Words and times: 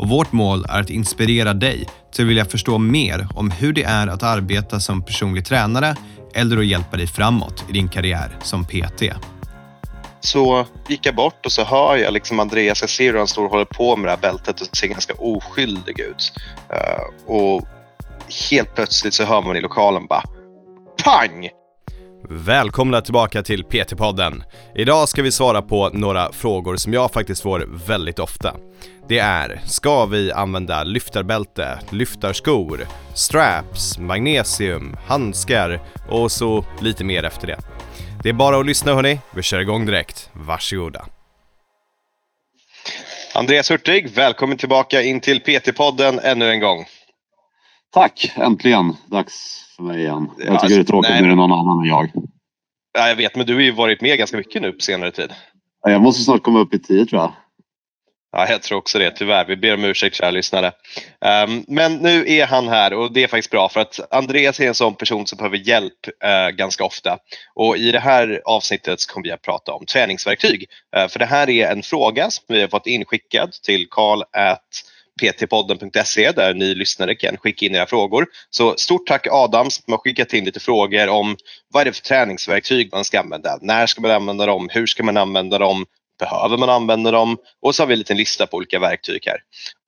och 0.00 0.08
vårt 0.08 0.32
mål 0.32 0.66
är 0.68 0.80
att 0.80 0.90
inspirera 0.90 1.54
dig 1.54 1.88
till 2.12 2.24
att 2.24 2.28
vilja 2.28 2.44
förstå 2.44 2.78
mer 2.78 3.28
om 3.34 3.50
hur 3.50 3.72
det 3.72 3.82
är 3.82 4.06
att 4.06 4.22
arbeta 4.22 4.80
som 4.80 5.02
personlig 5.02 5.44
tränare 5.44 5.96
eller 6.34 6.58
att 6.58 6.66
hjälpa 6.66 6.96
dig 6.96 7.06
framåt 7.06 7.64
i 7.68 7.72
din 7.72 7.88
karriär 7.88 8.36
som 8.42 8.64
PT. 8.64 9.02
Så 10.20 10.66
gick 10.88 11.06
jag 11.06 11.14
bort 11.14 11.46
och 11.46 11.52
så 11.52 11.64
hör 11.64 11.96
jag 11.96 12.12
liksom 12.12 12.40
Andreas, 12.40 12.80
jag 12.80 12.90
ser 12.90 13.12
hur 13.12 13.18
han 13.18 13.26
står 13.26 13.44
och 13.44 13.50
håller 13.50 13.64
på 13.64 13.96
med 13.96 14.06
det 14.06 14.10
här 14.10 14.32
bältet 14.32 14.60
och 14.60 14.76
ser 14.76 14.86
ganska 14.86 15.14
oskyldig 15.14 16.00
ut. 16.00 16.32
Uh, 16.72 17.34
och 17.34 17.66
helt 18.50 18.74
plötsligt 18.74 19.14
så 19.14 19.24
hör 19.24 19.42
man 19.42 19.56
i 19.56 19.60
lokalen 19.60 20.06
bara 20.06 20.22
PANG! 21.04 21.48
Välkomna 22.28 23.00
tillbaka 23.00 23.42
till 23.42 23.64
PT-podden. 23.64 24.42
Idag 24.74 25.08
ska 25.08 25.22
vi 25.22 25.32
svara 25.32 25.62
på 25.62 25.90
några 25.92 26.32
frågor 26.32 26.76
som 26.76 26.92
jag 26.92 27.12
faktiskt 27.12 27.42
får 27.42 27.68
väldigt 27.86 28.18
ofta. 28.18 28.56
Det 29.08 29.18
är, 29.18 29.60
ska 29.66 30.06
vi 30.06 30.32
använda 30.32 30.84
lyftarbälte, 30.84 31.78
lyftarskor, 31.90 32.86
straps, 33.14 33.98
magnesium, 33.98 34.96
handskar 35.06 35.80
och 36.08 36.32
så 36.32 36.64
lite 36.80 37.04
mer 37.04 37.24
efter 37.24 37.46
det. 37.46 37.58
Det 38.22 38.28
är 38.28 38.32
bara 38.32 38.58
att 38.60 38.66
lyssna 38.66 38.94
hörni, 38.94 39.20
vi 39.34 39.42
kör 39.42 39.60
igång 39.60 39.86
direkt. 39.86 40.30
Varsågoda. 40.32 41.06
Andreas 43.34 43.70
Hurtig, 43.70 44.10
välkommen 44.10 44.56
tillbaka 44.58 45.02
in 45.02 45.20
till 45.20 45.40
PT-podden 45.40 46.20
ännu 46.22 46.50
en 46.50 46.60
gång. 46.60 46.84
Tack, 47.92 48.32
äntligen 48.36 48.96
dags 49.06 49.66
för 49.80 49.86
mig 49.86 50.00
igen. 50.00 50.30
Jag 50.30 50.38
tycker 50.38 50.52
alltså, 50.52 50.68
det 50.68 50.74
är 50.74 50.84
tråkigt 50.84 51.10
nej, 51.10 51.20
när 51.20 51.28
det 51.28 51.34
är 51.34 51.36
någon 51.36 51.52
annan 51.52 51.78
än 51.78 51.88
jag. 51.88 52.10
Ja, 52.98 53.08
jag 53.08 53.16
vet, 53.16 53.36
men 53.36 53.46
du 53.46 53.54
har 53.54 53.60
ju 53.60 53.72
varit 53.72 54.00
med 54.00 54.18
ganska 54.18 54.36
mycket 54.36 54.62
nu 54.62 54.72
på 54.72 54.80
senare 54.80 55.10
tid. 55.10 55.32
Jag 55.82 56.02
måste 56.02 56.22
snart 56.22 56.42
komma 56.42 56.58
upp 56.58 56.74
i 56.74 56.78
tio 56.78 57.06
tror 57.06 57.22
jag. 57.22 57.32
Ja, 58.32 58.48
jag 58.48 58.62
tror 58.62 58.78
också 58.78 58.98
det, 58.98 59.10
tyvärr. 59.10 59.44
Vi 59.44 59.56
ber 59.56 59.74
om 59.74 59.84
ursäkt 59.84 60.16
kära 60.16 60.30
lyssnare. 60.30 60.72
Um, 61.46 61.64
men 61.68 61.94
nu 61.94 62.24
är 62.26 62.46
han 62.46 62.68
här 62.68 62.92
och 62.92 63.12
det 63.12 63.22
är 63.22 63.28
faktiskt 63.28 63.50
bra 63.50 63.68
för 63.68 63.80
att 63.80 64.12
Andreas 64.14 64.60
är 64.60 64.68
en 64.68 64.74
sån 64.74 64.94
person 64.94 65.26
som 65.26 65.36
behöver 65.36 65.56
hjälp 65.56 66.06
uh, 66.24 66.56
ganska 66.56 66.84
ofta. 66.84 67.18
Och 67.54 67.76
i 67.76 67.92
det 67.92 68.00
här 68.00 68.42
avsnittet 68.44 69.06
kommer 69.06 69.24
vi 69.24 69.32
att 69.32 69.42
prata 69.42 69.72
om 69.72 69.86
träningsverktyg. 69.86 70.66
Uh, 70.96 71.08
för 71.08 71.18
det 71.18 71.26
här 71.26 71.50
är 71.50 71.72
en 71.72 71.82
fråga 71.82 72.30
som 72.30 72.44
vi 72.48 72.60
har 72.60 72.68
fått 72.68 72.86
inskickad 72.86 73.52
till 73.52 73.86
karl 73.90 74.22
ptpodden.se 75.20 76.32
där 76.32 76.54
ni 76.54 76.74
lyssnare 76.74 77.14
kan 77.14 77.36
skicka 77.36 77.66
in 77.66 77.74
era 77.74 77.86
frågor. 77.86 78.26
Så 78.50 78.74
stort 78.76 79.06
tack 79.06 79.26
Adam 79.30 79.70
som 79.70 79.92
har 79.92 79.98
skickat 79.98 80.32
in 80.32 80.44
lite 80.44 80.60
frågor 80.60 81.08
om 81.08 81.36
vad 81.72 81.80
är 81.80 81.84
det 81.84 81.92
för 81.92 82.02
träningsverktyg 82.02 82.88
man 82.92 83.04
ska 83.04 83.20
använda? 83.20 83.58
När 83.62 83.86
ska 83.86 84.00
man 84.00 84.10
använda 84.10 84.46
dem? 84.46 84.68
Hur 84.72 84.86
ska 84.86 85.02
man 85.02 85.16
använda 85.16 85.58
dem? 85.58 85.86
Behöver 86.18 86.56
man 86.56 86.70
använda 86.70 87.10
dem? 87.10 87.36
Och 87.62 87.74
så 87.74 87.82
har 87.82 87.86
vi 87.86 87.92
en 87.92 87.98
liten 87.98 88.16
lista 88.16 88.46
på 88.46 88.56
olika 88.56 88.78
verktyg 88.78 89.22
här. 89.26 89.38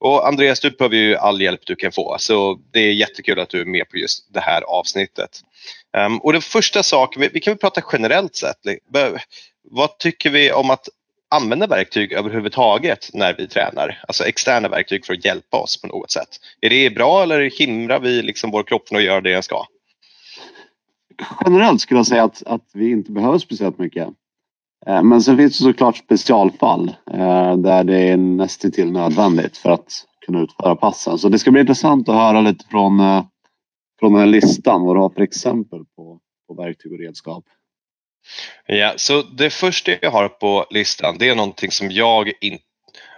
Och 0.01 0.29
Andreas, 0.29 0.61
du 0.61 0.71
behöver 0.71 0.97
ju 0.97 1.17
all 1.17 1.41
hjälp 1.41 1.61
du 1.67 1.77
kan 1.77 1.93
få 1.93 2.17
så 2.19 2.59
det 2.73 2.81
är 2.81 2.93
jättekul 2.93 3.41
att 3.41 3.51
du 3.51 3.61
är 3.61 3.65
med 3.65 3.89
på 3.91 3.97
just 3.97 4.35
det 4.35 4.41
här 4.41 4.63
avsnittet. 4.63 5.41
Um, 5.97 6.19
och 6.19 6.33
den 6.33 6.43
första 6.43 6.83
saken, 6.83 7.23
vi, 7.23 7.31
vi 7.33 7.41
kan 7.41 7.51
väl 7.51 7.59
prata 7.59 7.83
generellt 7.93 8.37
sett. 8.37 8.57
Vad 9.71 9.99
tycker 9.99 10.31
vi 10.31 10.53
om 10.53 10.71
att 10.71 10.89
använda 11.33 11.67
verktyg 11.67 12.13
överhuvudtaget 12.13 13.11
när 13.13 13.35
vi 13.39 13.49
tränar? 13.49 14.03
Alltså 14.09 14.25
externa 14.25 14.69
verktyg 14.69 15.07
för 15.07 15.13
att 15.15 15.25
hjälpa 15.25 15.57
oss 15.57 15.81
på 15.81 15.87
något 15.87 16.11
sätt. 16.11 16.29
Är 16.61 16.71
det 16.71 16.95
bra 16.95 17.23
eller 17.23 17.59
hindrar 17.59 18.01
vi 18.01 18.23
liksom 18.23 18.51
vår 18.51 18.63
kropp 18.63 18.89
från 18.89 18.99
att 18.99 19.05
göra 19.05 19.21
det 19.21 19.33
den 19.33 19.43
ska? 19.43 19.65
Generellt 21.45 21.81
skulle 21.81 21.99
jag 21.99 22.07
säga 22.07 22.25
att, 22.25 22.43
att 22.47 22.71
vi 22.75 22.91
inte 22.91 23.13
behöver 23.13 23.39
speciellt 23.39 23.79
mycket. 23.79 24.09
Eh, 24.87 25.03
men 25.03 25.23
sen 25.23 25.37
finns 25.37 25.59
det 25.59 25.65
såklart 25.65 25.97
specialfall 25.97 26.89
eh, 27.13 27.57
där 27.57 27.85
det 27.85 27.99
är 27.99 28.17
nästintill 28.17 28.93
nödvändigt 28.93 29.57
för 29.57 29.71
att 29.71 30.05
kunna 30.27 30.41
utföra 30.41 30.77
passen. 30.77 31.19
Så 31.19 31.29
det 31.29 31.39
ska 31.39 31.51
bli 31.51 31.61
intressant 31.61 32.09
att 32.09 32.15
höra 32.15 32.41
lite 32.41 32.65
från, 32.71 33.01
eh, 33.01 33.25
från 34.01 34.13
den 34.13 34.21
här 34.21 34.27
listan 34.27 34.83
vad 34.83 34.97
du 34.97 35.01
har 35.01 35.11
för 35.11 35.23
exempel 35.23 35.85
på, 35.97 36.21
på 36.49 36.55
verktyg 36.55 36.93
och 36.93 36.99
redskap. 36.99 37.45
Ja, 38.67 38.93
så 38.97 39.23
det 39.23 39.51
första 39.51 39.93
jag 40.03 40.11
har 40.11 40.29
på 40.29 40.67
listan 40.71 41.19
det 41.19 41.29
är 41.29 41.35
någonting 41.35 41.71
som 41.71 41.91
jag 41.91 42.29
inte, 42.29 42.37
okej 42.41 42.63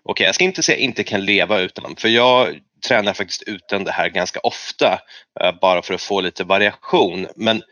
okay, 0.05 0.27
jag 0.27 0.35
ska 0.35 0.45
inte 0.45 0.63
säga 0.63 0.79
inte 0.79 1.05
kan 1.05 1.25
leva 1.25 1.61
utan 1.61 1.97
för 1.97 2.09
jag 2.09 2.61
tränar 2.89 3.13
faktiskt 3.13 3.43
utan 3.43 3.85
det 3.85 3.93
här 3.93 4.09
ganska 4.09 4.41
ofta 4.41 5.01
eh, 5.41 5.53
bara 5.61 5.83
för 5.83 5.95
att 5.95 6.03
få 6.03 6.21
lite 6.21 6.45
variation. 6.45 7.27
Men 7.37 7.63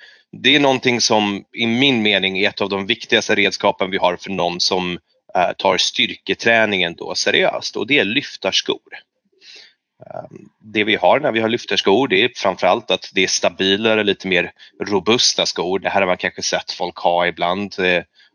det 0.42 0.56
är 0.56 0.60
någonting 0.60 1.00
som 1.00 1.44
i 1.52 1.66
min 1.66 2.02
mening 2.02 2.38
är 2.38 2.48
ett 2.48 2.60
av 2.60 2.68
de 2.68 2.86
viktigaste 2.86 3.34
redskapen 3.34 3.90
vi 3.90 3.96
har 3.96 4.16
för 4.16 4.30
någon 4.30 4.60
som 4.60 4.98
eh, 5.36 5.52
tar 5.58 5.78
styrketräningen 5.78 6.94
då 6.94 7.14
seriöst 7.14 7.76
och 7.76 7.86
det 7.86 7.98
är 7.98 8.04
lyftarskor. 8.04 8.78
Ehm, 10.06 10.48
det 10.58 10.84
vi 10.84 10.96
har 10.96 11.20
när 11.20 11.32
vi 11.32 11.40
har 11.40 11.48
lyfterskor 11.48 12.08
det 12.08 12.24
är 12.24 12.30
framförallt 12.36 12.90
att 12.90 13.10
det 13.14 13.24
är 13.24 13.28
stabilare, 13.28 14.04
lite 14.04 14.28
mer 14.28 14.52
robusta 14.84 15.46
skor. 15.46 15.78
Det 15.78 15.88
här 15.88 16.00
har 16.00 16.06
man 16.06 16.16
kanske 16.16 16.42
sett 16.42 16.72
folk 16.72 16.96
ha 16.96 17.26
ibland. 17.26 17.74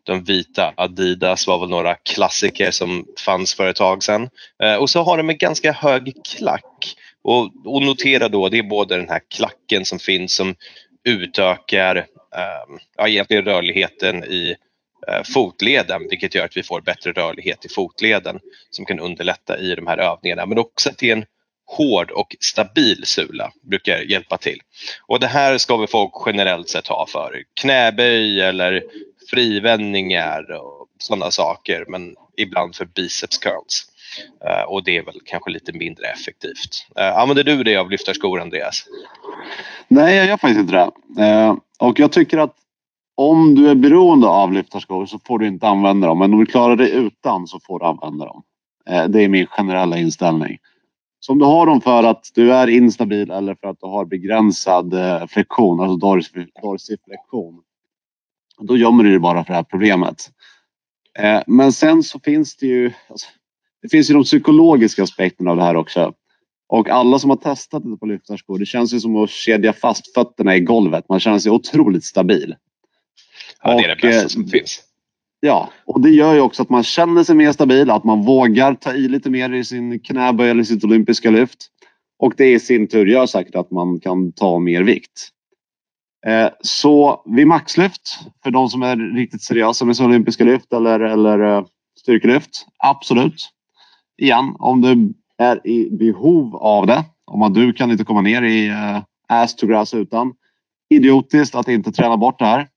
De 0.03 0.23
vita 0.23 0.73
Adidas 0.77 1.47
var 1.47 1.59
väl 1.59 1.69
några 1.69 1.95
klassiker 1.95 2.71
som 2.71 3.05
fanns 3.25 3.53
för 3.53 3.69
ett 3.69 3.75
tag 3.75 4.03
sedan. 4.03 4.29
Ehm, 4.63 4.79
och 4.79 4.89
så 4.89 5.03
har 5.03 5.17
de 5.17 5.29
en 5.29 5.37
ganska 5.37 5.71
hög 5.71 6.13
klack. 6.37 6.95
Och, 7.23 7.51
och 7.65 7.81
notera 7.81 8.29
då, 8.29 8.49
det 8.49 8.57
är 8.57 8.63
både 8.63 8.97
den 8.97 9.09
här 9.09 9.21
klacken 9.29 9.85
som 9.85 9.99
finns 9.99 10.35
som 10.35 10.55
utökar 11.03 11.95
ehm, 11.95 12.79
ja, 12.97 13.07
egentligen 13.07 13.45
rörligheten 13.45 14.23
i 14.23 14.55
eh, 15.07 15.23
fotleden 15.33 16.07
vilket 16.09 16.35
gör 16.35 16.45
att 16.45 16.57
vi 16.57 16.63
får 16.63 16.81
bättre 16.81 17.11
rörlighet 17.11 17.65
i 17.65 17.69
fotleden 17.69 18.39
som 18.69 18.85
kan 18.85 18.99
underlätta 18.99 19.57
i 19.57 19.75
de 19.75 19.87
här 19.87 19.97
övningarna 19.97 20.45
men 20.45 20.57
också 20.57 20.93
till 20.93 21.11
en 21.11 21.25
hård 21.67 22.11
och 22.11 22.35
stabil 22.39 23.05
sula 23.05 23.51
brukar 23.61 23.97
hjälpa 23.97 24.37
till. 24.37 24.59
Och 25.07 25.19
det 25.19 25.27
här 25.27 25.57
ska 25.57 25.77
vi 25.77 25.87
folk 25.87 26.13
generellt 26.25 26.69
sett 26.69 26.87
ha 26.87 27.05
för 27.07 27.43
knäböj 27.61 28.41
eller 28.41 28.83
frivändningar 29.29 30.51
och 30.51 30.87
sådana 30.99 31.31
saker 31.31 31.85
men 31.87 32.15
ibland 32.37 32.75
för 32.75 32.85
biceps 32.85 33.37
curls. 33.37 33.85
Eh, 34.45 34.71
och 34.71 34.83
det 34.83 34.97
är 34.97 35.05
väl 35.05 35.19
kanske 35.25 35.51
lite 35.51 35.73
mindre 35.73 36.07
effektivt. 36.07 36.87
Eh, 36.95 37.17
använder 37.17 37.43
du 37.43 37.63
det 37.63 37.77
av 37.77 37.91
lyftarskor 37.91 38.41
Andreas? 38.41 38.85
Nej, 39.87 40.15
jag 40.15 40.25
gör 40.25 40.37
faktiskt 40.37 40.59
inte 40.59 40.73
det. 40.73 41.23
Eh, 41.23 41.55
och 41.79 41.99
jag 41.99 42.11
tycker 42.11 42.37
att 42.37 42.55
om 43.15 43.55
du 43.55 43.69
är 43.69 43.75
beroende 43.75 44.27
av 44.27 44.53
lyftarskor 44.53 45.05
så 45.05 45.19
får 45.19 45.39
du 45.39 45.47
inte 45.47 45.67
använda 45.67 46.07
dem. 46.07 46.19
Men 46.19 46.33
om 46.33 46.39
du 46.39 46.45
klarar 46.45 46.75
dig 46.75 46.91
utan 46.91 47.47
så 47.47 47.59
får 47.59 47.79
du 47.79 47.85
använda 47.85 48.25
dem. 48.25 48.43
Det 49.09 49.23
är 49.23 49.29
min 49.29 49.47
generella 49.47 49.97
inställning. 49.97 50.57
Så 51.27 51.33
om 51.33 51.39
du 51.39 51.45
har 51.45 51.65
dem 51.65 51.81
för 51.81 52.03
att 52.03 52.31
du 52.33 52.53
är 52.53 52.67
instabil 52.67 53.31
eller 53.31 53.55
för 53.55 53.67
att 53.67 53.79
du 53.79 53.87
har 53.87 54.05
begränsad 54.05 54.93
flexion, 55.29 55.79
alltså 55.79 55.95
dorsiflexion. 56.61 57.61
Då 58.61 58.77
gömmer 58.77 59.03
du 59.03 59.09
dig 59.09 59.19
bara 59.19 59.43
för 59.43 59.53
det 59.53 59.55
här 59.55 59.63
problemet. 59.63 60.29
Men 61.47 61.71
sen 61.71 62.03
så 62.03 62.19
finns 62.19 62.57
det 62.57 62.65
ju, 62.65 62.91
alltså, 63.09 63.27
det 63.81 63.89
finns 63.89 64.09
ju 64.09 64.13
de 64.13 64.23
psykologiska 64.23 65.03
aspekterna 65.03 65.51
av 65.51 65.57
det 65.57 65.63
här 65.63 65.75
också. 65.75 66.13
Och 66.67 66.89
alla 66.89 67.19
som 67.19 67.29
har 67.29 67.37
testat 67.37 67.83
det 67.83 67.97
på 67.97 68.05
lyftarskor, 68.05 68.59
det 68.59 68.65
känns 68.65 68.93
ju 68.93 68.99
som 68.99 69.23
att 69.23 69.29
kedja 69.29 69.73
fast 69.73 70.13
fötterna 70.13 70.55
i 70.55 70.59
golvet. 70.59 71.09
Man 71.09 71.19
känner 71.19 71.39
sig 71.39 71.51
otroligt 71.51 72.05
stabil. 72.05 72.55
Ja, 73.63 73.75
det 73.75 73.83
är 73.83 73.95
det 73.95 74.01
bästa 74.01 74.21
eh, 74.21 74.27
som 74.27 74.47
finns. 74.47 74.83
Ja, 75.39 75.69
och 75.85 76.01
det 76.01 76.09
gör 76.09 76.33
ju 76.33 76.39
också 76.39 76.61
att 76.61 76.69
man 76.69 76.83
känner 76.83 77.23
sig 77.23 77.35
mer 77.35 77.51
stabil, 77.51 77.89
att 77.89 78.03
man 78.03 78.21
vågar 78.21 78.73
ta 78.73 78.93
i 78.93 79.07
lite 79.07 79.29
mer 79.29 79.53
i 79.53 79.63
sin 79.63 79.99
knäböj 79.99 80.49
eller 80.49 80.63
sitt 80.63 80.83
olympiska 80.83 81.29
lyft. 81.31 81.67
Och 82.19 82.33
det 82.37 82.53
i 82.53 82.59
sin 82.59 82.87
tur 82.87 83.05
gör 83.05 83.25
säkert 83.25 83.55
att 83.55 83.71
man 83.71 83.99
kan 83.99 84.31
ta 84.31 84.59
mer 84.59 84.83
vikt. 84.83 85.29
Eh, 86.27 86.49
så 86.61 87.23
vid 87.25 87.47
maxlyft, 87.47 88.19
för 88.43 88.51
de 88.51 88.69
som 88.69 88.81
är 88.81 89.15
riktigt 89.15 89.41
seriösa 89.41 89.85
med 89.85 89.97
sina 89.97 90.09
olympiska 90.09 90.43
lyft 90.43 90.73
eller, 90.73 90.99
eller 90.99 91.39
eh, 91.39 91.65
styrkelyft, 91.99 92.65
absolut 92.77 93.49
igen, 94.17 94.55
om 94.59 94.81
du 94.81 95.13
är 95.37 95.67
i 95.67 95.89
behov 95.91 96.55
av 96.55 96.87
det. 96.87 97.03
Om 97.31 97.53
du 97.53 97.73
kan 97.73 97.91
inte 97.91 98.03
komma 98.03 98.21
ner 98.21 98.41
i 98.41 98.67
eh, 98.67 99.01
ass 99.27 99.55
to 99.55 99.67
grass 99.67 99.93
utan. 99.93 100.33
Idiotiskt 100.89 101.55
att 101.55 101.67
inte 101.67 101.91
träna 101.91 102.17
bort 102.17 102.39
det 102.39 102.45
här. 102.45 102.67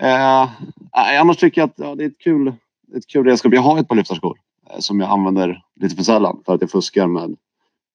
Eh, 0.00 0.50
annars 0.92 1.36
tycker 1.36 1.60
jag 1.60 1.68
att 1.68 1.74
ja, 1.76 1.94
det 1.94 2.04
är 2.04 2.08
ett 2.08 2.18
kul, 2.18 2.52
ett 2.96 3.06
kul 3.06 3.26
redskap. 3.26 3.54
Jag 3.54 3.60
har 3.60 3.78
ett 3.78 3.88
par 3.88 3.96
lyftarskor 3.96 4.38
eh, 4.70 4.78
som 4.78 5.00
jag 5.00 5.10
använder 5.10 5.62
lite 5.80 5.96
för 5.96 6.02
sällan 6.02 6.42
för 6.46 6.54
att 6.54 6.60
jag 6.60 6.70
fuskar 6.70 7.06
med 7.06 7.36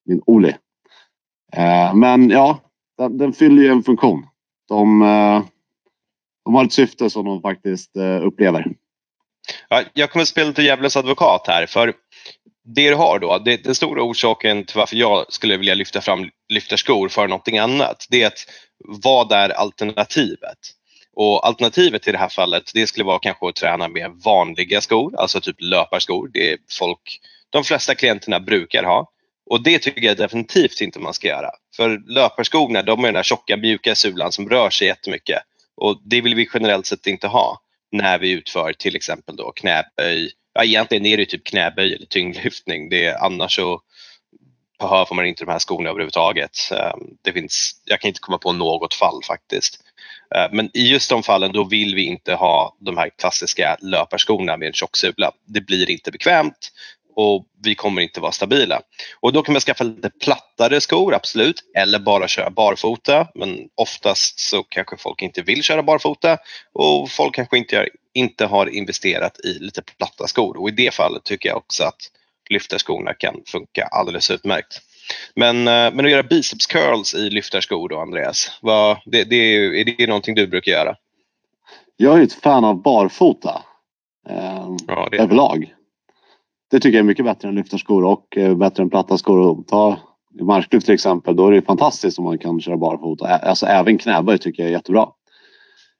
min 0.05 0.21
Oli. 0.25 0.55
Eh, 1.53 1.95
men 1.95 2.29
ja, 2.29 2.59
den, 2.97 3.17
den 3.17 3.33
fyller 3.33 3.63
ju 3.63 3.69
en 3.69 3.83
funktion. 3.83 4.25
De, 4.67 5.01
eh, 5.01 5.43
de 6.45 6.55
har 6.55 6.65
ett 6.65 6.73
syfte 6.73 7.09
som 7.09 7.25
de 7.25 7.41
faktiskt 7.41 7.95
eh, 7.95 8.25
upplever. 8.25 8.73
Ja, 9.69 9.83
jag 9.93 10.11
kommer 10.11 10.21
att 10.21 10.29
spela 10.29 10.47
lite 10.47 10.61
djävulens 10.61 10.97
advokat 10.97 11.47
här. 11.47 11.65
För 11.65 11.93
det 12.63 12.89
du 12.89 12.95
har 12.95 13.19
då, 13.19 13.37
det, 13.37 13.63
den 13.63 13.75
stora 13.75 14.03
orsaken 14.03 14.63
till 14.63 14.77
varför 14.77 14.95
jag 14.95 15.33
skulle 15.33 15.57
vilja 15.57 15.73
lyfta 15.75 16.01
fram 16.01 16.29
lyftarskor 16.49 17.09
för 17.09 17.27
någonting 17.27 17.57
annat, 17.57 18.07
det 18.09 18.23
är 18.23 18.27
att 18.27 18.45
vad 18.85 19.31
är 19.31 19.49
alternativet? 19.49 20.57
Och 21.21 21.47
alternativet 21.47 22.07
i 22.07 22.11
det 22.11 22.17
här 22.17 22.29
fallet, 22.29 22.71
det 22.73 22.87
skulle 22.87 23.05
vara 23.05 23.19
kanske 23.19 23.49
att 23.49 23.55
träna 23.55 23.87
med 23.87 24.11
vanliga 24.25 24.81
skor, 24.81 25.19
alltså 25.19 25.41
typ 25.41 25.55
löparskor. 25.59 26.29
Det 26.33 26.51
är 26.51 26.57
folk, 26.79 27.19
de 27.49 27.63
flesta 27.63 27.95
klienterna 27.95 28.39
brukar 28.39 28.83
ha. 28.83 29.11
Och 29.49 29.63
det 29.63 29.79
tycker 29.79 30.01
jag 30.01 30.17
definitivt 30.17 30.81
inte 30.81 30.99
man 30.99 31.13
ska 31.13 31.27
göra. 31.27 31.49
För 31.75 32.13
löparskorna, 32.13 32.81
de 32.81 32.99
är 32.99 33.07
den 33.07 33.13
där 33.13 33.23
tjocka 33.23 33.57
mjuka 33.57 33.95
sulan 33.95 34.31
som 34.31 34.49
rör 34.49 34.69
sig 34.69 34.87
jättemycket. 34.87 35.41
Och 35.77 36.01
det 36.05 36.21
vill 36.21 36.35
vi 36.35 36.49
generellt 36.53 36.85
sett 36.85 37.07
inte 37.07 37.27
ha 37.27 37.61
när 37.91 38.19
vi 38.19 38.31
utför 38.31 38.73
till 38.73 38.95
exempel 38.95 39.35
då 39.35 39.51
knäböj. 39.51 40.31
Ja, 40.53 40.63
egentligen 40.63 41.05
är 41.05 41.17
det 41.17 41.25
typ 41.25 41.43
knäböj 41.43 41.95
eller 41.95 42.05
tyngdlyftning. 42.05 42.89
Det 42.89 43.05
är, 43.05 43.23
annars 43.23 43.55
så 43.55 43.81
behöver 44.79 45.15
man 45.15 45.25
inte 45.25 45.45
de 45.45 45.51
här 45.51 45.59
skorna 45.59 45.89
överhuvudtaget. 45.89 46.57
Ehm, 46.71 46.99
det 47.21 47.33
finns, 47.33 47.81
jag 47.85 48.01
kan 48.01 48.07
inte 48.07 48.19
komma 48.19 48.37
på 48.37 48.51
något 48.51 48.93
fall 48.93 49.23
faktiskt. 49.27 49.79
Ehm, 50.35 50.49
men 50.55 50.69
i 50.73 50.87
just 50.87 51.09
de 51.09 51.23
fallen 51.23 51.51
då 51.51 51.63
vill 51.63 51.95
vi 51.95 52.05
inte 52.05 52.33
ha 52.33 52.75
de 52.79 52.97
här 52.97 53.09
klassiska 53.09 53.77
löparskorna 53.81 54.57
med 54.57 54.67
en 54.67 54.73
tjock 54.73 54.97
sula. 54.97 55.31
Det 55.45 55.61
blir 55.61 55.89
inte 55.89 56.11
bekvämt 56.11 56.71
och 57.15 57.45
vi 57.63 57.75
kommer 57.75 58.01
inte 58.01 58.21
vara 58.21 58.31
stabila. 58.31 58.81
Och 59.19 59.33
då 59.33 59.41
kan 59.41 59.53
man 59.53 59.61
skaffa 59.61 59.83
lite 59.83 60.09
plattare 60.09 60.81
skor, 60.81 61.13
absolut, 61.13 61.63
eller 61.75 61.99
bara 61.99 62.27
köra 62.27 62.49
barfota. 62.49 63.27
Men 63.35 63.69
oftast 63.75 64.39
så 64.39 64.63
kanske 64.63 64.97
folk 64.97 65.21
inte 65.21 65.41
vill 65.41 65.63
köra 65.63 65.83
barfota 65.83 66.37
och 66.73 67.11
folk 67.11 67.35
kanske 67.35 67.57
inte, 67.57 67.89
inte 68.13 68.45
har 68.45 68.75
investerat 68.75 69.39
i 69.39 69.53
lite 69.59 69.81
platta 69.81 70.27
skor. 70.27 70.61
Och 70.61 70.69
i 70.69 70.71
det 70.71 70.93
fallet 70.93 71.23
tycker 71.23 71.49
jag 71.49 71.57
också 71.57 71.83
att 71.83 72.01
lyftarskorna 72.49 73.13
kan 73.13 73.41
funka 73.47 73.83
alldeles 73.91 74.31
utmärkt. 74.31 74.81
Men, 75.35 75.57
eh, 75.57 75.93
men 75.93 75.99
att 75.99 76.11
göra 76.11 76.23
biceps 76.23 76.67
curls 76.67 77.15
i 77.15 77.29
lyftarskor 77.29 77.89
då, 77.89 77.99
Andreas, 77.99 78.59
vad, 78.61 78.97
det, 79.05 79.23
det 79.23 79.35
är, 79.35 79.73
är 79.73 79.95
det 79.97 80.07
någonting 80.07 80.35
du 80.35 80.47
brukar 80.47 80.71
göra? 80.71 80.95
Jag 81.97 82.19
är 82.19 82.23
ett 82.23 82.33
fan 82.33 82.65
av 82.65 82.81
barfota 82.81 83.61
eh, 84.29 84.75
ja, 84.87 85.07
det 85.11 85.17
överlag. 85.17 85.73
Det 86.71 86.79
tycker 86.79 86.97
jag 86.97 87.03
är 87.03 87.07
mycket 87.07 87.25
bättre 87.25 87.47
än 87.47 87.55
lyftarskor 87.55 88.03
och 88.03 88.37
eh, 88.37 88.55
bättre 88.55 88.83
än 88.83 88.89
platta 88.89 89.17
skor. 89.17 89.63
Ta 89.67 89.99
marklyft 90.41 90.85
till 90.85 90.95
exempel, 90.95 91.35
då 91.35 91.47
är 91.47 91.51
det 91.51 91.61
fantastiskt 91.61 92.19
om 92.19 92.25
man 92.25 92.37
kan 92.37 92.61
köra 92.61 92.77
barfota. 92.77 93.27
Alltså 93.27 93.65
även 93.65 93.97
knäböj 93.97 94.37
tycker 94.37 94.63
jag 94.63 94.69
är 94.69 94.73
jättebra. 94.73 95.07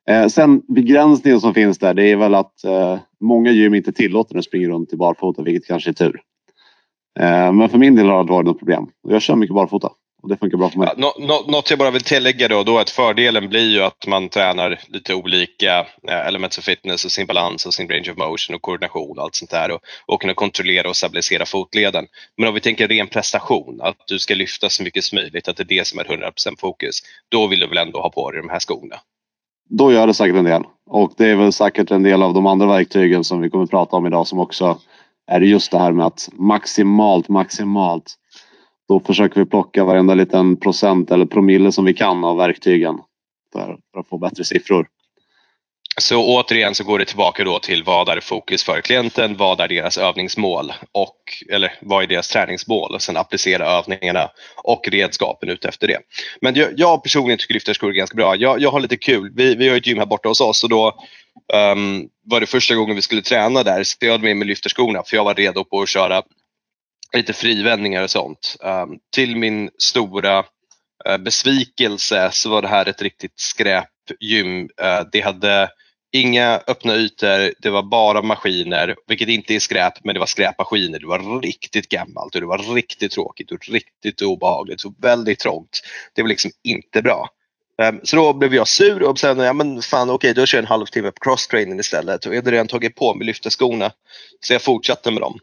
Eh, 0.09 0.27
sen 0.27 0.61
begränsningen 0.67 1.41
som 1.41 1.53
finns 1.53 1.77
där, 1.77 1.93
det 1.93 2.11
är 2.11 2.15
väl 2.15 2.35
att 2.35 2.63
eh, 2.63 2.99
många 3.19 3.51
gym 3.51 3.73
inte 3.73 3.91
tillåter 3.91 4.37
att 4.37 4.45
springa 4.45 4.67
runt 4.67 4.93
i 4.93 4.97
barfota, 4.97 5.43
vilket 5.43 5.67
kanske 5.67 5.89
är 5.89 5.93
tur. 5.93 6.21
Eh, 7.19 7.51
men 7.51 7.69
för 7.69 7.77
min 7.77 7.95
del 7.95 8.10
har 8.10 8.24
det 8.24 8.31
varit 8.31 8.45
något 8.45 8.60
problem. 8.60 8.88
Jag 9.07 9.21
kör 9.21 9.36
mycket 9.36 9.56
barfota 9.56 9.89
och 10.21 10.30
det 10.30 10.38
funkar 10.38 10.57
bra 10.57 10.69
för 10.69 10.80
mig. 10.80 10.89
Ja, 10.98 11.13
något 11.48 11.69
jag 11.69 11.80
bara 11.80 11.92
vill 11.92 12.04
tillägga 12.04 12.48
då, 12.48 12.63
då 12.63 12.77
att 12.77 12.89
fördelen 12.89 13.50
blir 13.50 13.69
ju 13.69 13.83
att 13.83 14.07
man 14.07 14.30
tränar 14.30 14.80
lite 14.88 15.13
olika 15.13 15.86
elements 16.07 16.57
of 16.57 16.63
fitness 16.63 17.06
och 17.06 17.12
sin 17.12 17.27
balans 17.27 17.66
och 17.66 17.74
sin 17.74 17.89
range 17.89 18.12
of 18.12 18.18
motion 18.18 18.56
och 18.56 18.62
koordination 18.62 19.18
och 19.18 19.24
allt 19.24 19.36
sånt 19.36 19.51
där 19.51 19.71
och, 19.71 19.80
och 20.06 20.21
kunna 20.21 20.33
kontrollera 20.33 20.89
och 20.89 20.95
stabilisera 20.95 21.45
fotleden. 21.45 22.06
Men 22.38 22.48
om 22.48 22.54
vi 22.54 22.60
tänker 22.60 22.88
ren 22.88 23.07
prestation, 23.07 23.80
att 23.81 23.98
du 24.07 24.19
ska 24.19 24.36
lyfta 24.36 24.69
så 24.69 24.83
mycket 24.83 25.04
som 25.04 25.16
möjligt, 25.16 25.48
att 25.48 25.57
det 25.57 25.63
är 25.63 25.77
det 25.77 25.88
som 25.88 26.00
är 26.00 26.04
100% 26.04 26.60
fokus, 26.60 27.00
då 27.30 27.48
vill 27.48 27.60
du 27.60 27.68
väl 27.68 27.77
ändå 27.77 28.01
ha 28.01 28.10
på 28.10 28.31
dig 28.31 28.42
de 28.42 28.50
här 28.50 28.60
skorna? 28.60 28.95
Då 29.69 29.92
gör 29.94 30.07
det 30.07 30.13
säkert 30.13 30.36
en 30.36 30.44
del 30.44 30.63
och 30.89 31.13
det 31.18 31.27
är 31.27 31.36
väl 31.36 31.54
säkert 31.54 31.92
en 31.92 32.04
del 32.04 32.24
av 32.24 32.33
de 32.33 32.45
andra 32.45 32.68
verktygen 32.68 33.24
som 33.24 33.42
vi 33.42 33.50
kommer 33.50 33.63
att 33.63 33.69
prata 33.69 33.95
om 33.95 34.07
idag 34.07 34.27
som 34.27 34.39
också 34.39 34.80
är 35.29 35.39
det 35.39 35.45
just 35.45 35.71
det 35.71 35.79
här 35.79 35.91
med 35.91 36.05
att 36.05 36.29
maximalt, 36.33 37.29
maximalt 37.29 38.15
då 38.87 38.99
försöker 38.99 39.39
vi 39.39 39.45
plocka 39.45 39.85
varenda 39.85 40.13
liten 40.13 40.57
procent 40.57 41.11
eller 41.11 41.25
promille 41.25 41.71
som 41.71 41.85
vi 41.85 41.93
kan 41.93 42.23
av 42.23 42.37
verktygen 42.37 42.99
för, 43.53 43.77
för 43.93 43.99
att 43.99 44.07
få 44.07 44.17
bättre 44.17 44.43
siffror. 44.43 44.87
Så 45.99 46.23
återigen 46.23 46.75
så 46.75 46.83
går 46.83 46.99
det 46.99 47.05
tillbaka 47.05 47.43
då 47.43 47.59
till 47.59 47.83
vad 47.83 48.09
är 48.09 48.19
fokus 48.19 48.63
för 48.63 48.81
klienten, 48.81 49.37
vad 49.37 49.59
är 49.59 49.67
deras 49.67 49.97
övningsmål 49.97 50.73
och 50.91 51.15
eller 51.51 51.73
vad 51.81 52.03
är 52.03 52.07
deras 52.07 52.27
träningsmål 52.27 52.95
och 52.95 53.01
sen 53.01 53.17
applicera 53.17 53.65
övningarna 53.65 54.29
och 54.55 54.87
redskapen 54.87 55.49
ut 55.49 55.65
efter 55.65 55.87
det. 55.87 55.99
Men 56.41 56.55
jag, 56.55 56.69
jag 56.77 57.03
personligen 57.03 57.39
tycker 57.39 57.53
lyftarskor 57.53 57.89
är 57.89 57.93
ganska 57.93 58.15
bra. 58.15 58.35
Jag, 58.35 58.61
jag 58.61 58.71
har 58.71 58.79
lite 58.79 58.97
kul. 58.97 59.31
Vi, 59.35 59.55
vi 59.55 59.69
har 59.69 59.77
ett 59.77 59.87
gym 59.87 59.97
här 59.97 60.05
borta 60.05 60.29
hos 60.29 60.41
oss 60.41 60.63
och 60.63 60.69
då 60.69 60.87
um, 61.53 62.09
var 62.25 62.39
det 62.39 62.45
första 62.45 62.75
gången 62.75 62.95
vi 62.95 63.01
skulle 63.01 63.21
träna 63.21 63.63
där 63.63 63.83
så 63.83 63.97
jag 63.99 64.11
hade 64.11 64.23
med 64.23 64.37
mig 64.37 64.47
lyftarskorna 64.47 65.03
för 65.05 65.17
jag 65.17 65.23
var 65.23 65.35
redo 65.35 65.63
på 65.63 65.81
att 65.81 65.89
köra 65.89 66.23
lite 67.13 67.33
frivändningar 67.33 68.03
och 68.03 68.09
sånt. 68.09 68.55
Um, 68.59 68.99
till 69.15 69.35
min 69.35 69.69
stora 69.77 70.39
uh, 71.09 71.17
besvikelse 71.17 72.29
så 72.33 72.49
var 72.49 72.61
det 72.61 72.67
här 72.67 72.85
ett 72.85 73.01
riktigt 73.01 73.39
skräpgym. 73.39 74.61
Uh, 74.81 74.87
eh, 74.87 75.01
det 75.11 75.21
hade 75.21 75.69
inga 76.11 76.61
öppna 76.67 76.95
ytor, 76.95 77.61
det 77.61 77.69
var 77.69 77.83
bara 77.83 78.21
maskiner, 78.21 78.95
vilket 79.07 79.29
inte 79.29 79.56
är 79.56 79.59
skräp, 79.59 79.94
men 80.03 80.13
det 80.13 80.19
var 80.19 80.27
skräpmaskiner. 80.27 81.00
Det 81.00 81.07
var 81.07 81.41
riktigt 81.41 81.89
gammalt 81.89 82.35
och 82.35 82.41
det 82.41 82.47
var 82.47 82.75
riktigt 82.75 83.11
tråkigt 83.11 83.51
och 83.51 83.69
riktigt 83.69 84.21
obehagligt 84.21 84.81
Så 84.81 84.94
väldigt 85.01 85.39
trångt. 85.39 85.81
Det 86.13 86.21
var 86.21 86.29
liksom 86.29 86.51
inte 86.63 87.01
bra. 87.01 87.29
Ehm, 87.81 88.00
så 88.03 88.15
då 88.15 88.33
blev 88.33 88.56
jag 88.56 88.67
sur 88.67 89.03
och 89.03 89.19
sa 89.19 89.27
ja, 89.27 89.53
men 89.53 89.81
fan 89.81 90.09
okej, 90.09 90.31
okay, 90.31 90.41
då 90.41 90.45
kör 90.45 90.57
jag 90.57 90.63
en 90.63 90.67
halvtimme 90.67 91.11
på 91.11 91.19
crosstraining 91.19 91.79
istället. 91.79 92.25
Och 92.25 92.31
jag 92.33 92.38
hade 92.38 92.51
redan 92.51 92.67
tagit 92.67 92.95
på 92.95 93.13
mig 93.13 93.27
lyftarskorna. 93.27 93.91
Så 94.41 94.53
jag 94.53 94.61
fortsatte 94.61 95.11
med 95.11 95.21
dem. 95.21 95.39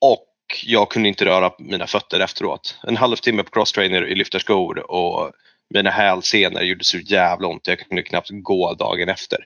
Och 0.00 0.24
jag 0.64 0.90
kunde 0.90 1.08
inte 1.08 1.24
röra 1.24 1.52
mina 1.58 1.86
fötter 1.86 2.20
efteråt. 2.20 2.78
En 2.86 2.96
halvtimme 2.96 3.42
på 3.42 3.50
crosstrainer 3.50 4.06
i 4.06 4.14
lyftarskor 4.14 4.90
och 4.90 5.32
mina 5.74 5.90
hälsenor 5.90 6.62
gjorde 6.62 6.84
så 6.84 6.98
jävla 6.98 7.48
ont. 7.48 7.66
Jag 7.66 7.78
kunde 7.78 8.02
knappt 8.02 8.28
gå 8.30 8.74
dagen 8.74 9.08
efter. 9.08 9.38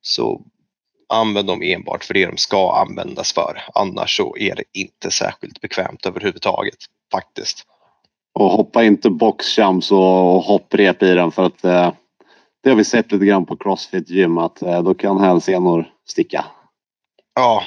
Så 0.00 0.42
använd 1.08 1.48
dem 1.48 1.62
enbart 1.62 2.04
för 2.04 2.14
det 2.14 2.26
de 2.26 2.36
ska 2.36 2.76
användas 2.76 3.32
för. 3.32 3.62
Annars 3.74 4.16
så 4.16 4.36
är 4.36 4.54
det 4.54 4.64
inte 4.72 5.10
särskilt 5.10 5.60
bekvämt 5.60 6.06
överhuvudtaget 6.06 6.78
faktiskt. 7.12 7.66
Och 8.34 8.50
hoppa 8.50 8.84
inte 8.84 9.10
boxjumps 9.10 9.92
och 9.92 10.42
hopprep 10.42 11.02
i 11.02 11.14
den 11.14 11.32
för 11.32 11.42
att 11.42 11.64
eh, 11.64 11.92
det 12.62 12.70
har 12.70 12.76
vi 12.76 12.84
sett 12.84 13.12
lite 13.12 13.26
grann 13.26 13.46
på 13.46 13.56
Crossfit 13.56 14.10
gym 14.10 14.38
att 14.38 14.62
eh, 14.62 14.82
då 14.82 14.94
kan 14.94 15.20
hälsenor 15.20 15.92
sticka. 16.08 16.44
Ja, 17.38 17.62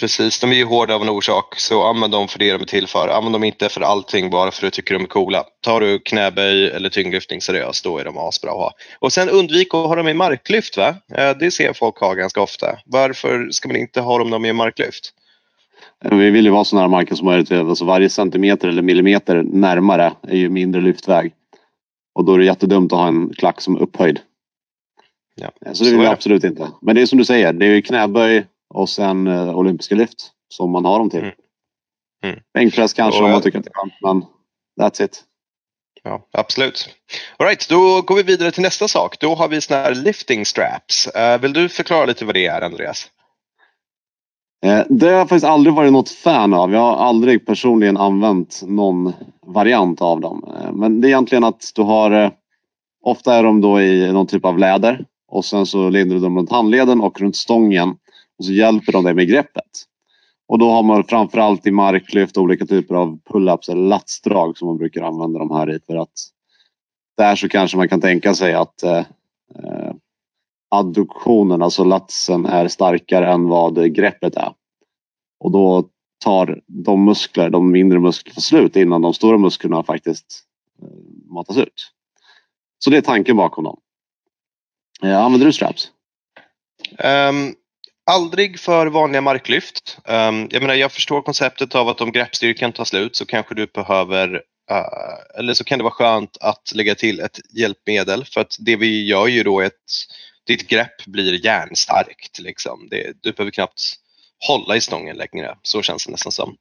precis. 0.00 0.40
De 0.40 0.50
är 0.50 0.56
ju 0.56 0.64
hårda 0.64 0.94
av 0.94 1.02
en 1.02 1.08
orsak, 1.08 1.54
så 1.60 1.82
använd 1.82 2.12
dem 2.12 2.28
för 2.28 2.38
det 2.38 2.52
de 2.52 2.62
är 2.62 2.66
till 2.66 2.86
för. 2.86 3.08
Använd 3.08 3.34
dem 3.34 3.44
inte 3.44 3.68
för 3.68 3.80
allting 3.80 4.30
bara 4.30 4.50
för 4.50 4.66
att 4.66 4.72
du 4.72 4.76
tycker 4.76 4.94
de 4.94 5.02
är 5.02 5.06
coola. 5.06 5.44
Tar 5.60 5.80
du 5.80 5.98
knäböj 5.98 6.70
eller 6.70 6.88
tyngdlyftning 6.88 7.40
seriöst, 7.40 7.84
då 7.84 7.98
är 7.98 8.04
de 8.04 8.18
asbra 8.18 8.50
att 8.50 8.56
ha. 8.56 8.72
Och 8.98 9.12
sen 9.12 9.28
undvik 9.28 9.74
att 9.74 9.86
ha 9.86 9.94
dem 9.94 10.08
i 10.08 10.14
marklyft. 10.14 10.76
Va? 10.76 10.88
Eh, 11.14 11.36
det 11.40 11.50
ser 11.50 11.72
folk 11.72 11.98
ha 11.98 12.14
ganska 12.14 12.40
ofta. 12.40 12.66
Varför 12.86 13.48
ska 13.50 13.68
man 13.68 13.76
inte 13.76 14.00
ha 14.00 14.18
dem 14.18 14.44
i 14.44 14.52
marklyft? 14.52 15.12
Vi 16.04 16.30
vill 16.30 16.44
ju 16.44 16.50
vara 16.50 16.64
så 16.64 16.76
nära 16.76 16.88
marken 16.88 17.16
som 17.16 17.26
möjligt. 17.26 17.52
Alltså 17.52 17.84
varje 17.84 18.08
centimeter 18.08 18.68
eller 18.68 18.82
millimeter 18.82 19.42
närmare 19.42 20.12
är 20.28 20.36
ju 20.36 20.48
mindre 20.48 20.80
lyftväg. 20.80 21.32
Och 22.14 22.24
då 22.24 22.34
är 22.34 22.38
det 22.38 22.44
jättedumt 22.44 22.92
att 22.92 22.98
ha 22.98 23.08
en 23.08 23.34
klack 23.34 23.60
som 23.60 23.76
är 23.76 23.82
upphöjd. 23.82 24.20
Ja, 25.34 25.50
så 25.72 25.84
det 25.84 25.90
vill 25.90 26.00
vi 26.00 26.06
absolut 26.06 26.44
inte. 26.44 26.68
Men 26.82 26.94
det 26.94 27.02
är 27.02 27.06
som 27.06 27.18
du 27.18 27.24
säger, 27.24 27.52
det 27.52 27.66
är 27.66 27.80
knäböj, 27.80 28.46
och 28.74 28.88
sen 28.88 29.26
eh, 29.26 29.56
olympiska 29.58 29.94
lyft 29.94 30.30
som 30.48 30.70
man 30.70 30.84
har 30.84 30.98
dem 30.98 31.10
till. 31.10 31.20
Mm. 31.20 31.34
Mm. 32.24 32.40
Bänkpress 32.54 32.92
kanske 32.92 33.20
och, 33.20 33.26
om 33.26 33.32
man 33.32 33.42
tycker 33.42 33.58
att 33.58 33.64
det 33.64 33.70
är 33.70 33.74
skönt, 33.74 33.92
men 34.02 34.24
that's 34.80 35.04
it. 35.04 35.24
Ja, 36.02 36.28
absolut. 36.32 36.88
All 37.36 37.46
right, 37.46 37.68
då 37.68 38.02
går 38.02 38.16
vi 38.16 38.22
vidare 38.22 38.50
till 38.50 38.62
nästa 38.62 38.88
sak. 38.88 39.20
Då 39.20 39.34
har 39.34 39.48
vi 39.48 39.60
såna 39.60 39.80
här 39.80 39.94
lifting 39.94 40.46
straps. 40.46 41.08
Uh, 41.16 41.40
vill 41.40 41.52
du 41.52 41.68
förklara 41.68 42.06
lite 42.06 42.24
vad 42.24 42.34
det 42.34 42.46
är, 42.46 42.62
Andreas? 42.62 43.10
Eh, 44.66 44.82
det 44.88 45.06
har 45.06 45.12
jag 45.12 45.28
faktiskt 45.28 45.46
aldrig 45.46 45.74
varit 45.74 45.92
något 45.92 46.10
fan 46.10 46.54
av. 46.54 46.72
Jag 46.72 46.80
har 46.80 46.96
aldrig 46.96 47.46
personligen 47.46 47.96
använt 47.96 48.62
någon 48.66 49.12
variant 49.46 50.02
av 50.02 50.20
dem. 50.20 50.54
Eh, 50.60 50.72
men 50.72 51.00
det 51.00 51.06
är 51.06 51.08
egentligen 51.08 51.44
att 51.44 51.72
du 51.74 51.82
har... 51.82 52.10
Eh, 52.10 52.30
ofta 53.02 53.34
är 53.34 53.42
de 53.42 53.60
då 53.60 53.80
i 53.80 54.12
någon 54.12 54.26
typ 54.26 54.44
av 54.44 54.58
läder 54.58 55.04
och 55.28 55.44
sen 55.44 55.66
så 55.66 55.88
lindar 55.88 56.16
du 56.16 56.22
dem 56.22 56.38
runt 56.38 56.50
handleden 56.50 57.00
och 57.00 57.20
runt 57.20 57.36
stången 57.36 57.96
och 58.40 58.46
så 58.46 58.52
hjälper 58.52 58.92
de 58.92 59.04
dig 59.04 59.14
med 59.14 59.28
greppet. 59.28 59.86
Och 60.48 60.58
då 60.58 60.70
har 60.70 60.82
man 60.82 61.04
framförallt 61.04 61.66
i 61.66 61.70
marklyft 61.70 62.36
olika 62.36 62.66
typer 62.66 62.94
av 62.94 63.18
pull-ups 63.24 63.70
eller 63.70 63.88
latsdrag 63.88 64.58
som 64.58 64.68
man 64.68 64.78
brukar 64.78 65.02
använda 65.02 65.38
de 65.38 65.50
här 65.50 65.70
i 65.70 65.80
för 65.86 65.96
att 65.96 66.12
där 67.16 67.36
så 67.36 67.48
kanske 67.48 67.76
man 67.76 67.88
kan 67.88 68.00
tänka 68.00 68.34
sig 68.34 68.54
att 68.54 68.82
eh, 68.82 68.98
eh 69.54 69.92
adduktionen, 70.68 71.62
alltså 71.62 71.84
latsen, 71.84 72.46
är 72.46 72.68
starkare 72.68 73.32
än 73.32 73.48
vad 73.48 73.94
greppet 73.94 74.36
är. 74.36 74.52
Och 75.40 75.50
då 75.50 75.88
tar 76.24 76.62
de 76.66 77.04
muskler, 77.04 77.50
de 77.50 77.70
mindre 77.70 78.00
musklerna 78.00 78.40
slut 78.40 78.76
innan 78.76 79.02
de 79.02 79.14
stora 79.14 79.38
musklerna 79.38 79.82
faktiskt 79.82 80.44
eh, 80.82 81.32
matas 81.34 81.56
ut. 81.56 81.92
Så 82.78 82.90
det 82.90 82.96
är 82.96 83.00
tanken 83.00 83.36
bakom 83.36 83.64
dem. 83.64 83.80
Eh, 85.02 85.18
använder 85.18 85.46
du 85.46 85.52
straps? 85.52 85.90
Um, 86.98 87.54
aldrig 88.10 88.60
för 88.60 88.86
vanliga 88.86 89.20
marklyft. 89.20 89.98
Um, 90.04 90.48
jag 90.50 90.62
menar, 90.62 90.74
jag 90.74 90.92
förstår 90.92 91.22
konceptet 91.22 91.74
av 91.74 91.88
att 91.88 92.00
om 92.00 92.12
greppstyrkan 92.12 92.72
tar 92.72 92.84
slut 92.84 93.16
så 93.16 93.26
kanske 93.26 93.54
du 93.54 93.66
behöver 93.66 94.34
uh, 94.70 95.38
eller 95.38 95.54
så 95.54 95.64
kan 95.64 95.78
det 95.78 95.82
vara 95.84 95.92
skönt 95.92 96.36
att 96.40 96.72
lägga 96.74 96.94
till 96.94 97.20
ett 97.20 97.40
hjälpmedel 97.58 98.24
för 98.24 98.40
att 98.40 98.56
det 98.60 98.76
vi 98.76 99.06
gör 99.06 99.26
ju 99.26 99.42
då 99.42 99.60
är 99.60 99.66
att 99.66 99.72
ditt 100.46 100.68
grepp 100.68 101.04
blir 101.06 101.44
järnstarkt. 101.44 102.38
Liksom. 102.38 102.88
Det, 102.90 103.12
du 103.22 103.32
behöver 103.32 103.50
knappt 103.50 103.80
hålla 104.48 104.76
i 104.76 104.80
stången 104.80 105.16
längre, 105.16 105.56
så 105.62 105.82
känns 105.82 106.06
det 106.06 106.12
nästan 106.12 106.32
som. 106.32 106.56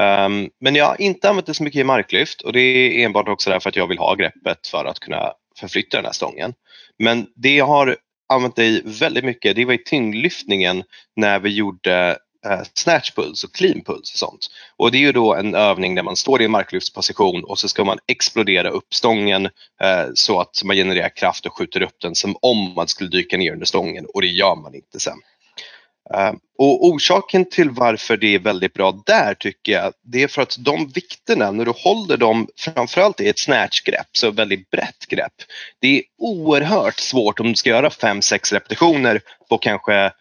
Um, 0.00 0.50
men 0.60 0.74
jag 0.74 0.86
har 0.86 1.00
inte 1.00 1.28
använt 1.28 1.46
det 1.46 1.54
så 1.54 1.62
mycket 1.62 1.80
i 1.80 1.84
marklyft 1.84 2.40
och 2.40 2.52
det 2.52 2.60
är 2.60 3.04
enbart 3.04 3.28
också 3.28 3.50
därför 3.50 3.68
att 3.68 3.76
jag 3.76 3.86
vill 3.86 3.98
ha 3.98 4.14
greppet 4.14 4.66
för 4.66 4.84
att 4.84 5.00
kunna 5.00 5.32
förflytta 5.60 5.96
den 5.96 6.04
här 6.04 6.12
stången. 6.12 6.54
Men 6.98 7.26
det 7.36 7.54
jag 7.54 7.66
har 7.66 7.96
använt 8.28 8.56
det 8.56 8.64
i 8.64 8.82
väldigt 8.84 9.24
mycket, 9.24 9.56
det 9.56 9.64
var 9.64 9.74
i 9.74 9.84
tyngdlyftningen 9.84 10.84
när 11.16 11.38
vi 11.38 11.48
gjorde 11.48 12.18
eh, 12.46 12.60
snatch 12.74 13.10
puls 13.10 13.44
och 13.44 13.54
clean 13.54 13.80
puls 13.80 14.12
och 14.12 14.18
sånt. 14.18 14.46
Och 14.76 14.90
det 14.90 14.98
är 14.98 15.00
ju 15.00 15.12
då 15.12 15.34
en 15.34 15.54
övning 15.54 15.94
där 15.94 16.02
man 16.02 16.16
står 16.16 16.42
i 16.42 16.44
en 16.44 16.50
marklyftsposition 16.50 17.44
och 17.44 17.58
så 17.58 17.68
ska 17.68 17.84
man 17.84 17.98
explodera 18.06 18.70
upp 18.70 18.94
stången 18.94 19.46
eh, 19.80 20.06
så 20.14 20.40
att 20.40 20.64
man 20.64 20.76
genererar 20.76 21.16
kraft 21.16 21.46
och 21.46 21.58
skjuter 21.58 21.82
upp 21.82 22.00
den 22.02 22.14
som 22.14 22.36
om 22.42 22.74
man 22.74 22.88
skulle 22.88 23.10
dyka 23.10 23.36
ner 23.36 23.52
under 23.52 23.66
stången 23.66 24.06
och 24.14 24.20
det 24.20 24.28
gör 24.28 24.56
man 24.56 24.74
inte 24.74 25.00
sen. 25.00 25.18
Eh, 26.14 26.32
och 26.58 26.86
orsaken 26.86 27.44
till 27.44 27.70
varför 27.70 28.16
det 28.16 28.34
är 28.34 28.38
väldigt 28.38 28.74
bra 28.74 29.02
där 29.06 29.34
tycker 29.34 29.72
jag, 29.72 29.92
det 30.02 30.22
är 30.22 30.28
för 30.28 30.42
att 30.42 30.56
de 30.58 30.88
vikterna, 30.88 31.50
när 31.50 31.64
du 31.64 31.72
håller 31.76 32.16
dem 32.16 32.48
framförallt 32.58 33.20
i 33.20 33.28
ett 33.28 33.38
snatchgrepp, 33.38 34.06
så 34.12 34.30
väldigt 34.30 34.70
brett 34.70 35.06
grepp, 35.08 35.32
det 35.80 35.98
är 35.98 36.02
oerhört 36.18 36.98
svårt 36.98 37.40
om 37.40 37.46
du 37.46 37.54
ska 37.54 37.70
göra 37.70 37.88
5-6 37.88 38.54
repetitioner 38.54 39.20
på 39.48 39.58
kanske 39.58 40.12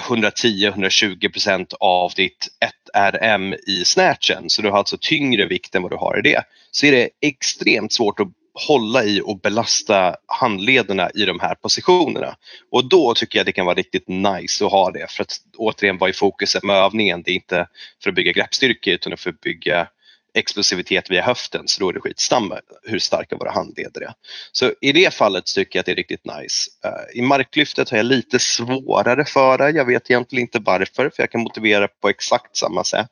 110-120 0.00 1.32
procent 1.32 1.72
av 1.80 2.12
ditt 2.16 2.48
1RM 2.94 3.54
i 3.66 3.84
snatchen, 3.84 4.44
så 4.46 4.62
du 4.62 4.70
har 4.70 4.78
alltså 4.78 4.98
tyngre 5.00 5.46
vikt 5.46 5.74
än 5.74 5.82
vad 5.82 5.92
du 5.92 5.96
har 5.96 6.18
i 6.18 6.22
det, 6.22 6.42
så 6.70 6.86
är 6.86 6.92
det 6.92 7.08
extremt 7.20 7.92
svårt 7.92 8.20
att 8.20 8.28
hålla 8.54 9.04
i 9.04 9.20
och 9.24 9.40
belasta 9.40 10.16
handlederna 10.26 11.10
i 11.14 11.24
de 11.24 11.40
här 11.40 11.54
positionerna. 11.54 12.36
Och 12.70 12.88
då 12.88 13.14
tycker 13.14 13.38
jag 13.38 13.46
det 13.46 13.52
kan 13.52 13.66
vara 13.66 13.74
riktigt 13.74 14.08
nice 14.08 14.64
att 14.64 14.72
ha 14.72 14.90
det 14.90 15.10
för 15.10 15.22
att 15.22 15.36
återigen 15.56 15.98
vara 15.98 16.10
i 16.10 16.12
fokuset 16.12 16.62
med 16.62 16.76
övningen. 16.76 17.22
Det 17.22 17.30
är 17.30 17.34
inte 17.34 17.66
för 18.02 18.10
att 18.10 18.16
bygga 18.16 18.32
greppstyrka 18.32 18.92
utan 18.92 19.16
för 19.16 19.30
att 19.30 19.40
bygga 19.40 19.88
explosivitet 20.34 21.10
via 21.10 21.22
höften 21.22 21.68
så 21.68 21.80
då 21.80 21.88
är 21.88 21.92
det 21.92 22.00
skitsamma 22.00 22.60
hur 22.82 22.98
starka 22.98 23.36
våra 23.36 23.50
handleder 23.50 24.00
är. 24.00 24.12
Så 24.52 24.72
i 24.80 24.92
det 24.92 25.14
fallet 25.14 25.46
tycker 25.46 25.78
jag 25.78 25.80
att 25.80 25.86
det 25.86 25.92
är 25.92 25.96
riktigt 25.96 26.24
nice. 26.24 26.70
Uh, 26.86 27.18
I 27.18 27.22
marklyftet 27.22 27.90
har 27.90 27.96
jag 27.96 28.06
lite 28.06 28.38
svårare 28.38 29.24
för 29.24 29.58
det. 29.58 29.70
Jag 29.70 29.84
vet 29.84 30.10
egentligen 30.10 30.42
inte 30.42 30.58
varför 30.58 31.10
för 31.10 31.22
jag 31.22 31.30
kan 31.30 31.40
motivera 31.40 31.88
på 31.88 32.08
exakt 32.08 32.56
samma 32.56 32.84
sätt. 32.84 33.08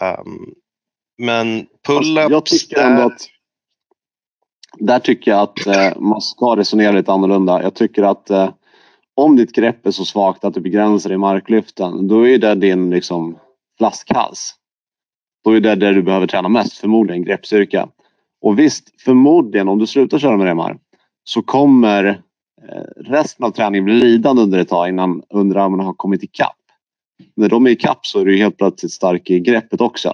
Um, 0.00 0.54
men 1.18 1.66
pull-ups... 1.86 2.30
Jag 2.30 2.46
tycker 2.46 2.80
ändå 2.80 3.02
att 3.02 3.28
där 4.76 4.98
tycker 4.98 5.30
jag 5.30 5.40
att 5.40 5.66
eh, 5.66 6.00
man 6.00 6.20
ska 6.20 6.56
resonera 6.56 6.92
lite 6.92 7.12
annorlunda. 7.12 7.62
Jag 7.62 7.74
tycker 7.74 8.02
att 8.02 8.30
eh, 8.30 8.50
om 9.14 9.36
ditt 9.36 9.52
grepp 9.52 9.86
är 9.86 9.90
så 9.90 10.04
svagt 10.04 10.44
att 10.44 10.54
du 10.54 10.60
begränsar 10.60 11.12
i 11.12 11.16
marklyften, 11.16 12.08
då 12.08 12.28
är 12.28 12.38
det 12.38 12.54
din 12.54 12.90
liksom, 12.90 13.38
flaskhals. 13.78 14.54
Då 15.44 15.50
är 15.50 15.60
det 15.60 15.74
där 15.74 15.92
du 15.92 16.02
behöver 16.02 16.26
träna 16.26 16.48
mest, 16.48 16.78
förmodligen 16.78 17.24
greppstyrka. 17.24 17.88
Och 18.40 18.58
visst, 18.58 19.02
förmodligen 19.02 19.68
om 19.68 19.78
du 19.78 19.86
slutar 19.86 20.18
köra 20.18 20.36
med 20.36 20.46
remmar 20.46 20.78
så 21.24 21.42
kommer 21.42 22.04
eh, 22.68 22.82
resten 22.96 23.44
av 23.44 23.50
träningen 23.50 23.84
bli 23.84 23.94
lidande 23.94 24.42
under 24.42 24.58
ett 24.58 24.68
tag 24.68 24.88
innan 24.88 25.22
underarmarna 25.30 25.82
har 25.82 25.94
kommit 25.94 26.22
ikapp. 26.22 26.56
När 27.36 27.48
de 27.48 27.66
är 27.66 27.70
ikapp 27.70 28.06
så 28.06 28.20
är 28.20 28.24
du 28.24 28.36
helt 28.36 28.56
plötsligt 28.56 28.92
stark 28.92 29.30
i 29.30 29.40
greppet 29.40 29.80
också. 29.80 30.12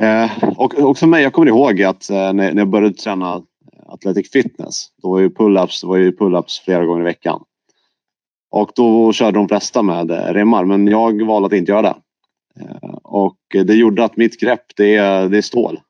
Eh, 0.00 0.48
och, 0.56 0.74
och 0.74 0.98
för 0.98 1.06
mig, 1.06 1.22
jag 1.22 1.32
kommer 1.32 1.46
ihåg 1.46 1.82
att 1.82 2.10
eh, 2.10 2.32
när, 2.32 2.54
jag 2.54 2.68
började 2.68 2.94
träna 2.94 3.42
Athletic 3.86 4.30
Fitness, 4.32 4.86
då 5.02 5.10
var 5.10 5.20
ju 5.20 5.28
pull-ups, 5.28 5.86
var 5.86 5.96
ju 5.96 6.10
pull-ups 6.10 6.64
flera 6.64 6.84
gånger 6.86 7.00
i 7.00 7.04
veckan. 7.04 7.42
Och 8.50 8.70
då 8.74 9.12
körde 9.12 9.38
de 9.38 9.48
flesta 9.48 9.82
med 9.82 10.10
eh, 10.10 10.16
remmar, 10.16 10.64
men 10.64 10.86
jag 10.86 11.26
valde 11.26 11.46
att 11.46 11.52
inte 11.52 11.72
göra 11.72 11.82
det. 11.82 11.94
Eh, 12.60 12.94
och 13.02 13.38
det 13.64 13.74
gjorde 13.74 14.04
att 14.04 14.16
mitt 14.16 14.40
grepp, 14.40 14.64
det 14.76 14.96
är, 14.96 15.28
det 15.28 15.38
är 15.38 15.42
stål. 15.42 15.80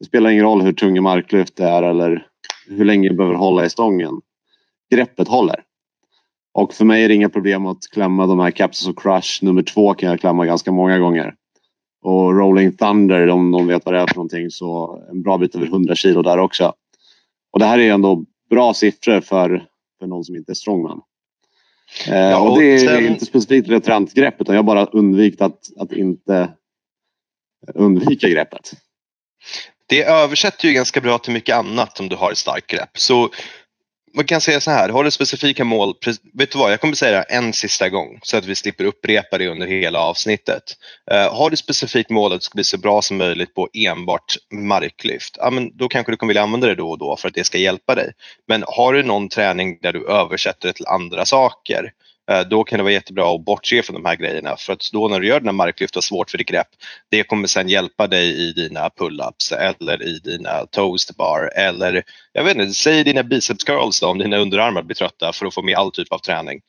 Det 0.00 0.04
spelar 0.04 0.30
ingen 0.30 0.44
roll 0.44 0.62
hur 0.62 0.72
tunga 0.72 1.00
marklyft 1.00 1.56
det 1.56 1.64
är 1.64 1.82
eller 1.82 2.26
hur 2.68 2.84
länge 2.84 3.06
jag 3.06 3.16
behöver 3.16 3.36
hålla 3.36 3.64
i 3.64 3.70
stången. 3.70 4.20
Greppet 4.90 5.28
håller. 5.28 5.62
Och 6.54 6.74
för 6.74 6.84
mig 6.84 7.04
är 7.04 7.08
det 7.08 7.14
inga 7.14 7.28
problem 7.28 7.66
att 7.66 7.78
klämma 7.92 8.26
de 8.26 8.38
här 8.38 8.50
Capsules 8.50 8.96
och 8.96 9.02
Crush. 9.02 9.44
Nummer 9.44 9.62
två 9.62 9.94
kan 9.94 10.08
jag 10.08 10.20
klämma 10.20 10.46
ganska 10.46 10.72
många 10.72 10.98
gånger. 10.98 11.34
Och 12.02 12.38
Rolling 12.38 12.76
Thunder, 12.76 13.28
om 13.28 13.50
någon 13.50 13.66
vet 13.66 13.84
vad 13.84 13.94
det 13.94 14.00
är 14.00 14.06
för 14.06 14.14
någonting, 14.14 14.50
så 14.50 14.98
en 15.10 15.22
bra 15.22 15.38
bit 15.38 15.54
över 15.54 15.66
100 15.66 15.94
kilo 15.94 16.22
där 16.22 16.38
också. 16.38 16.72
Och 17.52 17.58
det 17.58 17.64
här 17.64 17.78
är 17.78 17.92
ändå 17.92 18.24
bra 18.50 18.74
siffror 18.74 19.20
för, 19.20 19.66
för 19.98 20.06
någon 20.06 20.24
som 20.24 20.36
inte 20.36 20.52
är 20.52 20.54
strongman. 20.54 21.00
Eh, 22.08 22.16
ja, 22.16 22.40
och, 22.40 22.52
och 22.52 22.58
det 22.58 22.74
är 22.74 22.78
sen... 22.78 23.06
inte 23.06 23.24
specifikt 23.24 23.70
ett 23.70 23.84
trendgrepp 23.84 24.40
utan 24.40 24.54
jag 24.54 24.62
har 24.62 24.66
bara 24.66 24.86
undvikit 24.86 25.40
att, 25.40 25.58
att 25.76 25.92
inte 25.92 26.48
undvika 27.74 28.28
greppet. 28.28 28.72
Det 29.86 30.04
översätter 30.04 30.68
ju 30.68 30.74
ganska 30.74 31.00
bra 31.00 31.18
till 31.18 31.32
mycket 31.32 31.56
annat 31.56 32.00
om 32.00 32.08
du 32.08 32.16
har 32.16 32.32
ett 32.32 32.38
starkt 32.38 32.66
grepp. 32.66 32.90
Så 32.98 33.30
man 34.14 34.24
kan 34.24 34.40
säga 34.40 34.60
så 34.60 34.70
här, 34.70 34.88
har 34.88 35.04
du 35.04 35.10
specifika 35.10 35.64
mål, 35.64 35.94
vet 36.32 36.52
du 36.52 36.58
vad, 36.58 36.72
jag 36.72 36.80
kommer 36.80 36.94
säga 36.94 37.18
det 37.18 37.22
en 37.22 37.52
sista 37.52 37.88
gång 37.88 38.18
så 38.22 38.36
att 38.36 38.44
vi 38.44 38.54
slipper 38.54 38.84
upprepa 38.84 39.38
det 39.38 39.48
under 39.48 39.66
hela 39.66 40.00
avsnittet. 40.00 40.62
Uh, 41.12 41.34
har 41.34 41.50
du 41.50 41.56
specifikt 41.56 42.10
mål 42.10 42.32
att 42.32 42.40
det 42.40 42.44
ska 42.44 42.54
bli 42.54 42.64
så 42.64 42.78
bra 42.78 43.02
som 43.02 43.16
möjligt 43.16 43.54
på 43.54 43.68
enbart 43.72 44.36
marklyft, 44.52 45.36
ja, 45.40 45.50
men 45.50 45.76
då 45.76 45.88
kanske 45.88 46.12
du 46.12 46.16
kommer 46.16 46.30
vilja 46.30 46.42
använda 46.42 46.66
det 46.66 46.74
då 46.74 46.90
och 46.90 46.98
då 46.98 47.16
för 47.16 47.28
att 47.28 47.34
det 47.34 47.44
ska 47.44 47.58
hjälpa 47.58 47.94
dig. 47.94 48.12
Men 48.48 48.64
har 48.66 48.92
du 48.92 49.02
någon 49.02 49.28
träning 49.28 49.78
där 49.82 49.92
du 49.92 50.06
översätter 50.08 50.68
det 50.68 50.72
till 50.72 50.86
andra 50.86 51.24
saker, 51.24 51.92
Eh, 52.30 52.40
då 52.40 52.64
kan 52.64 52.78
det 52.78 52.82
vara 52.82 52.92
jättebra 52.92 53.34
att 53.34 53.44
bortse 53.44 53.82
från 53.82 53.94
de 53.94 54.04
här 54.04 54.16
grejerna 54.16 54.56
för 54.56 54.72
att 54.72 54.90
då 54.92 55.08
när 55.08 55.20
du 55.20 55.26
gör 55.26 55.40
dina 55.40 55.52
marklyft 55.52 55.96
och 55.96 56.04
svårt 56.04 56.30
för 56.30 56.38
ditt 56.38 56.48
grepp, 56.48 56.68
det 57.10 57.22
kommer 57.22 57.46
sen 57.46 57.68
hjälpa 57.68 58.06
dig 58.06 58.48
i 58.48 58.52
dina 58.52 58.88
pull-ups 58.88 59.52
eller 59.52 60.02
i 60.02 60.18
dina 60.18 60.66
toastbar 60.66 61.50
eller 61.56 62.02
jag 62.32 62.44
vet 62.44 62.56
inte, 62.56 62.74
säg 62.74 63.04
dina 63.04 63.22
biceps 63.22 63.64
curls 63.64 64.00
då 64.00 64.06
om 64.06 64.18
dina 64.18 64.36
underarmar 64.36 64.82
blir 64.82 64.94
trötta 64.94 65.32
för 65.32 65.46
att 65.46 65.54
få 65.54 65.62
med 65.62 65.76
all 65.76 65.92
typ 65.92 66.12
av 66.12 66.18
träning. 66.18 66.60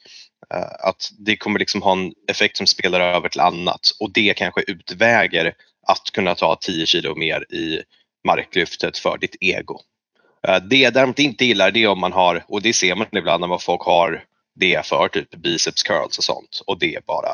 Eh, 0.54 0.88
att 0.88 1.12
det 1.20 1.38
kommer 1.38 1.60
liksom 1.60 1.82
ha 1.82 1.92
en 1.92 2.14
effekt 2.32 2.58
som 2.58 2.68
spelar 2.68 3.00
över 3.00 3.30
till 3.30 3.42
annat 3.42 3.82
och 4.00 4.12
det 4.14 4.34
kanske 4.34 4.62
utväger 4.68 5.54
att 5.88 6.12
kunna 6.14 6.36
ta 6.36 6.56
10 6.56 6.86
kilo 6.86 7.16
mer 7.16 7.54
i 7.54 7.82
marklyftet 8.28 8.98
för 8.98 9.18
ditt 9.18 9.36
ego. 9.40 9.80
Eh, 10.48 10.58
det 10.70 10.78
jag 10.78 10.94
däremot 10.94 11.20
inte 11.20 11.46
gillar 11.46 11.72
det 11.72 11.84
är 11.84 11.88
om 11.88 12.00
man 12.00 12.14
har, 12.14 12.44
och 12.48 12.62
det 12.62 12.74
ser 12.74 12.96
man 12.96 13.08
ibland 13.12 13.42
när 13.42 13.58
folk 13.58 13.82
har 13.82 14.24
det 14.60 14.86
för 14.86 15.08
typ 15.08 15.36
biceps 15.36 15.84
curls 15.84 16.18
och 16.18 16.24
sånt 16.24 16.62
och 16.66 16.80
det 16.80 16.96
är 16.96 17.02
bara, 17.02 17.32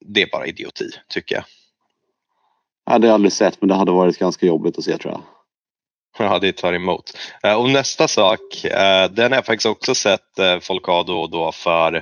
det 0.00 0.22
är 0.22 0.30
bara 0.32 0.46
idioti 0.46 0.90
tycker 1.08 1.34
jag. 1.34 1.44
Ja, 2.86 2.98
det 2.98 3.06
har 3.06 3.10
jag 3.10 3.14
aldrig 3.14 3.32
sett 3.32 3.60
men 3.60 3.68
det 3.68 3.74
hade 3.74 3.92
varit 3.92 4.18
ganska 4.18 4.46
jobbigt 4.46 4.78
att 4.78 4.84
se 4.84 4.98
tror 4.98 5.12
jag. 5.12 5.22
Ja, 6.18 6.38
det 6.38 6.52
tar 6.52 6.72
emot. 6.72 7.18
Eh, 7.42 7.54
och 7.54 7.70
nästa 7.70 8.08
sak, 8.08 8.64
eh, 8.64 9.10
den 9.10 9.32
har 9.32 9.38
jag 9.38 9.46
faktiskt 9.46 9.66
också 9.66 9.94
sett 9.94 10.38
eh, 10.38 10.60
folk 10.60 10.86
ha 10.86 11.02
då 11.02 11.20
och 11.20 11.30
då 11.30 11.52
för, 11.52 11.96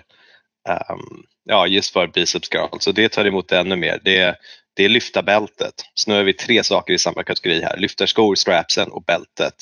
ehm, 0.68 1.22
ja 1.44 1.66
just 1.66 1.92
för 1.92 2.06
biceps 2.06 2.48
curls 2.48 2.84
så 2.84 2.92
det 2.92 3.08
tar 3.08 3.24
emot 3.24 3.52
ännu 3.52 3.76
mer. 3.76 4.00
Det, 4.04 4.36
det 4.78 4.84
är 4.84 4.88
lyfta 4.88 5.22
bältet. 5.22 5.74
Så 5.94 6.10
nu 6.10 6.16
har 6.16 6.24
vi 6.24 6.32
tre 6.32 6.64
saker 6.64 6.92
i 6.92 6.98
samma 6.98 7.24
kategori 7.24 7.62
här. 7.62 7.76
Lyftarskor, 7.76 8.34
strapsen 8.34 8.88
och 8.88 9.02
bältet. 9.02 9.54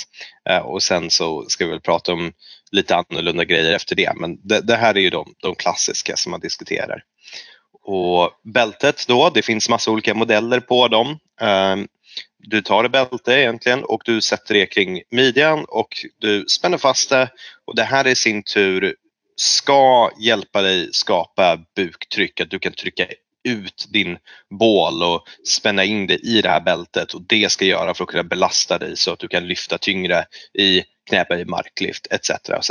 Eh, 0.49 0.58
och 0.58 0.82
sen 0.82 1.11
så 1.11 1.44
ska 1.49 1.64
vi 1.64 1.70
väl 1.70 1.80
prata 1.80 2.12
om 2.12 2.32
lite 2.70 2.96
annorlunda 2.96 3.44
grejer 3.44 3.73
efter 3.73 3.96
det. 3.96 4.12
Men 4.16 4.49
det, 4.49 4.61
det 4.61 4.76
här 4.76 4.96
är 4.96 5.00
ju 5.00 5.11
de, 5.11 5.35
de, 5.42 5.54
klassiska 5.54 6.16
som 6.16 6.30
man 6.30 6.40
diskuterar. 6.40 7.02
Och 7.82 8.30
bältet 8.44 9.04
då, 9.08 9.30
det 9.35 9.42
finns 9.42 9.68
massa 9.68 9.90
olika 9.90 10.14
modeller 10.14 10.61
på 10.61 10.88
dem. 10.88 11.18
Ehm, 11.40 11.88
du 12.38 12.62
tar 12.62 12.85
ett 12.85 12.92
bälte 12.92 13.32
egentligen 13.32 13.85
och 13.85 14.02
du 14.04 14.20
sätter 14.20 14.54
det 14.54 14.66
kring 14.66 15.02
midjan 15.11 15.64
och 15.68 15.88
du 16.18 16.44
spänner 16.49 16.78
fast 16.78 17.11
det 17.11 17.28
och 17.64 17.76
det 17.76 17.85
här 17.85 18.06
i 18.06 18.14
sin 18.14 18.42
tur 18.42 18.94
ska 19.37 20.11
hjälpa 20.20 20.62
dig 20.62 20.88
skapa 20.92 21.58
buktryck, 21.76 22.40
att 22.40 22.50
du 22.50 22.58
kan 22.58 22.73
trycka 22.73 23.06
ut 23.46 23.86
din 23.92 24.18
bål 24.50 25.02
och 25.02 25.22
spänna 25.48 25.84
in 25.84 26.06
dig 26.06 26.20
i 26.22 26.42
det 26.42 26.48
här 26.48 26.60
bältet 26.60 27.14
och 27.14 27.22
det 27.22 27.52
ska 27.52 27.64
göra 27.64 27.94
för 27.94 28.04
att 28.04 28.10
kunna 28.10 28.22
belasta 28.22 28.78
dig 28.78 28.96
så 28.96 29.12
att 29.12 29.18
du 29.18 29.28
kan 29.28 29.46
lyfta 29.46 29.78
tyngre 29.78 30.24
i 30.58 30.82
knäböj, 31.08 31.44
marklyft 31.44 32.06
etc. 32.10 32.30
etc. 32.30 32.70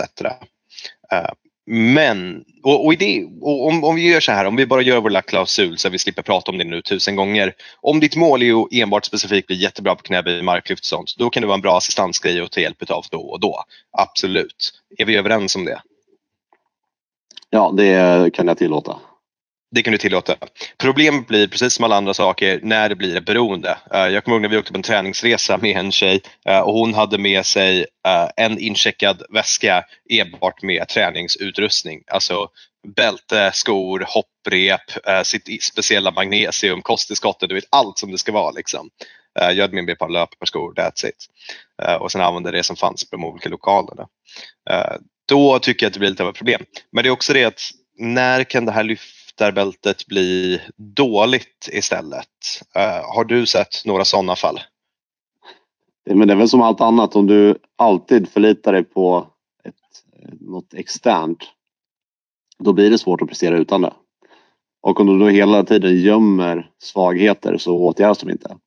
Uh, 1.13 1.31
Men, 1.67 2.43
och, 2.63 2.85
och, 2.85 2.97
det, 2.97 3.25
och 3.41 3.67
om, 3.67 3.83
om 3.83 3.95
vi 3.95 4.11
gör 4.11 4.19
så 4.19 4.31
här, 4.31 4.45
om 4.45 4.55
vi 4.55 4.65
bara 4.65 4.81
gör 4.81 5.01
vår 5.01 5.09
lilla 5.09 5.21
klausul 5.21 5.77
så 5.77 5.89
vi 5.89 5.99
slipper 5.99 6.21
prata 6.21 6.51
om 6.51 6.57
det 6.57 6.63
nu 6.63 6.81
tusen 6.81 7.15
gånger. 7.15 7.53
Om 7.81 7.99
ditt 7.99 8.15
mål 8.15 8.43
är 8.43 8.63
att 8.63 8.73
enbart 8.73 9.05
specifikt 9.05 9.47
bli 9.47 9.55
jättebra 9.55 9.95
på 9.95 10.03
knäböj, 10.03 10.41
marklyft 10.41 10.81
och 10.81 10.85
sånt, 10.85 11.15
då 11.17 11.29
kan 11.29 11.41
det 11.41 11.47
vara 11.47 11.55
en 11.55 11.61
bra 11.61 11.77
assistansgrej 11.77 12.41
att 12.41 12.51
ta 12.51 12.61
hjälp 12.61 12.89
av 12.89 13.05
då 13.11 13.21
och 13.21 13.39
då. 13.39 13.63
Absolut. 13.97 14.73
Är 14.97 15.05
vi 15.05 15.15
överens 15.15 15.55
om 15.55 15.65
det? 15.65 15.81
Ja, 17.49 17.73
det 17.77 18.33
kan 18.33 18.47
jag 18.47 18.57
tillåta. 18.57 18.99
Det 19.75 19.83
kan 19.83 19.91
du 19.91 19.97
tillåta. 19.97 20.35
Problemet 20.77 21.27
blir 21.27 21.47
precis 21.47 21.73
som 21.73 21.85
alla 21.85 21.95
andra 21.95 22.13
saker 22.13 22.59
när 22.63 22.89
det 22.89 22.95
blir 22.95 23.15
ett 23.15 23.25
beroende. 23.25 23.77
Eh, 23.93 24.07
jag 24.07 24.23
kommer 24.23 24.35
ihåg 24.35 24.41
när 24.41 24.49
vi 24.49 24.57
åkte 24.57 24.71
på 24.71 24.77
en 24.77 24.83
träningsresa 24.83 25.57
med 25.57 25.77
en 25.77 25.91
tjej 25.91 26.21
eh, 26.45 26.59
och 26.59 26.73
hon 26.73 26.93
hade 26.93 27.17
med 27.17 27.45
sig 27.45 27.85
eh, 28.07 28.29
en 28.45 28.59
incheckad 28.59 29.23
väska 29.29 29.83
enbart 30.09 30.61
med 30.61 30.87
träningsutrustning. 30.87 32.03
Alltså 32.07 32.47
bälte, 32.95 33.51
skor, 33.53 34.05
hopprep, 34.07 35.25
sitt 35.25 35.63
speciella 35.63 36.11
magnesium, 36.11 36.81
kosttillskottet, 36.81 37.49
du 37.49 37.55
vet 37.55 37.67
allt 37.69 37.97
som 37.97 38.11
det 38.11 38.17
ska 38.17 38.31
vara. 38.31 38.51
Liksom. 38.51 38.89
Jag 39.33 39.61
hade 39.61 39.75
med 39.75 39.83
mig 39.83 39.93
ett 39.93 39.99
par 39.99 40.09
löparskor, 40.09 40.73
that's 40.73 41.05
it. 41.05 41.25
Och 41.99 42.11
sen 42.11 42.21
använde 42.21 42.51
det 42.51 42.63
som 42.63 42.75
fanns 42.75 43.09
på 43.09 43.15
de 43.15 43.25
olika 43.25 43.49
lokalerna. 43.49 44.07
Då 45.29 45.59
tycker 45.59 45.85
jag 45.85 45.89
att 45.89 45.93
det 45.93 45.99
blir 45.99 46.09
lite 46.09 46.23
av 46.23 46.29
ett 46.29 46.35
problem. 46.35 46.61
Men 46.91 47.03
det 47.03 47.09
är 47.09 47.11
också 47.11 47.33
det 47.33 47.43
att 47.43 47.61
när 47.97 48.43
kan 48.43 48.65
det 48.65 48.71
här 48.71 48.83
lyfta 48.83 49.14
lyftarbältet 49.35 50.07
bli 50.07 50.61
dåligt 50.77 51.69
istället. 51.71 52.27
Uh, 52.77 53.15
har 53.15 53.25
du 53.25 53.45
sett 53.45 53.85
några 53.85 54.05
sådana 54.05 54.35
fall? 54.35 54.59
Men 56.09 56.27
det 56.27 56.33
är 56.33 56.37
väl 56.37 56.49
som 56.49 56.61
allt 56.61 56.81
annat, 56.81 57.15
om 57.15 57.27
du 57.27 57.57
alltid 57.75 58.29
förlitar 58.29 58.73
dig 58.73 58.83
på 58.83 59.27
ett, 59.63 59.73
något 60.39 60.73
externt, 60.73 61.39
då 62.59 62.73
blir 62.73 62.89
det 62.89 62.97
svårt 62.97 63.21
att 63.21 63.27
prestera 63.27 63.57
utan 63.57 63.81
det. 63.81 63.93
Och 64.81 64.99
om 64.99 65.07
du 65.07 65.19
då 65.19 65.27
hela 65.27 65.63
tiden 65.63 65.97
gömmer 66.01 66.69
svagheter 66.81 67.57
så 67.57 67.77
åtgärdas 67.77 68.17
de 68.17 68.29
inte. 68.29 68.57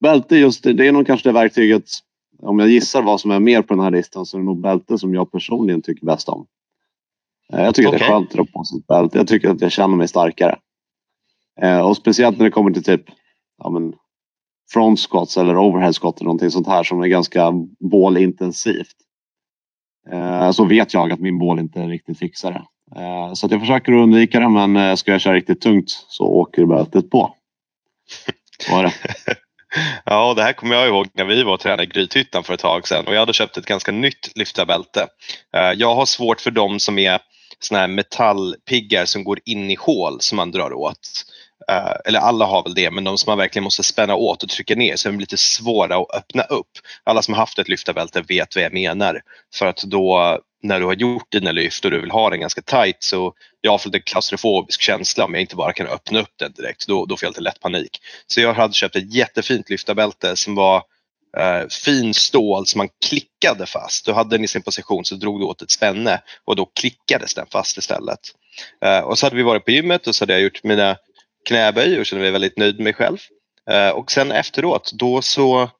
Bälte 0.00 0.36
just 0.36 0.64
det, 0.64 0.72
det 0.72 0.86
är 0.86 0.92
nog 0.92 1.06
kanske 1.06 1.28
det 1.28 1.32
verktyget, 1.32 1.84
om 2.42 2.58
jag 2.58 2.68
gissar 2.68 3.02
vad 3.02 3.20
som 3.20 3.30
är 3.30 3.40
mer 3.40 3.62
på 3.62 3.74
den 3.74 3.84
här 3.84 3.90
listan 3.90 4.26
så 4.26 4.36
är 4.36 4.38
det 4.38 4.44
nog 4.44 4.60
bälte 4.60 4.98
som 4.98 5.14
jag 5.14 5.32
personligen 5.32 5.82
tycker 5.82 6.06
bäst 6.06 6.28
om. 6.28 6.46
Eh, 7.52 7.64
jag 7.64 7.74
tycker 7.74 7.88
okay. 7.88 7.98
det 7.98 8.04
är 8.04 8.08
skönt 8.08 8.28
att 8.28 8.36
dra 8.36 8.44
på 8.44 8.64
sig 8.64 8.78
ett 8.78 8.86
bälte. 8.86 9.18
Jag 9.18 9.28
tycker 9.28 9.50
att 9.50 9.60
jag 9.60 9.72
känner 9.72 9.96
mig 9.96 10.08
starkare. 10.08 10.58
Eh, 11.62 11.80
och 11.80 11.96
speciellt 11.96 12.38
när 12.38 12.44
det 12.44 12.50
kommer 12.50 12.70
till 12.70 12.84
typ 12.84 13.04
ja, 13.58 13.70
men, 13.70 13.92
front 14.72 15.00
squats 15.00 15.36
eller 15.36 15.58
overhead 15.58 15.92
squat 15.92 16.16
eller 16.16 16.24
någonting 16.24 16.50
sånt 16.50 16.66
här 16.66 16.82
som 16.82 17.02
är 17.02 17.06
ganska 17.06 17.52
bålintensivt. 17.90 18.96
Eh, 20.12 20.50
så 20.50 20.64
vet 20.64 20.94
jag 20.94 21.12
att 21.12 21.20
min 21.20 21.38
bål 21.38 21.58
inte 21.58 21.86
riktigt 21.86 22.18
fixar 22.18 22.52
det. 22.52 22.62
Så 23.36 23.46
att 23.46 23.52
jag 23.52 23.60
försöker 23.60 23.92
undvika 23.92 24.40
det 24.40 24.48
men 24.48 24.96
ska 24.96 25.12
jag 25.12 25.20
köra 25.20 25.34
riktigt 25.34 25.60
tungt 25.60 25.90
så 26.08 26.24
åker 26.24 26.66
bältet 26.66 27.10
på. 27.10 27.34
Är 28.70 28.82
det. 28.82 28.92
Ja, 30.04 30.34
det 30.34 30.42
här 30.42 30.52
kommer 30.52 30.74
jag 30.74 30.88
ihåg 30.88 31.06
när 31.12 31.24
vi 31.24 31.42
var 31.42 31.52
och 31.52 31.60
tränade 31.60 31.82
i 31.82 31.86
Grythyttan 31.86 32.44
för 32.44 32.54
ett 32.54 32.60
tag 32.60 32.88
sedan 32.88 33.06
och 33.06 33.14
jag 33.14 33.20
hade 33.20 33.32
köpt 33.32 33.56
ett 33.56 33.66
ganska 33.66 33.92
nytt 33.92 34.36
lyftarbälte. 34.36 35.06
Jag 35.76 35.94
har 35.94 36.06
svårt 36.06 36.40
för 36.40 36.50
dem 36.50 36.80
som 36.80 36.98
är 36.98 37.20
såna 37.60 37.80
här 37.80 37.88
metallpiggar 37.88 39.04
som 39.04 39.24
går 39.24 39.40
in 39.44 39.70
i 39.70 39.74
hål 39.74 40.20
som 40.20 40.36
man 40.36 40.50
drar 40.50 40.72
åt. 40.72 41.24
Uh, 41.72 41.96
eller 42.04 42.18
alla 42.20 42.44
har 42.44 42.62
väl 42.62 42.74
det, 42.74 42.90
men 42.90 43.04
de 43.04 43.18
som 43.18 43.30
man 43.30 43.38
verkligen 43.38 43.64
måste 43.64 43.82
spänna 43.82 44.14
åt 44.14 44.42
och 44.42 44.48
trycka 44.48 44.74
ner 44.74 44.96
så 44.96 45.08
är 45.08 45.12
de 45.12 45.20
lite 45.20 45.36
svåra 45.36 45.96
att 45.96 46.14
öppna 46.14 46.42
upp. 46.42 46.70
Alla 47.04 47.22
som 47.22 47.34
har 47.34 47.38
haft 47.38 47.58
ett 47.58 47.68
lyftarbälte 47.68 48.22
vet 48.28 48.56
vad 48.56 48.64
jag 48.64 48.72
menar. 48.72 49.20
För 49.54 49.66
att 49.66 49.82
då 49.82 50.38
när 50.62 50.80
du 50.80 50.86
har 50.86 50.94
gjort 50.94 51.32
dina 51.32 51.52
lyft 51.52 51.84
och 51.84 51.90
du 51.90 52.00
vill 52.00 52.10
ha 52.10 52.30
den 52.30 52.40
ganska 52.40 52.62
tight 52.62 52.96
så 53.02 53.32
jag 53.60 53.82
får 53.82 53.90
lite 53.90 54.00
klaustrofobisk 54.00 54.80
känsla 54.80 55.24
om 55.24 55.34
jag 55.34 55.40
inte 55.40 55.56
bara 55.56 55.72
kan 55.72 55.86
öppna 55.86 56.20
upp 56.20 56.32
den 56.36 56.52
direkt. 56.52 56.86
Då, 56.86 57.06
då 57.06 57.16
får 57.16 57.26
jag 57.26 57.30
lite 57.30 57.40
lätt 57.40 57.60
panik. 57.60 58.00
Så 58.26 58.40
jag 58.40 58.54
hade 58.54 58.74
köpt 58.74 58.96
ett 58.96 59.14
jättefint 59.14 59.70
lyftarbälte 59.70 60.36
som 60.36 60.54
var 60.54 60.82
eh, 61.36 61.68
fin 61.68 62.14
stål 62.14 62.66
som 62.66 62.78
man 62.78 62.88
klickade 63.08 63.66
fast. 63.66 64.04
Du 64.04 64.12
hade 64.12 64.36
den 64.36 64.44
i 64.44 64.48
sin 64.48 64.62
position 64.62 65.04
så 65.04 65.14
drog 65.14 65.40
du 65.40 65.44
åt 65.44 65.62
ett 65.62 65.70
spänne 65.70 66.22
och 66.44 66.56
då 66.56 66.66
klickades 66.80 67.34
den 67.34 67.46
fast 67.52 67.78
istället. 67.78 68.20
Eh, 68.84 69.00
och 69.00 69.18
så 69.18 69.26
hade 69.26 69.36
vi 69.36 69.42
varit 69.42 69.64
på 69.64 69.70
gymmet 69.70 70.06
och 70.06 70.14
så 70.14 70.22
hade 70.22 70.32
jag 70.32 70.42
gjort 70.42 70.64
mina 70.64 70.96
knäböj 71.48 72.00
och 72.00 72.06
kände 72.06 72.22
mig 72.22 72.30
väldigt 72.30 72.58
nöjd 72.58 72.76
med 72.76 72.84
mig 72.84 72.94
själv. 72.94 73.18
Eh, 73.70 73.90
och 73.90 74.10
sen 74.10 74.32
efteråt 74.32 74.90
då 74.94 75.22
så 75.22 75.70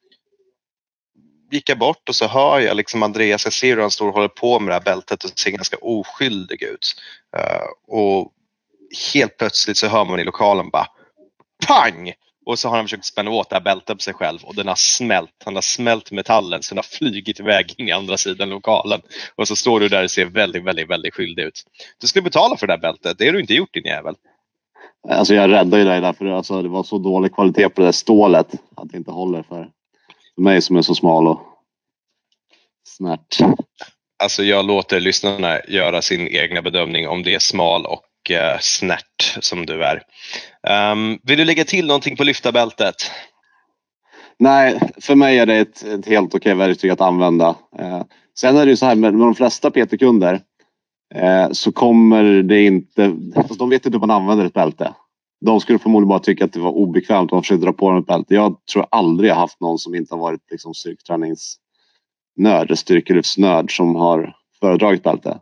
gick 1.50 1.68
jag 1.68 1.78
bort 1.78 2.08
och 2.08 2.16
så 2.16 2.26
hör 2.26 2.60
jag 2.60 2.76
liksom 2.76 3.02
Andreas, 3.02 3.44
jag 3.44 3.52
ser 3.52 3.74
hur 3.74 3.80
han 3.80 3.90
står 3.90 4.08
och 4.08 4.14
håller 4.14 4.28
på 4.28 4.60
med 4.60 4.68
det 4.68 4.74
här 4.74 4.80
bältet 4.80 5.24
och 5.24 5.38
ser 5.38 5.50
ganska 5.50 5.76
oskyldig 5.76 6.62
ut. 6.62 6.94
Uh, 7.36 7.96
och 7.96 8.32
helt 9.14 9.36
plötsligt 9.36 9.76
så 9.76 9.86
hör 9.86 10.04
man 10.04 10.20
i 10.20 10.24
lokalen 10.24 10.70
bara 10.70 10.86
pang! 11.66 12.12
Och 12.46 12.58
så 12.58 12.68
har 12.68 12.76
han 12.76 12.84
försökt 12.84 13.04
spänna 13.04 13.30
åt 13.30 13.50
det 13.50 13.56
här 13.56 13.62
bältet 13.62 13.96
på 13.96 14.02
sig 14.02 14.14
själv 14.14 14.38
och 14.42 14.54
den 14.54 14.68
har 14.68 14.74
smält. 14.74 15.42
Han 15.44 15.54
har 15.54 15.62
smält 15.62 16.10
metallen 16.10 16.62
så 16.62 16.74
den 16.74 16.78
har 16.78 16.98
flugit 16.98 17.40
iväg 17.40 17.74
in 17.76 17.88
i 17.88 17.92
andra 17.92 18.16
sidan 18.16 18.48
lokalen. 18.48 19.00
Och 19.34 19.48
så 19.48 19.56
står 19.56 19.80
du 19.80 19.88
där 19.88 20.04
och 20.04 20.10
ser 20.10 20.24
väldigt, 20.24 20.64
väldigt, 20.64 20.90
väldigt 20.90 21.14
skyldig 21.14 21.42
ut. 21.42 21.64
Du 22.00 22.06
ska 22.06 22.22
betala 22.22 22.56
för 22.56 22.66
det 22.66 22.72
här 22.72 22.80
bältet. 22.80 23.18
Det 23.18 23.26
har 23.26 23.32
du 23.32 23.40
inte 23.40 23.54
gjort 23.54 23.74
din 23.74 23.84
jävel. 23.84 24.14
Alltså 25.08 25.34
jag 25.34 25.50
räddade 25.50 25.78
ju 25.78 25.84
dig 25.84 26.00
där 26.00 26.12
för 26.12 26.26
alltså, 26.26 26.62
det 26.62 26.68
var 26.68 26.82
så 26.82 26.98
dålig 26.98 27.34
kvalitet 27.34 27.68
på 27.68 27.80
det 27.80 27.86
där 27.86 27.92
stålet 27.92 28.46
att 28.76 28.90
det 28.90 28.96
inte 28.96 29.10
håller 29.10 29.42
för 29.42 29.68
mig 30.36 30.62
som 30.62 30.76
är 30.76 30.82
så 30.82 30.94
smal 30.94 31.26
och 31.26 31.40
snärt. 32.84 33.38
Alltså 34.18 34.42
jag 34.42 34.66
låter 34.66 35.00
lyssnarna 35.00 35.60
göra 35.68 36.02
sin 36.02 36.28
egna 36.28 36.62
bedömning 36.62 37.08
om 37.08 37.22
det 37.22 37.34
är 37.34 37.38
smal 37.38 37.86
och 37.86 38.04
uh, 38.30 38.58
snärt 38.60 39.38
som 39.40 39.66
du 39.66 39.84
är. 39.84 40.02
Um, 40.70 41.18
vill 41.22 41.38
du 41.38 41.44
lägga 41.44 41.64
till 41.64 41.86
någonting 41.86 42.16
på 42.16 42.24
lyftarbältet? 42.24 42.94
Nej, 44.38 44.80
för 45.00 45.14
mig 45.14 45.38
är 45.38 45.46
det 45.46 45.56
ett, 45.56 45.82
ett 45.82 46.06
helt 46.06 46.34
okej 46.34 46.54
verktyg 46.54 46.90
att 46.90 47.00
använda. 47.00 47.56
Eh, 47.78 48.02
sen 48.38 48.56
är 48.56 48.66
det 48.66 48.70
ju 48.70 48.76
så 48.76 48.86
här 48.86 48.94
med, 48.94 49.14
med 49.14 49.26
de 49.26 49.34
flesta 49.34 49.70
PT-kunder 49.70 50.40
eh, 51.14 51.48
så 51.52 51.72
kommer 51.72 52.42
det 52.42 52.64
inte... 52.64 53.16
Alltså 53.36 53.54
de 53.54 53.70
vet 53.70 53.86
inte 53.86 53.96
hur 53.96 54.06
man 54.06 54.10
använder 54.10 54.44
ett 54.44 54.52
bälte. 54.52 54.94
De 55.40 55.60
skulle 55.60 55.78
förmodligen 55.78 56.08
bara 56.08 56.18
tycka 56.18 56.44
att 56.44 56.52
det 56.52 56.60
var 56.60 56.70
obekvämt 56.70 57.32
om 57.32 57.36
man 57.36 57.42
försökte 57.42 57.66
dra 57.66 57.72
på 57.72 57.90
dem 57.90 58.00
ett 58.00 58.06
bälte. 58.06 58.34
Jag 58.34 58.56
tror 58.72 58.86
aldrig 58.90 59.30
jag 59.30 59.34
haft 59.34 59.60
någon 59.60 59.78
som 59.78 59.94
inte 59.94 60.14
har 60.14 60.20
varit 60.20 60.50
liksom, 60.50 60.74
styrketränings 60.74 61.56
styrkelyftsnörd 62.74 63.76
som 63.76 63.94
har 63.94 64.36
föredragit 64.60 65.02
bälte. 65.02 65.40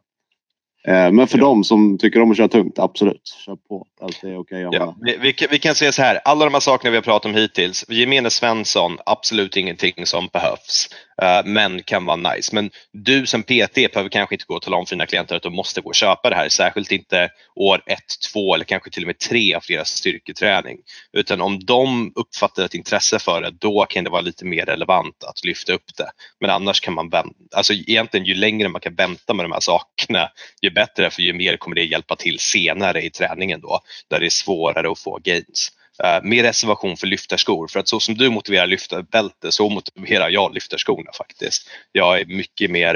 Eh, 0.88 1.12
men 1.12 1.26
för 1.26 1.38
ja. 1.38 1.44
dem 1.44 1.64
som 1.64 1.98
tycker 1.98 2.22
om 2.22 2.30
att 2.30 2.36
köra 2.36 2.48
tungt, 2.48 2.78
absolut. 2.78 3.28
Kör 3.46 3.56
på. 3.56 3.86
Allt 4.04 4.24
är 4.24 4.38
okej. 4.38 4.66
Okay 4.66 4.78
ja. 4.78 4.96
vi, 5.02 5.16
vi, 5.16 5.46
vi, 5.50 5.58
kan 5.58 5.74
säga 5.74 5.92
så 5.92 6.02
här, 6.02 6.20
alla 6.24 6.44
de 6.44 6.54
här 6.54 6.60
sakerna 6.60 6.90
vi 6.90 6.96
har 6.96 7.02
pratat 7.02 7.26
om 7.26 7.34
hittills, 7.34 7.84
gemene 7.88 8.30
Svensson, 8.30 8.98
absolut 9.06 9.56
ingenting 9.56 10.06
som 10.06 10.28
behövs. 10.32 10.88
Uh, 11.22 11.50
men 11.50 11.82
kan 11.82 12.06
vara 12.06 12.34
nice. 12.34 12.54
Men 12.54 12.70
du 12.92 13.26
som 13.26 13.42
PT 13.42 13.74
behöver 13.74 14.08
kanske 14.08 14.34
inte 14.34 14.44
gå 14.48 14.54
och 14.54 14.62
tala 14.62 14.76
om 14.76 14.86
för 14.86 14.94
dina 14.96 15.06
klienter 15.06 15.36
att 15.36 15.42
de 15.42 15.54
måste 15.54 15.80
gå 15.80 15.88
och 15.88 15.94
köpa 15.94 16.30
det 16.30 16.36
här. 16.36 16.48
Särskilt 16.48 16.92
inte 16.92 17.30
år 17.54 17.82
ett, 17.86 18.32
två 18.32 18.54
eller 18.54 18.64
kanske 18.64 18.90
till 18.90 19.02
och 19.02 19.06
med 19.06 19.18
tre 19.18 19.54
av 19.54 19.62
deras 19.68 19.88
styrketräning. 19.88 20.78
Utan 21.12 21.40
om 21.40 21.64
de 21.64 22.12
uppfattar 22.14 22.64
ett 22.64 22.74
intresse 22.74 23.18
för 23.18 23.42
det, 23.42 23.50
då 23.50 23.86
kan 23.88 24.04
det 24.04 24.10
vara 24.10 24.20
lite 24.20 24.44
mer 24.44 24.66
relevant 24.66 25.24
att 25.24 25.44
lyfta 25.44 25.72
upp 25.72 25.96
det. 25.96 26.10
Men 26.40 26.50
annars 26.50 26.80
kan 26.80 26.94
man 26.94 27.08
vänta. 27.08 27.34
Alltså 27.56 27.72
egentligen 27.72 28.26
ju 28.26 28.34
längre 28.34 28.68
man 28.68 28.80
kan 28.80 28.94
vänta 28.94 29.34
med 29.34 29.44
de 29.44 29.52
här 29.52 29.60
sakerna, 29.60 30.28
ju 30.62 30.70
bättre 30.70 31.10
för 31.10 31.22
ju 31.22 31.32
mer 31.32 31.56
kommer 31.56 31.76
det 31.76 31.84
hjälpa 31.84 32.16
till 32.16 32.38
senare 32.38 33.02
i 33.02 33.10
träningen 33.10 33.60
då, 33.60 33.80
där 34.10 34.20
det 34.20 34.26
är 34.26 34.30
svårare 34.30 34.90
att 34.90 34.98
få 34.98 35.18
gains. 35.24 35.70
Uh, 36.04 36.28
mer 36.28 36.42
reservation 36.42 36.96
för 36.96 37.06
lyftarskor 37.06 37.68
för 37.68 37.80
att 37.80 37.88
så 37.88 38.00
som 38.00 38.14
du 38.14 38.30
motiverar 38.30 38.66
lyftarbälte 38.66 39.52
så 39.52 39.68
motiverar 39.68 40.30
jag 40.30 40.54
lyftarskorna 40.54 41.10
faktiskt. 41.18 41.68
Jag 41.92 42.20
är 42.20 42.24
mycket 42.24 42.70
mer, 42.70 42.94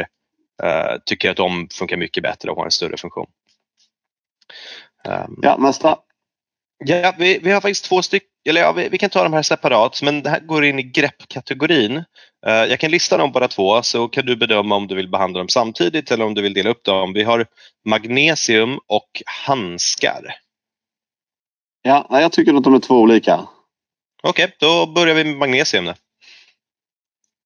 uh, 0.65 0.99
tycker 1.05 1.31
att 1.31 1.37
de 1.37 1.69
funkar 1.73 1.97
mycket 1.97 2.23
bättre 2.23 2.51
och 2.51 2.57
har 2.57 2.65
en 2.65 2.71
större 2.71 2.97
funktion. 2.97 3.27
Um, 5.09 5.39
ja, 5.43 5.57
nästa. 5.57 5.99
Ja, 6.85 7.15
vi, 7.19 7.39
vi 7.43 7.51
har 7.51 7.61
faktiskt 7.61 7.85
två 7.85 8.03
stycken, 8.03 8.29
eller 8.49 8.61
ja, 8.61 8.73
vi, 8.73 8.89
vi, 8.89 8.99
kan 8.99 9.11
ta 9.11 9.23
de 9.23 9.33
här 9.33 9.43
separat, 9.43 10.03
men 10.03 10.23
det 10.23 10.31
här 10.31 10.41
går 10.41 10.65
in 10.65 10.79
i 10.79 10.83
greppkategorin. 10.83 11.97
Uh, 11.97 12.05
jag 12.53 12.81
kan 12.81 12.91
lista 12.91 13.17
dem 13.17 13.33
bara 13.33 13.49
två 13.49 13.83
så 13.83 14.09
kan 14.09 14.27
du 14.27 14.37
bedöma 14.37 14.77
om 14.77 14.87
du 14.87 14.95
vill 14.95 15.09
behandla 15.09 15.39
dem 15.39 15.49
samtidigt 15.49 16.11
eller 16.11 16.25
om 16.25 16.35
du 16.35 16.43
vill 16.43 16.55
dela 16.55 16.71
upp 16.71 16.85
dem. 16.85 17.13
Vi 17.13 17.23
har 17.23 17.47
magnesium 17.85 18.79
och 18.87 19.23
handskar. 19.47 20.35
Ja, 21.89 22.07
jag 22.11 22.33
tycker 22.33 22.55
att 22.55 22.65
de 22.65 22.75
är 22.75 22.79
två 22.79 23.01
olika. 23.01 23.41
Okej, 24.23 24.45
okay, 24.45 24.57
då 24.61 24.93
börjar 24.93 25.15
vi 25.15 25.25
med 25.25 25.37
magnesium. 25.37 25.85
Då. 25.85 25.95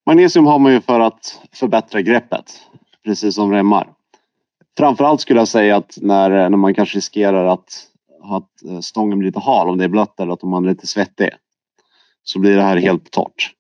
Magnesium 0.07 0.47
har 0.47 0.59
man 0.59 0.73
ju 0.73 0.81
för 0.81 1.01
att 1.01 1.41
förbättra 1.53 2.03
greppet, 2.03 2.63
precis 3.05 3.35
som 3.35 3.53
remmar. 3.53 3.89
Framförallt 4.79 5.21
skulle 5.21 5.41
jag 5.41 5.49
säga 5.49 5.77
att 5.77 5.99
när, 6.01 6.31
när 6.31 6.57
man 6.57 6.75
kanske 6.75 6.97
riskerar 6.97 7.47
att, 7.47 7.87
att 8.23 8.63
eh, 8.65 8.81
stången 8.81 9.19
blir 9.19 9.29
lite 9.29 9.41
hal, 9.41 9.69
om 9.69 9.79
det 9.79 9.85
är 9.85 9.89
blött 9.89 10.21
eller 10.21 10.33
att 10.33 10.43
man 10.43 10.65
är 10.65 10.69
lite 10.69 10.87
svettig, 10.87 11.31
så 12.23 12.39
blir 12.39 12.57
det 12.57 12.63
här 12.63 12.77
helt 12.77 13.11
torrt. 13.11 13.51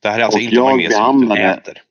Det 0.00 0.08
här 0.08 0.20
är 0.20 0.24
alltså 0.24 0.38
Och 0.38 0.42
inte 0.42 0.60
magnesium 0.60 1.28
du 1.28 1.42
äter? 1.42 1.82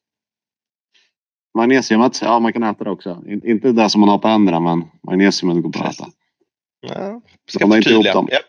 Magnesiumet, 1.54 2.22
ja 2.22 2.39
man 2.39 2.54
kan 2.54 2.63
äta 2.63 2.84
det 2.84 2.89
också. 2.89 3.24
In, 3.28 3.48
inte 3.48 3.72
det 3.72 3.89
som 3.89 4.02
man 4.02 4.10
har 4.10 4.17
på 4.17 4.28
händerna 4.28 4.60
men 4.60 4.84
magnesiumet 5.04 5.63
går 5.63 5.70
bra 5.70 5.84
att 5.84 5.93
äta. 5.93 6.08
Ja, 6.95 7.21
Ska 7.50 7.67
man 7.67 7.78
inte 7.78 8.12
dem. 8.13 8.28
Ja, 8.32 8.39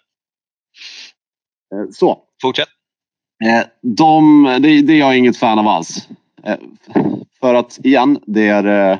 Eh, 1.74 1.90
Så. 1.92 2.18
fortsätt. 2.42 2.68
Eh, 3.44 3.66
De, 3.83 4.44
det, 4.44 4.83
det 4.83 4.92
är 4.92 4.98
jag 4.98 5.18
inget 5.18 5.37
fan 5.37 5.59
av 5.59 5.68
alls. 5.68 6.09
Eh, 6.44 6.57
För 7.40 7.55
att 7.55 7.79
igen, 7.85 8.18
det, 8.27 8.48
är, 8.48 8.92
eh, 8.92 8.98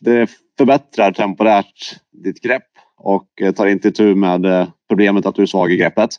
det 0.00 0.30
förbättrar 0.58 1.12
temporärt 1.12 1.96
ditt 2.24 2.40
grepp 2.40 2.66
och 2.96 3.28
eh, 3.42 3.52
tar 3.52 3.66
inte 3.66 3.90
tur 3.92 4.14
med 4.14 4.44
eh, 4.46 4.68
problemet 4.88 5.26
att 5.26 5.34
du 5.34 5.42
är 5.42 5.46
svag 5.46 5.72
i 5.72 5.76
greppet. 5.76 6.10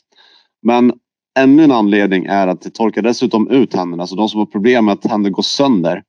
Men 0.62 0.94
ännu 1.40 1.64
en 1.64 1.72
anledning 1.72 2.26
är 2.26 2.48
att 2.48 2.62
det 2.62 2.70
torkar 2.70 3.02
dessutom 3.02 3.50
ut 3.50 3.74
händerna. 3.74 4.08
Så 4.08 4.16
de 4.16 4.30
som 4.30 4.40
har 4.40 4.46
problem 4.46 4.86
med 4.86 4.94
att 4.94 5.06
händer 5.06 5.30
går 5.30 5.44
sönder. 5.44 6.04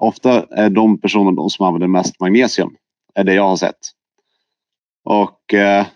Ofta 0.00 0.46
är 0.50 0.70
de 0.70 1.00
personer 1.00 1.32
de 1.32 1.50
som 1.50 1.66
använder 1.66 1.88
mest 1.88 2.20
magnesium. 2.20 2.74
Är 3.14 3.24
det 3.24 3.34
jag 3.34 3.48
har 3.48 3.56
sett. 3.56 3.78
Och 5.10 5.54
eh, 5.54 5.86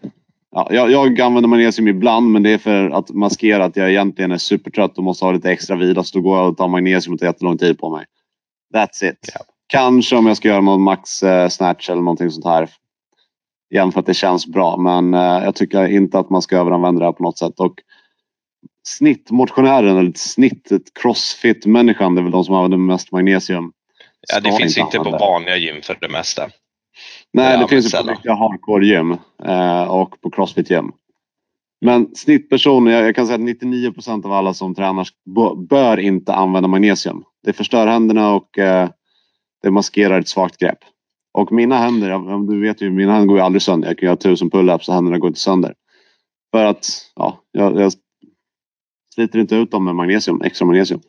Ja, 0.57 0.68
jag, 0.70 0.90
jag 0.90 1.20
använder 1.20 1.48
magnesium 1.48 1.88
ibland 1.88 2.31
men 2.31 2.42
det 2.42 2.50
är 2.50 2.59
för 2.59 2.90
att 2.90 3.11
maskera 3.11 3.64
att 3.64 3.77
jag 3.77 3.90
egentligen 3.90 4.33
är 4.33 4.38
supertrött 4.38 4.98
och 4.98 5.05
måste 5.05 5.24
ha 5.24 5.33
lite 5.33 5.50
extra 5.50 5.77
vila. 5.77 6.05
Så 6.05 6.18
då 6.18 6.22
går 6.22 6.38
jag 6.38 6.48
och 6.48 6.57
tar 6.57 6.68
magnesium 6.68 7.14
och 7.14 7.20
tar 7.20 7.27
jättelång 7.27 7.59
tid 7.59 7.79
på 7.79 7.90
mig. 7.90 8.05
That's 8.74 9.11
it. 9.11 9.31
Ja. 9.35 9.40
Kanske 9.66 10.16
om 10.16 10.27
jag 10.27 10.37
ska 10.37 10.48
göra 10.48 10.61
någon 10.61 10.83
max 10.83 11.22
eh, 11.22 11.48
snatch 11.48 11.90
eller 11.90 12.03
någonting 12.03 12.31
sånt 12.31 12.44
här. 12.44 12.68
Igen 13.70 13.92
för 13.92 14.00
att 14.00 14.07
det 14.07 14.14
känns 14.14 14.46
bra 14.46 14.77
men 14.77 15.14
eh, 15.14 15.44
jag 15.44 15.55
tycker 15.55 15.88
inte 15.88 16.18
att 16.18 16.31
man 16.31 16.42
ska 16.42 16.57
överanvända 16.59 16.98
det 16.98 17.07
här 17.07 17.12
på 17.12 17.22
något 17.22 17.38
sätt. 17.38 17.61
Och 17.61 17.74
snittmotionären 18.87 19.98
eller 19.98 20.12
snittet 20.14 20.83
crossfit-människan 20.94 22.14
det 22.14 22.20
är 22.20 22.22
väl 22.22 22.33
de 22.33 22.44
som 22.44 22.55
använder 22.55 22.79
mest 22.79 23.12
magnesium. 23.12 23.72
Ja, 24.33 24.40
det 24.40 24.57
finns 24.57 24.79
inte 24.79 24.96
på 24.96 24.98
använda 24.98 25.18
det. 25.18 25.24
vanliga 25.24 25.57
gym 25.57 25.83
för 25.83 25.98
det 26.00 26.09
mesta. 26.09 26.50
Nej, 27.35 27.59
det 27.59 27.68
finns 27.68 27.92
på 27.92 28.11
riktiga 28.11 28.35
hardcore-gym 28.35 29.16
eh, 29.44 29.83
och 29.83 30.20
på 30.20 30.31
crossfit-gym. 30.31 30.92
Men 31.81 32.14
snittpersoner, 32.14 32.92
jag, 32.92 33.05
jag 33.05 33.16
kan 33.16 33.27
säga 33.27 33.35
att 33.35 33.40
99 33.40 33.92
procent 33.92 34.25
av 34.25 34.33
alla 34.33 34.55
som 34.55 34.75
tränar 34.75 35.09
bör 35.68 36.01
inte 36.01 36.35
använda 36.35 36.68
magnesium. 36.68 37.25
Det 37.42 37.53
förstör 37.53 37.87
händerna 37.87 38.35
och 38.35 38.59
eh, 38.59 38.88
det 39.62 39.70
maskerar 39.70 40.20
ett 40.20 40.29
svagt 40.29 40.59
grepp. 40.59 40.79
Och 41.33 41.53
mina 41.53 41.79
händer, 41.79 42.47
du 42.53 42.61
vet 42.61 42.83
ju, 42.83 42.90
mina 42.90 43.12
händer 43.12 43.29
går 43.29 43.37
ju 43.38 43.44
aldrig 43.44 43.62
sönder. 43.62 43.88
Jag 43.88 43.99
kan 43.99 44.07
göra 44.07 44.16
tusen 44.16 44.51
pull-ups 44.51 44.88
och 44.88 44.94
händerna 44.94 45.18
går 45.18 45.29
inte 45.29 45.40
sönder. 45.40 45.75
För 46.53 46.64
att 46.64 46.87
ja, 47.14 47.40
jag, 47.53 47.81
jag 47.81 47.92
sliter 49.14 49.38
inte 49.38 49.57
ut 49.57 49.70
dem 49.70 49.85
med 49.85 49.94
magnesium, 49.94 50.42
extra 50.42 50.66
magnesium. 50.66 51.01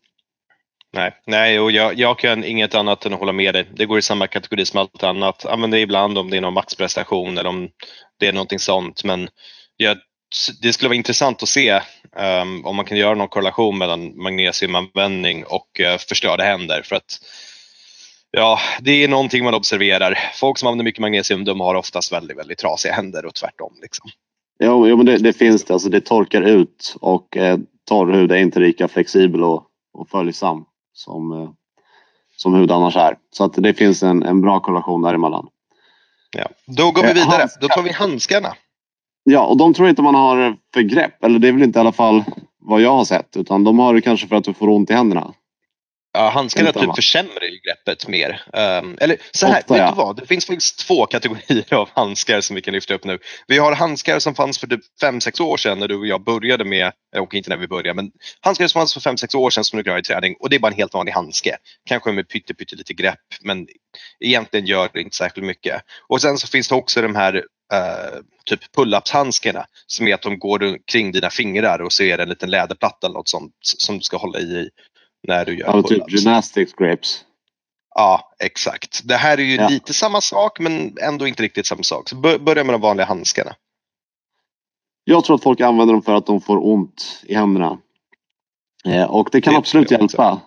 Nej, 0.95 1.11
nej 1.25 1.59
och 1.59 1.71
jag, 1.71 1.99
jag 1.99 2.19
kan 2.19 2.43
inget 2.43 2.75
annat 2.75 3.05
än 3.05 3.13
att 3.13 3.19
hålla 3.19 3.31
med 3.31 3.53
dig. 3.53 3.65
Det 3.73 3.85
går 3.85 3.99
i 3.99 4.01
samma 4.01 4.27
kategori 4.27 4.65
som 4.65 4.79
allt 4.79 5.03
annat. 5.03 5.45
Använd 5.45 5.73
det 5.73 5.79
ibland 5.79 6.17
om 6.17 6.29
det 6.29 6.37
är 6.37 6.41
någon 6.41 6.53
maxprestation 6.53 7.37
eller 7.37 7.49
om 7.49 7.69
det 8.19 8.27
är 8.27 8.33
någonting 8.33 8.59
sånt. 8.59 9.03
Men 9.03 9.29
jag, 9.77 9.97
det 10.61 10.73
skulle 10.73 10.89
vara 10.89 10.95
intressant 10.95 11.43
att 11.43 11.49
se 11.49 11.81
um, 12.41 12.65
om 12.65 12.75
man 12.75 12.85
kan 12.85 12.97
göra 12.97 13.15
någon 13.15 13.27
korrelation 13.27 13.77
mellan 13.77 14.23
magnesiumanvändning 14.23 15.43
och 15.45 15.79
uh, 15.79 15.97
förstörda 15.97 16.43
händer. 16.43 16.81
För 16.81 16.95
att 16.95 17.19
ja, 18.31 18.59
det 18.81 19.03
är 19.03 19.07
någonting 19.07 19.43
man 19.43 19.53
observerar. 19.53 20.19
Folk 20.33 20.57
som 20.57 20.67
använder 20.67 20.83
mycket 20.83 21.01
magnesium 21.01 21.45
de 21.45 21.59
har 21.59 21.75
oftast 21.75 22.13
väldigt, 22.13 22.37
väldigt 22.37 22.57
trasiga 22.57 22.93
händer 22.93 23.25
och 23.25 23.35
tvärtom. 23.35 23.73
Liksom. 23.81 24.09
Jo, 24.63 24.87
jo 24.87 24.97
men 24.97 25.05
det, 25.05 25.17
det 25.17 25.33
finns 25.33 25.65
det. 25.65 25.73
Alltså, 25.73 25.89
det 25.89 26.01
torkar 26.01 26.41
ut 26.41 26.95
och 27.01 27.37
eh, 27.37 27.57
torr 27.89 28.13
hud 28.13 28.31
är 28.31 28.37
inte 28.37 28.59
lika 28.59 28.87
flexibel 28.87 29.43
och, 29.43 29.63
och 29.93 30.09
följsam 30.09 30.65
som, 30.95 31.31
eh, 31.31 31.49
som 32.35 32.53
hud 32.53 32.71
annars 32.71 32.95
är. 32.95 33.17
Så 33.31 33.43
att 33.43 33.53
det 33.53 33.73
finns 33.73 34.03
en, 34.03 34.23
en 34.23 34.41
bra 34.41 34.59
korrelation 34.59 35.01
däremellan. 35.01 35.47
Ja. 36.37 36.47
Då 36.67 36.91
går 36.91 37.01
vi 37.03 37.07
Eh, 37.09 37.13
vidare. 37.13 37.37
handskar. 37.39 37.61
Då 37.61 37.67
tar 37.67 37.81
vi 37.83 37.91
handskarna. 37.91 38.53
Ja, 39.23 39.45
och 39.45 39.57
de 39.57 39.73
tror 39.73 39.89
inte 39.89 40.01
man 40.01 40.15
har 40.15 40.57
för 40.73 40.81
grepp. 40.81 41.23
Eller 41.23 41.39
det 41.39 41.47
är 41.47 41.51
väl 41.51 41.63
inte 41.63 41.79
i 41.79 41.81
alla 41.81 41.91
fall 41.91 42.23
vad 42.59 42.81
jag 42.81 42.91
har 42.95 43.05
sett. 43.05 43.37
Utan 43.37 43.63
de 43.63 43.79
har 43.79 43.93
det 43.93 44.01
kanske 44.01 44.27
för 44.27 44.35
att 44.35 44.43
du 44.43 44.53
får 44.53 44.69
ont 44.69 44.89
i 44.89 44.93
händerna. 44.93 45.33
Ja, 46.15 46.29
handskarna 46.29 46.71
typ 46.71 46.95
försämrar 46.95 47.43
ju 47.43 47.59
greppet 47.59 48.07
mer. 48.07 48.41
Ehm, 48.53 48.97
eller 49.01 49.17
så 49.31 49.47
här, 49.47 49.59
Ofta, 49.59 49.73
vet 49.73 49.81
ja. 49.81 49.89
du 49.89 49.95
vad? 49.95 50.15
Det 50.15 50.25
finns 50.25 50.45
faktiskt 50.45 50.87
två 50.87 51.05
kategorier 51.05 51.73
av 51.73 51.89
handskar 51.93 52.41
som 52.41 52.55
vi 52.55 52.61
kan 52.61 52.73
lyfta 52.73 52.93
upp 52.93 53.03
nu. 53.03 53.19
Vi 53.47 53.57
har 53.57 53.75
handskar 53.75 54.19
som 54.19 54.35
fanns 54.35 54.59
för 54.59 54.67
typ 54.67 54.81
5-6 55.01 55.41
år 55.41 55.57
sedan 55.57 55.79
när 55.79 55.87
du 55.87 55.95
och 55.95 56.07
jag 56.07 56.23
började 56.23 56.65
med, 56.65 56.91
och 57.17 57.33
inte 57.33 57.49
när 57.49 57.57
vi 57.57 57.67
började, 57.67 57.93
men 57.93 58.11
handskar 58.41 58.67
som 58.67 58.79
fanns 58.79 58.93
för 58.93 59.01
5-6 59.01 59.35
år 59.35 59.49
sedan 59.49 59.63
som 59.63 59.77
du 59.77 59.83
kan 59.83 59.93
ha 59.93 59.99
i 59.99 60.03
träning 60.03 60.35
och 60.39 60.49
det 60.49 60.55
är 60.55 60.59
bara 60.59 60.71
en 60.71 60.77
helt 60.77 60.93
vanlig 60.93 61.11
handske. 61.11 61.57
Kanske 61.85 62.11
med 62.11 62.29
pytte, 62.29 62.53
pytte 62.53 62.75
lite 62.75 62.93
grepp 62.93 63.19
men 63.41 63.67
egentligen 64.19 64.65
gör 64.65 64.89
det 64.93 65.01
inte 65.01 65.15
särskilt 65.15 65.47
mycket. 65.47 65.81
Och 66.07 66.21
sen 66.21 66.37
så 66.37 66.47
finns 66.47 66.67
det 66.67 66.75
också 66.75 67.01
de 67.01 67.15
här 67.15 67.35
eh, 67.73 68.19
typ 68.45 68.75
pull-ups-handskarna 68.75 69.65
som 69.87 70.07
är 70.07 70.13
att 70.13 70.21
de 70.21 70.39
går 70.39 70.77
kring 70.91 71.11
dina 71.11 71.29
fingrar 71.29 71.81
och 71.81 71.93
så 71.93 72.03
är 72.03 72.17
det 72.17 72.23
en 72.23 72.29
liten 72.29 72.49
läderplatta 72.49 73.07
eller 73.07 73.13
något 73.13 73.29
sånt 73.29 73.53
som 73.61 73.97
du 73.97 74.01
ska 74.01 74.17
hålla 74.17 74.39
i 74.39 74.69
när 75.27 75.45
du 75.45 75.57
gör 75.57 75.67
Ja, 75.67 75.81
typ 75.83 76.11
gymnastics 76.11 76.73
grapes. 76.73 77.21
Ja, 77.95 78.31
exakt. 78.39 79.01
Det 79.07 79.15
här 79.15 79.37
är 79.37 79.43
ju 79.43 79.55
Ja. 79.55 79.67
lite 79.69 79.93
samma 79.93 80.21
sak 80.21 80.59
men 80.59 80.97
ändå 81.01 81.27
inte 81.27 81.43
riktigt 81.43 81.65
samma 81.65 81.83
sak. 81.83 82.09
Så 82.09 82.15
bör- 82.15 82.39
börja 82.39 82.63
med 82.63 82.73
de 82.73 82.81
vanliga 82.81 83.05
handskarna. 83.05 83.55
Jag 85.03 85.23
tror 85.23 85.35
att 85.35 85.43
folk 85.43 85.61
använder 85.61 85.93
dem 85.93 86.01
för 86.03 86.15
att 86.15 86.25
de 86.25 86.41
får 86.41 86.65
ont 86.67 87.23
i 87.23 87.35
händerna. 87.35 87.77
Eh, 88.85 89.03
och 89.03 89.29
det 89.31 89.41
kan 89.41 89.53
Det 89.53 89.57
absolut 89.59 89.91
hjälpa. 89.91 90.41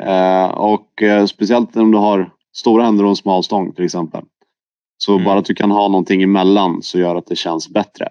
Eh, 0.00 0.44
och 0.46 1.02
eh, 1.02 1.26
speciellt 1.26 1.76
om 1.76 1.90
du 1.90 1.98
har 1.98 2.30
stora 2.56 2.84
händer 2.84 3.04
och 3.04 3.10
en 3.10 3.16
smal 3.16 3.44
stång 3.44 3.72
till 3.72 3.84
exempel. 3.84 4.22
Så 4.98 5.12
Mm. 5.12 5.24
bara 5.24 5.38
att 5.38 5.44
du 5.44 5.54
kan 5.54 5.70
ha 5.70 5.88
någonting 5.88 6.22
emellan 6.22 6.82
så 6.82 6.98
gör 6.98 7.16
att 7.16 7.26
det 7.26 7.36
känns 7.36 7.68
bättre. 7.68 8.08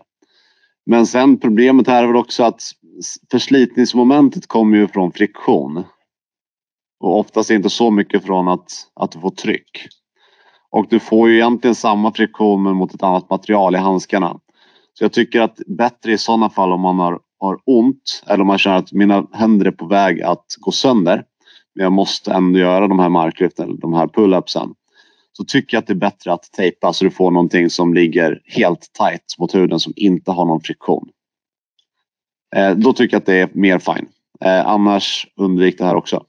Men 0.86 1.08
sen 1.08 1.38
problemet 1.40 1.88
här 1.88 2.04
är 2.04 2.08
väl 2.08 2.16
också 2.16 2.44
att 2.44 2.62
förslitningsmomentet 3.32 4.48
kommer 4.48 4.78
ju 4.78 4.88
från 4.88 5.12
friktion. 5.12 5.84
Och 7.00 7.20
oftast 7.20 7.50
inte 7.50 7.70
så 7.70 7.92
mycket 7.92 8.26
från 8.26 8.48
att, 8.48 8.72
att 8.96 9.12
du 9.12 9.20
får 9.20 9.30
tryck. 9.30 9.88
Och 10.72 10.86
du 10.90 11.00
får 11.00 11.30
ju 11.30 11.36
egentligen 11.36 11.76
samma 11.76 12.14
friktion 12.14 12.64
men 12.64 12.76
mot 12.76 12.94
ett 12.94 13.04
annat 13.04 13.30
material 13.30 13.76
i 13.76 13.78
handskarna. 13.78 14.40
Så 14.94 15.04
jag 15.04 15.14
tycker 15.14 15.42
att 15.42 15.60
bättre 15.68 16.12
i 16.12 16.18
sådana 16.18 16.50
fall 16.50 16.72
om 16.72 16.82
man 16.82 17.00
har, 17.00 17.20
har 17.40 17.58
ont 17.66 18.24
eller 18.28 18.42
om 18.42 18.48
man 18.48 18.58
känner 18.58 18.78
att 18.78 18.92
mina 18.92 19.28
händer 19.34 19.66
är 19.66 19.72
på 19.72 19.86
väg 19.86 20.22
att 20.22 20.46
gå 20.60 20.72
sönder. 20.72 21.24
Men 21.76 21.84
jag 21.84 21.92
måste 21.92 22.34
ändå 22.34 22.60
göra 22.60 22.88
de 22.88 23.00
här 23.00 23.10
marklyften, 23.10 23.80
de 23.80 23.94
här 23.94 24.08
pull-upsen. 24.08 24.74
Så 25.32 25.44
tycker 25.44 25.78
jag 25.78 25.82
att 25.82 25.88
det 25.88 25.94
är 25.94 25.96
bättre 25.96 26.34
att 26.34 26.52
tejpa 26.52 26.94
så 26.94 27.06
du 27.06 27.12
får 27.12 27.32
någonting 27.32 27.70
som 27.70 27.94
ligger 27.94 28.42
helt 28.46 28.82
tight 28.82 29.36
mot 29.40 29.56
huden 29.56 29.80
som 29.80 29.94
inte 29.96 30.32
har 30.32 30.46
någon 30.46 30.62
friktion. 30.62 31.10
Eh, 32.56 32.72
då 32.72 32.94
tycker 32.94 33.16
jag 33.16 33.20
att 33.20 33.26
det 33.26 33.36
är 33.40 33.50
mer 33.54 33.80
fine. 33.80 34.08
Eh, 34.42 34.68
annars 34.68 35.28
undvik 35.36 35.78
det 35.78 35.86
här 35.86 35.96
också. 35.96 36.26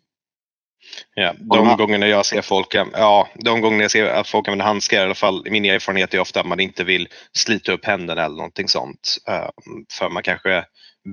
Ja, 1.14 1.34
de 1.38 1.76
gångerna 1.76 2.06
jag 2.08 2.26
ser 2.26 2.42
folk, 2.42 2.74
ja, 2.74 3.28
de 3.34 3.60
gångerna 3.60 3.82
jag 3.82 3.90
ser 3.90 4.06
att 4.06 4.28
folk 4.28 4.48
använder 4.48 4.64
handskar 4.64 5.00
i 5.00 5.04
alla 5.04 5.14
fall, 5.14 5.46
min 5.50 5.64
erfarenhet 5.64 6.14
är 6.14 6.18
ofta 6.20 6.40
att 6.40 6.46
man 6.46 6.60
inte 6.60 6.84
vill 6.84 7.08
slita 7.32 7.72
upp 7.72 7.84
händerna 7.84 8.24
eller 8.24 8.36
någonting 8.36 8.68
sånt. 8.68 9.16
Eh, 9.28 9.48
För 9.92 10.10
man 10.10 10.22
kanske 10.22 10.64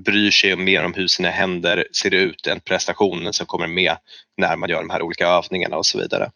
bryr 0.05 0.31
sig 0.31 0.55
mer 0.55 0.85
om 0.85 0.93
hur 0.93 1.07
sina 1.07 1.29
händer 1.29 1.87
ser 2.01 2.13
ut 2.13 2.47
än 2.47 2.59
prestationen 2.59 3.33
som 3.33 3.45
kommer 3.45 3.67
med 3.67 3.97
när 4.37 4.55
man 4.55 4.69
gör 4.69 4.79
de 4.79 4.89
här 4.89 5.01
olika 5.01 5.27
övningarna 5.27 5.77
och 5.77 5.85
så 5.85 5.99
vidare. 5.99 6.31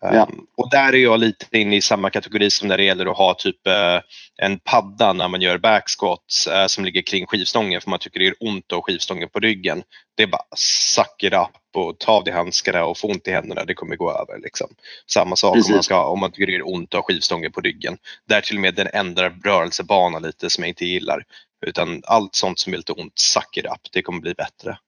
Ja. 0.00 0.22
Um, 0.22 0.46
och 0.56 0.70
där 0.70 0.92
är 0.92 0.98
jag 0.98 1.20
lite 1.20 1.58
inne 1.58 1.76
i 1.76 1.82
samma 1.82 2.10
kategori 2.10 2.50
som 2.50 2.68
när 2.68 2.76
det 2.76 2.84
gäller 2.84 3.06
att 3.06 3.16
ha 3.16 3.34
typ 3.34 3.66
eh, 3.66 4.00
en 4.36 4.58
padda 4.58 5.12
när 5.12 5.28
man 5.28 5.40
gör 5.40 5.58
backsquats 5.58 6.46
eh, 6.46 6.66
som 6.66 6.84
ligger 6.84 7.02
kring 7.02 7.26
skivstången 7.26 7.80
för 7.80 7.90
man 7.90 7.98
tycker 7.98 8.20
det 8.20 8.26
är 8.26 8.34
ont 8.40 8.72
ha 8.72 8.82
skivstången 8.82 9.28
på 9.28 9.40
ryggen. 9.40 9.82
Det 10.16 10.22
är 10.22 10.26
bara 10.26 10.44
suck 10.56 11.22
it 11.22 11.32
up 11.32 11.76
och 11.76 11.98
ta 11.98 12.12
av 12.12 12.24
dig 12.24 12.34
handskarna 12.34 12.84
och 12.84 12.98
få 12.98 13.08
ont 13.08 13.28
i 13.28 13.30
händerna, 13.30 13.64
det 13.64 13.74
kommer 13.74 13.96
gå 13.96 14.10
över. 14.10 14.38
Liksom. 14.42 14.68
Samma 15.06 15.36
sak 15.36 15.56
om 15.56 15.62
man, 15.72 15.82
ska, 15.82 16.04
om 16.04 16.20
man 16.20 16.32
tycker 16.32 16.46
det 16.46 16.54
är 16.54 16.74
ont 16.74 16.94
att 16.94 16.98
ha 16.98 17.02
skivstången 17.02 17.52
på 17.52 17.60
ryggen. 17.60 17.98
Där 18.28 18.40
till 18.40 18.56
och 18.56 18.62
med 18.62 18.74
den 18.74 18.88
ändrar 18.92 19.30
rörelsebana 19.44 20.18
lite 20.18 20.50
som 20.50 20.64
jag 20.64 20.68
inte 20.68 20.86
gillar. 20.86 21.24
Utan 21.66 22.02
allt 22.06 22.34
sånt 22.34 22.58
som 22.58 22.72
är 22.72 22.76
lite 22.76 22.92
ont, 22.92 23.18
suck 23.18 23.56
it 23.56 23.64
up, 23.64 23.92
det 23.92 24.02
kommer 24.02 24.20
bli 24.20 24.34
bättre. 24.34 24.78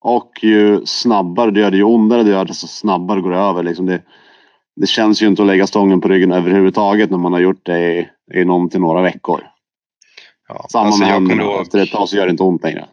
Och 0.00 0.30
ju 0.42 0.86
snabbare 0.86 1.50
du 1.50 1.60
gör 1.60 1.70
det, 1.70 1.76
ju 1.76 1.82
ondare 1.84 2.22
du 2.22 2.30
gör 2.30 2.44
det, 2.44 2.50
desto 2.50 2.66
snabbare 2.66 3.20
går 3.20 3.30
det 3.30 3.38
över. 3.38 3.62
Liksom 3.62 3.86
det, 3.86 4.02
det 4.80 4.86
känns 4.86 5.22
ju 5.22 5.26
inte 5.26 5.42
att 5.42 5.48
lägga 5.48 5.66
stången 5.66 6.00
på 6.00 6.08
ryggen 6.08 6.32
överhuvudtaget 6.32 7.10
när 7.10 7.18
man 7.18 7.32
har 7.32 7.40
gjort 7.40 7.66
det 7.66 7.78
i, 7.98 8.08
i 8.40 8.44
någon 8.44 8.70
till 8.70 8.80
några 8.80 9.02
veckor. 9.02 9.42
Ja. 10.48 10.66
Samma 10.70 10.84
alltså, 10.86 11.00
med 11.00 11.08
händerna. 11.08 11.42
ihåg- 11.42 11.62
Efter 11.62 11.78
ett 11.82 11.90
tag 11.90 12.08
så 12.08 12.16
gör 12.16 12.24
det 12.26 12.30
inte 12.30 12.42
ont 12.42 12.62
längre. 12.62 12.86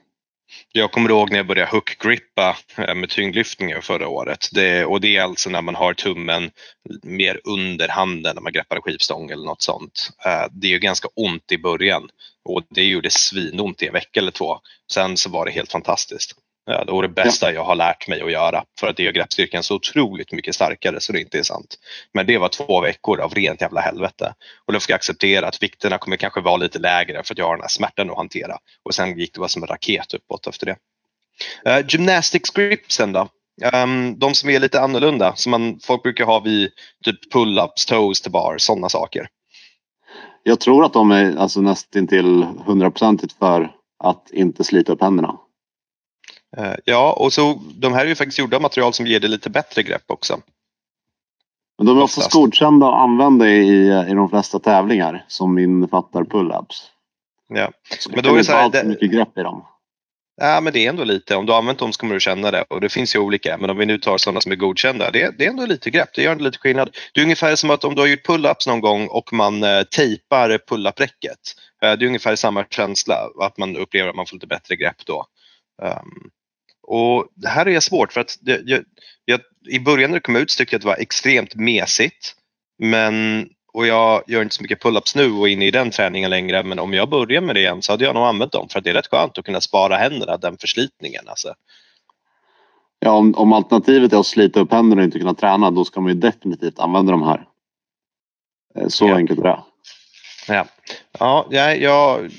Jag 0.72 0.92
kommer 0.92 1.10
ihåg 1.10 1.30
när 1.32 1.38
jag 1.38 1.48
började 1.48 1.72
hookgrippa 1.72 2.56
eh, 2.78 2.96
med 2.96 3.10
tyngdlyftningar 3.10 3.82
förra 3.82 4.08
året. 4.08 4.48
Det, 4.54 4.86
och 4.86 5.02
det 5.02 5.16
är 5.18 5.22
alltså 5.24 5.50
när 5.50 5.62
man 5.62 5.76
har 5.76 5.94
tummen 5.94 6.52
mer 7.04 7.40
under 7.44 7.88
handen 7.88 8.36
när 8.36 8.42
man 8.42 8.52
greppar 8.54 8.82
skivstång 8.82 9.30
eller 9.32 9.46
något 9.46 9.62
sånt. 9.62 10.10
Eh, 10.26 10.52
Det 10.52 10.68
är 10.68 10.72
ju 10.72 10.80
ganska 10.80 11.08
ont 11.16 11.52
i 11.52 11.58
början 11.58 12.10
och 12.46 12.62
det 12.70 12.84
gjorde 12.84 13.10
svinont 13.10 13.82
i 13.84 13.88
en 13.88 13.94
vecka 13.94 14.20
eller 14.20 14.32
två. 14.32 14.58
Sen 14.92 15.18
så 15.18 15.30
var 15.30 15.46
det 15.46 15.52
helt 15.52 15.72
fantastiskt. 15.72 16.32
Ja, 16.68 16.84
det 16.84 16.92
var 16.92 17.02
det 17.02 17.08
bästa 17.08 17.54
jag 17.54 17.64
har 17.64 17.76
lärt 17.76 18.08
mig 18.08 18.22
att 18.22 18.32
göra 18.32 18.64
för 18.80 18.88
att 18.88 18.98
det 18.98 19.04
gör 19.04 19.12
greppstyrkan 19.12 19.64
så 19.64 19.76
otroligt 19.76 20.32
mycket 20.32 20.56
starkare 20.56 21.00
så 21.00 21.14
det 21.14 21.22
inte 21.22 21.40
är 21.40 21.44
sant. 21.44 21.76
Men 22.14 22.28
det 22.28 22.38
var 22.38 22.50
två 22.50 22.82
veckor 22.82 23.20
av 23.20 23.34
rent 23.34 23.62
jävla 23.62 23.82
helvete. 23.82 24.34
Och 24.66 24.74
då 24.74 24.80
fick 24.80 24.90
jag 24.90 24.96
acceptera 24.96 25.48
att 25.48 25.64
vikterna 25.64 25.98
kommer 25.98 26.18
kanske 26.18 26.42
vara 26.42 26.58
lite 26.58 26.80
lägre 26.80 27.24
för 27.24 27.34
att 27.34 27.38
jag 27.38 27.46
har 27.46 27.56
den 27.56 27.62
här 27.62 27.70
smärtan 27.70 28.10
att 28.10 28.18
hantera. 28.18 28.58
Och 28.84 28.96
sen 28.96 29.20
gick 29.20 29.34
det 29.34 29.40
bara 29.40 29.50
som 29.50 29.64
en 29.64 29.68
raket 29.68 30.14
uppåt 30.14 30.48
efter 30.48 30.66
det. 30.66 30.78
Uh, 31.70 31.86
gymnastics 31.88 32.50
gripsen 32.50 33.12
då? 33.12 33.28
Um, 33.74 34.20
de 34.20 34.34
som 34.34 34.50
är 34.50 34.60
lite 34.60 34.82
annorlunda, 34.82 35.36
som 35.36 35.52
man, 35.52 35.80
folk 35.84 36.04
brukar 36.04 36.26
ha 36.26 36.40
vid 36.40 36.72
typ 37.04 37.34
pull-ups, 37.34 37.88
toes 37.88 38.22
to 38.22 38.30
bar, 38.30 38.58
sådana 38.58 38.90
saker. 38.90 39.28
Jag 40.44 40.60
tror 40.60 40.86
att 40.86 40.94
de 40.94 41.12
är 41.12 41.38
alltså 41.38 41.62
nästintill 41.62 42.44
hundraprocentigt 42.66 43.34
för 43.40 43.72
att 44.04 44.32
inte 44.32 44.64
slita 44.64 44.94
upp 44.94 45.02
händerna. 45.02 45.38
Uh, 46.58 46.76
ja, 46.86 47.14
och 47.14 47.34
så 47.34 47.62
de 47.76 47.94
här 47.94 48.06
är 48.06 48.10
ju 48.10 48.16
faktiskt 48.16 48.40
gjorda 48.40 48.56
av 48.56 48.62
material 48.62 48.94
som 48.94 49.08
ger 49.08 49.20
det 49.20 49.28
lite 49.28 49.50
bättre 49.50 49.84
grepp 49.84 50.04
också. 50.08 50.40
Men 51.78 51.88
de 51.88 51.98
är 51.98 52.04
oftast 52.04 52.34
godkända 52.34 52.88
att 52.88 52.94
använda 52.94 53.48
i, 53.48 53.88
i 54.10 54.14
de 54.14 54.30
flesta 54.30 54.60
tävlingar 54.60 55.26
som 55.28 55.58
innefattar 55.58 56.24
pull-ups. 56.24 56.84
Ja. 57.48 57.72
Så 58.00 58.12
men 58.12 58.24
då 58.24 58.34
är 58.34 58.38
det 58.38 58.44
så 58.44 58.52
här, 58.52 58.70
det... 58.70 58.84
mycket 58.84 59.12
grepp 59.12 59.38
i 59.38 59.42
dem. 59.42 59.66
Ja, 60.42 60.62
men 60.62 60.74
det 60.74 60.86
är 60.86 60.90
ändå 60.90 61.04
lite. 61.04 61.36
Om 61.36 61.46
du 61.46 61.52
har 61.52 61.60
använt 61.60 61.80
dem 61.80 61.94
så 61.94 62.00
kommer 62.00 62.14
du 62.14 62.20
känna 62.20 62.52
det. 62.52 62.62
Och 62.70 62.82
det 62.82 62.90
finns 62.90 63.16
ju 63.16 63.20
olika. 63.20 63.58
Men 63.58 63.70
om 63.70 63.78
vi 63.78 63.86
nu 63.86 63.98
tar 63.98 64.18
sådana 64.18 64.42
som 64.42 64.52
är 64.52 64.56
godkända. 64.56 65.12
Det, 65.12 65.38
det 65.38 65.46
är 65.46 65.50
ändå 65.50 65.66
lite 65.66 65.90
grepp. 65.90 66.10
Det 66.16 66.22
gör 66.22 66.32
ändå 66.32 66.44
lite 66.44 66.58
skillnad. 66.58 66.98
Det 67.14 67.20
är 67.20 67.24
ungefär 67.24 67.56
som 67.56 67.70
att 67.70 67.84
om 67.84 67.96
du 67.96 68.02
har 68.02 68.08
gjort 68.08 68.28
pull-ups 68.28 68.68
någon 68.68 68.82
gång 68.82 69.08
och 69.08 69.34
man 69.34 69.64
eh, 69.64 69.84
tejpar 69.84 70.60
pull-up-räcket. 70.68 71.40
Eh, 71.82 71.94
det 71.94 72.06
är 72.06 72.08
ungefär 72.08 72.36
samma 72.36 72.66
känsla. 72.70 73.16
Att 73.42 73.58
man 73.58 73.78
upplever 73.78 74.10
att 74.10 74.16
man 74.16 74.26
får 74.26 74.36
lite 74.36 74.48
bättre 74.48 74.76
grepp 74.76 75.06
då. 75.06 75.26
Um, 75.82 76.30
och 76.88 77.28
det 77.36 77.48
här 77.48 77.68
är 77.68 77.80
svårt 77.80 78.14
för 78.14 78.22
att 78.22 78.38
det, 78.42 78.62
jag, 78.66 78.84
jag, 79.26 79.40
i 79.70 79.80
början 79.80 80.10
när 80.10 80.18
det 80.18 80.22
kom 80.22 80.36
ut 80.36 80.52
så 80.52 80.58
tyckte 80.58 80.74
jag 80.74 80.80
att 80.80 80.82
det 80.82 80.88
var 80.88 81.02
extremt 81.02 81.56
mesigt. 81.56 82.36
Men 82.80 83.48
och 83.76 83.88
jag 83.88 84.24
gör 84.28 84.42
inte 84.42 84.56
så 84.56 84.62
mycket 84.62 84.84
pull-ups 84.84 85.18
nu 85.18 85.32
och 85.32 85.50
inne 85.50 85.66
i 85.66 85.72
den 85.72 85.92
träningen 85.92 86.30
längre 86.30 86.64
men 86.64 86.80
om 86.80 86.94
jag 86.94 87.10
börjar 87.10 87.42
med 87.42 87.56
det 87.56 87.60
igen 87.60 87.82
så 87.82 87.94
hade 87.94 88.04
jag 88.04 88.16
nog 88.16 88.24
använt 88.24 88.52
dem 88.52 88.70
för 88.70 88.80
att 88.80 88.84
det 88.84 88.90
är 88.90 88.94
rätt 88.94 89.08
skönt 89.08 89.38
att 89.38 89.46
kunna 89.46 89.62
spara 89.62 89.98
händerna, 89.98 90.38
den 90.38 90.58
förslitningen. 90.58 91.28
Alltså. 91.28 91.54
Ja, 93.00 93.12
om, 93.12 93.36
om 93.36 93.54
alternativet 93.54 94.14
är 94.14 94.20
att 94.20 94.26
slita 94.26 94.60
upp 94.60 94.72
händerna 94.72 95.02
och 95.02 95.06
inte 95.06 95.20
kunna 95.20 95.34
träna 95.34 95.72
då 95.72 95.86
ska 95.86 96.02
man 96.02 96.14
ju 96.14 96.20
definitivt 96.20 96.80
använda 96.80 97.12
de 97.12 97.24
här. 97.24 97.46
Eh, 98.80 98.88
så 98.88 99.08
ja. 99.08 99.16
enkelt 99.16 99.40
är 99.40 99.44
det. 99.44 99.60
Ja, 100.48 100.66
ja 101.20 101.48
jag, 101.50 101.82
jag 101.82 102.32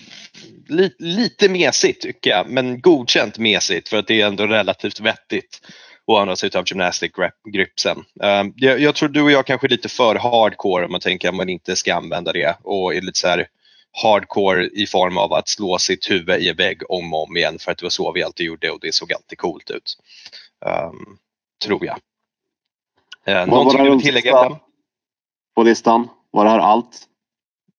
lite, 0.69 1.03
lite 1.03 1.49
mesigt 1.49 2.03
tycker 2.03 2.31
jag, 2.31 2.49
men 2.49 2.81
godkänt 2.81 3.39
mesigt 3.39 3.89
för 3.89 3.97
att 3.97 4.07
det 4.07 4.21
är 4.21 4.27
ändå 4.27 4.47
relativt 4.47 5.01
vettigt 5.01 5.61
och 6.07 6.21
använda 6.21 6.37
sig 6.37 6.51
av 6.55 6.65
gymnastic 6.67 7.13
gripsen. 7.53 7.97
Um, 7.99 8.53
jag, 8.57 8.81
jag, 8.81 8.95
tror 8.95 9.09
du 9.09 9.23
och 9.23 9.31
jag 9.31 9.47
kanske 9.47 9.67
är 9.67 9.69
lite 9.69 9.89
för 9.89 10.15
hardcore 10.15 10.85
om 10.85 10.93
man 10.93 11.01
tänker 11.01 11.29
att 11.29 11.35
man 11.35 11.49
inte 11.49 11.77
ska 11.77 11.95
använda 11.95 12.33
det 12.33 12.57
och 12.63 12.95
är 12.95 13.01
lite 13.01 13.19
så 13.19 13.29
här 13.29 13.47
hardcore 14.03 14.67
i 14.67 14.87
form 14.87 15.19
av 15.19 15.33
att 15.33 15.49
slå 15.49 15.79
sitt 15.79 16.11
huvud 16.11 16.41
i 16.41 16.49
en 16.49 16.57
vägg 16.57 16.91
om 16.91 17.15
och 17.15 17.29
om 17.29 17.37
igen 17.37 17.59
för 17.59 17.73
att 17.73 17.79
det 17.79 17.85
var 17.85 17.91
så 17.91 18.13
vi 18.13 18.23
alltid 18.23 18.47
gjorde 18.47 18.71
och 18.71 18.81
det 18.81 18.95
såg 18.95 19.13
alltid 19.13 19.39
coolt 19.39 19.71
ut. 19.71 19.99
Um, 20.67 21.19
tror 21.65 21.87
jag. 21.87 21.99
Uh, 23.29 23.47
någonting 23.47 23.85
du 23.85 23.91
vill 23.91 24.03
tillägga? 24.03 24.59
På 25.55 25.63
listan? 25.63 26.09
Var 26.31 26.45
det 26.45 26.51
här 26.51 26.59
allt? 26.59 27.09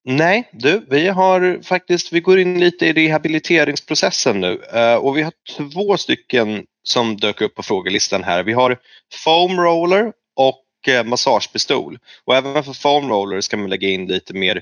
Nej, 0.10 0.50
du, 0.52 0.86
vi 0.90 1.08
har 1.08 1.64
faktiskt, 1.64 2.14
vi 2.14 2.20
går 2.20 2.40
in 2.40 2.60
lite 2.60 2.86
i 2.86 2.94
rehabiliteringsprocessen 2.94 4.42
nu 4.42 4.62
uh, 4.76 4.96
och 4.96 5.18
vi 5.18 5.22
har 5.22 5.34
två 5.58 5.98
stycken 5.98 6.64
som 6.84 7.18
dök 7.18 7.42
upp 7.42 7.56
på 7.56 7.64
frågelistan 7.64 8.24
här. 8.24 8.44
Vi 8.44 8.54
har 8.54 8.78
foam 9.24 9.60
roller 9.60 10.12
och 10.36 10.94
eh, 10.94 11.04
massagepistol. 11.04 12.00
Och 12.26 12.36
även 12.36 12.64
för 12.64 12.74
foam 12.74 13.10
roller 13.10 13.42
ska 13.42 13.58
man 13.58 13.70
lägga 13.70 13.90
in 13.90 14.06
lite 14.06 14.34
mer 14.34 14.62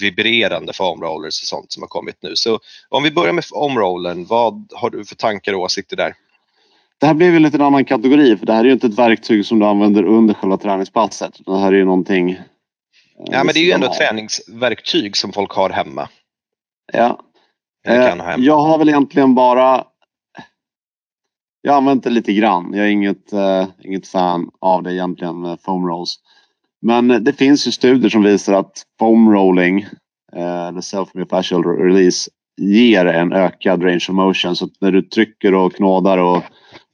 vibrerande 0.00 0.72
foam 0.72 1.00
rollers 1.00 1.42
och 1.42 1.48
sånt 1.48 1.72
som 1.72 1.82
har 1.82 1.88
kommit 1.88 2.16
nu. 2.22 2.36
Så 2.36 2.58
om 2.88 3.02
vi 3.02 3.10
börjar 3.10 3.32
med 3.32 3.44
foam 3.44 3.78
rollern, 3.78 4.26
vad 4.28 4.72
har 4.74 4.90
du 4.90 5.04
för 5.04 5.14
tankar 5.14 5.52
och 5.52 5.60
åsikter 5.60 5.96
där? 5.96 6.14
Det 6.98 7.06
här 7.06 7.14
blev 7.14 7.36
en 7.36 7.42
lite 7.42 7.56
en 7.56 7.62
annan 7.62 7.84
kategori 7.84 8.36
för 8.36 8.46
det 8.46 8.52
här 8.52 8.60
är 8.60 8.64
ju 8.64 8.72
inte 8.72 8.86
ett 8.86 8.98
verktyg 8.98 9.46
som 9.46 9.58
du 9.58 9.66
använder 9.66 10.04
under 10.04 10.34
själva 10.34 10.56
träningspasset. 10.56 11.40
Det 11.46 11.58
här 11.58 11.72
är 11.72 11.76
ju 11.76 11.84
någonting... 11.84 12.38
Eh, 13.18 13.24
ja 13.30 13.44
men 13.44 13.54
det 13.54 13.60
är 13.60 13.64
ju 13.64 13.70
ändå 13.70 13.86
ett 13.86 13.98
träningsverktyg 13.98 15.16
som 15.16 15.32
folk 15.32 15.52
har 15.52 15.70
hemma. 15.70 16.08
Ja. 16.92 17.20
Eh, 17.86 18.14
jag 18.38 18.58
har 18.58 18.78
väl 18.78 18.88
egentligen 18.88 19.34
bara 19.34 19.84
jag 21.62 21.72
har 21.72 21.78
använt 21.78 22.04
det 22.04 22.10
lite 22.10 22.32
grann. 22.32 22.72
Jag 22.72 22.86
är 22.86 22.90
inget, 22.90 23.32
uh, 23.32 23.64
inget 23.84 24.08
fan 24.08 24.50
av 24.60 24.82
det 24.82 24.94
egentligen 24.94 25.40
med 25.40 25.60
foam 25.60 25.86
rolls. 25.86 26.16
Men 26.80 27.24
det 27.24 27.32
finns 27.32 27.66
ju 27.66 27.72
studier 27.72 28.10
som 28.10 28.22
visar 28.22 28.52
att 28.52 28.82
foam 28.98 29.32
rolling, 29.32 29.84
uh, 30.36 30.66
eller 30.68 30.80
self-myofascial 30.80 31.62
release, 31.62 32.30
ger 32.60 33.06
en 33.06 33.32
ökad 33.32 33.84
range 33.84 34.06
of 34.08 34.14
motion. 34.14 34.56
Så 34.56 34.68
när 34.80 34.92
du 34.92 35.02
trycker 35.02 35.54
och 35.54 35.74
knådar 35.74 36.18
och, 36.18 36.42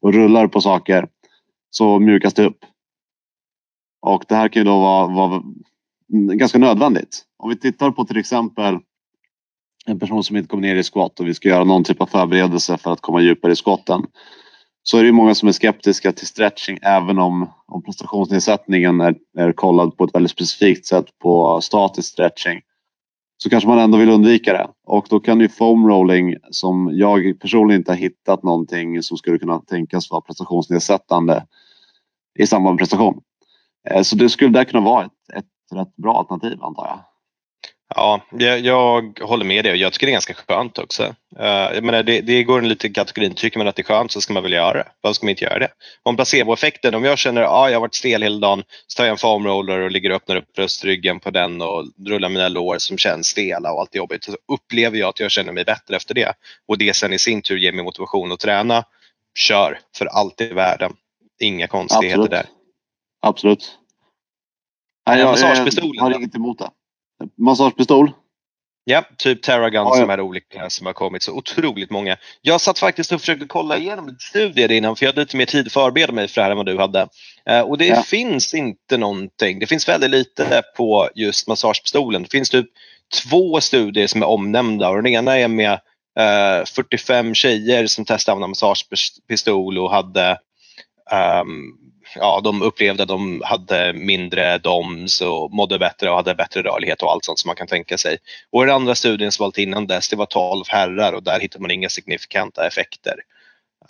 och 0.02 0.14
rullar 0.14 0.46
på 0.46 0.60
saker 0.60 1.08
så 1.70 1.98
mjukas 1.98 2.34
det 2.34 2.44
upp. 2.44 2.58
Och 4.06 4.24
det 4.28 4.34
här 4.34 4.48
kan 4.48 4.60
ju 4.60 4.64
då 4.64 4.78
vara, 4.80 5.06
vara 5.06 5.42
ganska 6.12 6.58
nödvändigt. 6.58 7.24
Om 7.38 7.50
vi 7.50 7.56
tittar 7.56 7.90
på 7.90 8.04
till 8.04 8.16
exempel 8.16 8.78
en 9.86 9.98
person 9.98 10.24
som 10.24 10.36
inte 10.36 10.48
kommer 10.48 10.62
ner 10.62 10.76
i 10.76 10.82
squat 10.82 11.20
och 11.20 11.28
vi 11.28 11.34
ska 11.34 11.48
göra 11.48 11.64
någon 11.64 11.84
typ 11.84 12.00
av 12.00 12.06
förberedelse 12.06 12.76
för 12.76 12.92
att 12.92 13.00
komma 13.00 13.20
djupare 13.20 13.52
i 13.52 13.56
squatten 13.56 14.04
så 14.82 14.98
är 14.98 15.04
det 15.04 15.12
många 15.12 15.34
som 15.34 15.48
är 15.48 15.52
skeptiska 15.52 16.12
till 16.12 16.26
stretching 16.26 16.78
även 16.82 17.18
om, 17.18 17.50
om 17.66 17.82
prestationsnedsättningen 17.82 19.00
är, 19.00 19.14
är 19.38 19.52
kollad 19.52 19.96
på 19.96 20.04
ett 20.04 20.14
väldigt 20.14 20.32
specifikt 20.32 20.86
sätt 20.86 21.04
på 21.22 21.60
statisk 21.60 22.08
stretching. 22.08 22.60
Så 23.42 23.50
kanske 23.50 23.68
man 23.68 23.78
ändå 23.78 23.98
vill 23.98 24.10
undvika 24.10 24.52
det 24.52 24.68
och 24.86 25.06
då 25.10 25.20
kan 25.20 25.40
ju 25.40 25.48
foam 25.48 25.88
rolling 25.88 26.34
som 26.50 26.90
jag 26.92 27.40
personligen 27.40 27.80
inte 27.80 27.92
har 27.92 27.96
hittat 27.96 28.42
någonting 28.42 29.02
som 29.02 29.16
skulle 29.16 29.38
kunna 29.38 29.60
tänkas 29.60 30.10
vara 30.10 30.20
prestationsnedsättande 30.20 31.46
i 32.38 32.46
samband 32.46 32.74
med 32.74 32.78
prestation. 32.78 33.20
Eh, 33.90 34.02
så 34.02 34.16
det 34.16 34.28
skulle 34.28 34.50
där 34.50 34.64
kunna 34.64 34.84
vara 34.84 35.04
ett, 35.04 35.36
ett 35.36 35.44
rätt 35.74 35.96
bra 35.96 36.18
alternativ 36.18 36.62
antar 36.62 36.86
jag. 36.86 37.04
Ja, 37.94 38.20
jag, 38.30 38.60
jag, 38.60 39.20
håller 39.22 39.44
med 39.44 39.64
dig 39.64 39.72
och 39.72 39.78
jag 39.78 39.92
tycker 39.92 40.06
det 40.06 40.10
är 40.10 40.14
ganska 40.14 40.34
skönt 40.34 40.78
också. 40.78 41.02
Uh, 41.38 41.46
jag 41.46 41.84
menar, 41.84 42.02
det, 42.02 42.20
det 42.20 42.44
går 42.44 42.58
en 42.58 42.68
liten 42.68 42.92
kategorin, 42.92 43.34
tycker 43.34 43.58
man 43.58 43.68
att 43.68 43.76
det 43.76 43.82
är 43.82 43.84
skönt 43.84 44.12
så 44.12 44.20
ska 44.20 44.32
man 44.32 44.42
väl 44.42 44.52
göra 44.52 44.72
det. 44.72 44.88
Varför 45.00 45.14
ska 45.14 45.26
man 45.26 45.30
inte 45.30 45.44
göra 45.44 45.58
det? 45.58 45.68
Om 46.02 46.16
placeboeffekten, 46.16 46.94
om 46.94 47.04
jag 47.04 47.18
känner 47.18 47.42
att 47.42 47.50
ah, 47.50 47.68
jag 47.68 47.76
har 47.76 47.80
varit 47.80 47.94
stel 47.94 48.22
hela 48.22 48.38
dagen 48.38 48.62
så 48.86 48.96
tar 48.96 49.04
jag 49.04 49.12
en 49.12 49.18
foam 49.18 49.46
roller 49.46 49.80
och 49.80 49.90
ligger 49.90 50.10
och 50.10 50.16
öppnar 50.16 50.36
upp 50.36 50.52
bröstryggen 50.52 51.20
på 51.20 51.30
den 51.30 51.62
och 51.62 51.84
rullar 52.06 52.28
mina 52.28 52.48
lår 52.48 52.76
som 52.78 52.98
känns 52.98 53.26
stela 53.26 53.72
och 53.72 53.80
allt 53.80 53.94
är 53.94 53.98
jobbigt. 53.98 54.24
Så 54.24 54.36
upplever 54.52 54.98
jag 54.98 55.08
att 55.08 55.20
jag 55.20 55.30
känner 55.30 55.52
mig 55.52 55.64
bättre 55.64 55.96
efter 55.96 56.14
det 56.14 56.32
och 56.68 56.78
det 56.78 56.96
sen 56.96 57.12
i 57.12 57.18
sin 57.18 57.42
tur 57.42 57.56
ger 57.56 57.72
mig 57.72 57.84
motivation 57.84 58.32
att 58.32 58.40
träna. 58.40 58.84
Kör 59.38 59.78
för 59.96 60.06
allt 60.06 60.40
i 60.40 60.48
världen. 60.48 60.92
Inga 61.40 61.66
konstigheter 61.66 62.20
Absolut. 62.20 62.30
där. 62.30 62.46
Absolut. 63.20 63.78
Nej, 65.08 65.20
jag, 65.20 65.38
jag, 65.38 65.68
jag 65.94 66.02
har 66.02 66.16
inget 66.16 66.34
emot 66.34 66.58
det. 66.58 66.70
Massagepistol? 67.36 68.12
Ja, 68.84 69.04
typ 69.16 69.42
Terragun 69.42 69.74
ja, 69.74 69.90
ja. 69.94 70.00
som 70.00 70.10
är 70.10 70.20
olika 70.20 70.70
som 70.70 70.86
har 70.86 70.92
kommit. 70.92 71.22
Så 71.22 71.32
otroligt 71.32 71.90
många. 71.90 72.16
Jag 72.40 72.60
satt 72.60 72.78
faktiskt 72.78 73.12
och 73.12 73.20
försökte 73.20 73.46
kolla 73.46 73.76
igenom 73.78 74.06
lite 74.06 74.24
studier 74.24 74.70
innan 74.70 74.96
för 74.96 75.04
jag 75.04 75.12
hade 75.12 75.20
lite 75.20 75.36
mer 75.36 75.46
tid 75.46 75.66
att 75.66 75.72
förbereda 75.72 76.12
mig 76.12 76.28
för 76.28 76.40
det 76.40 76.44
här 76.44 76.50
än 76.50 76.56
vad 76.56 76.66
du 76.66 76.78
hade. 76.78 77.08
Uh, 77.50 77.60
och 77.60 77.78
det 77.78 77.86
ja. 77.86 78.02
finns 78.02 78.54
inte 78.54 78.96
någonting. 78.96 79.58
Det 79.58 79.66
finns 79.66 79.88
väldigt 79.88 80.10
lite 80.10 80.62
på 80.76 81.08
just 81.14 81.48
massagepistolen. 81.48 82.22
Det 82.22 82.30
finns 82.30 82.50
typ 82.50 82.66
två 83.22 83.60
studier 83.60 84.06
som 84.06 84.22
är 84.22 84.26
omnämnda 84.26 84.88
och 84.88 84.96
den 84.96 85.06
ena 85.06 85.38
är 85.38 85.48
med 85.48 85.72
eh, 86.18 86.64
45 86.74 87.34
tjejer 87.34 87.86
som 87.86 88.04
testade 88.04 88.32
att 88.32 88.36
använda 88.36 88.48
massagepistol 88.48 89.78
och 89.78 89.90
hade 89.90 90.38
um, 91.40 91.87
ja, 92.14 92.40
de 92.44 92.62
upplevde 92.62 93.02
att 93.02 93.08
de 93.08 93.42
hade 93.44 93.92
mindre 93.92 94.58
DOMS 94.58 95.20
och 95.20 95.52
mådde 95.52 95.78
bättre 95.78 96.10
och 96.10 96.16
hade 96.16 96.34
bättre 96.34 96.62
rörlighet 96.62 97.02
och 97.02 97.12
allt 97.12 97.24
sånt 97.24 97.38
som 97.38 97.48
man 97.48 97.56
kan 97.56 97.66
tänka 97.66 97.98
sig. 97.98 98.18
Och 98.52 98.66
den 98.66 98.74
andra 98.74 98.94
studien 98.94 99.32
som 99.32 99.44
var 99.44 99.60
innan 99.60 99.86
dess, 99.86 100.08
det 100.08 100.16
var 100.16 100.26
12 100.26 100.64
herrar 100.68 101.12
och 101.12 101.22
där 101.22 101.40
hittade 101.40 101.62
man 101.62 101.70
inga 101.70 101.88
signifikanta 101.88 102.66
effekter. 102.66 103.14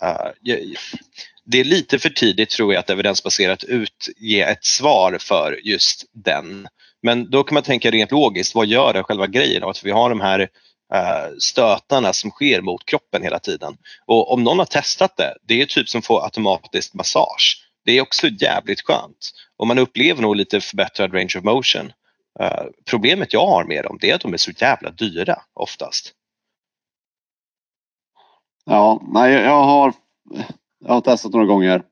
Uh, 0.03 0.31
det 1.45 1.59
är 1.59 1.63
lite 1.63 1.99
för 1.99 2.09
tidigt 2.09 2.49
tror 2.49 2.73
jag 2.73 2.79
att 2.79 2.89
evidensbaserat 2.89 3.63
utge 3.63 4.41
ett 4.41 4.65
svar 4.65 5.17
för 5.19 5.59
just 5.63 6.05
den. 6.13 6.67
Men 7.01 7.29
då 7.29 7.43
kan 7.43 7.53
man 7.53 7.63
tänka 7.63 7.91
rent 7.91 8.11
logiskt, 8.11 8.55
vad 8.55 8.67
gör 8.67 8.93
det 8.93 9.03
själva 9.03 9.27
grejen 9.27 9.63
av 9.63 9.69
att 9.69 9.85
vi 9.85 9.91
har 9.91 10.09
de 10.09 10.21
här 10.21 10.39
uh, 10.39 11.37
stötarna 11.39 12.13
som 12.13 12.31
sker 12.31 12.61
mot 12.61 12.85
kroppen 12.85 13.23
hela 13.23 13.39
tiden? 13.39 13.77
Och 14.05 14.33
om 14.33 14.43
någon 14.43 14.59
har 14.59 14.65
testat 14.65 15.17
det, 15.17 15.37
det 15.43 15.61
är 15.61 15.65
typ 15.65 15.89
som 15.89 15.99
att 15.99 16.05
få 16.05 16.23
automatisk 16.23 16.93
massage 16.93 17.68
det 17.85 17.97
är 17.97 18.01
också 18.01 18.27
jävligt 18.27 18.81
skönt. 18.81 19.31
Och 19.57 19.67
man 19.67 19.79
upplever 19.79 20.21
nog 20.21 20.35
lite 20.35 20.61
förbättrad 20.61 21.13
range 21.13 21.33
of 21.37 21.43
motion. 21.43 21.91
Uh, 22.41 22.69
problemet 22.89 23.33
jag 23.33 23.47
har 23.47 23.63
med 23.63 23.83
dem 23.83 23.97
det 24.01 24.11
är 24.11 24.15
att 24.15 24.21
de 24.21 24.33
är 24.33 24.37
så 24.37 24.51
jävla 24.51 24.91
dyra 24.91 25.35
oftast. 25.53 26.13
Ja, 28.65 29.01
nej, 29.13 29.33
jag 29.33 29.63
har 29.63 29.93
jag 30.85 30.93
har 30.93 31.01
testat 31.01 31.31
några 31.31 31.45
gånger. 31.45 31.83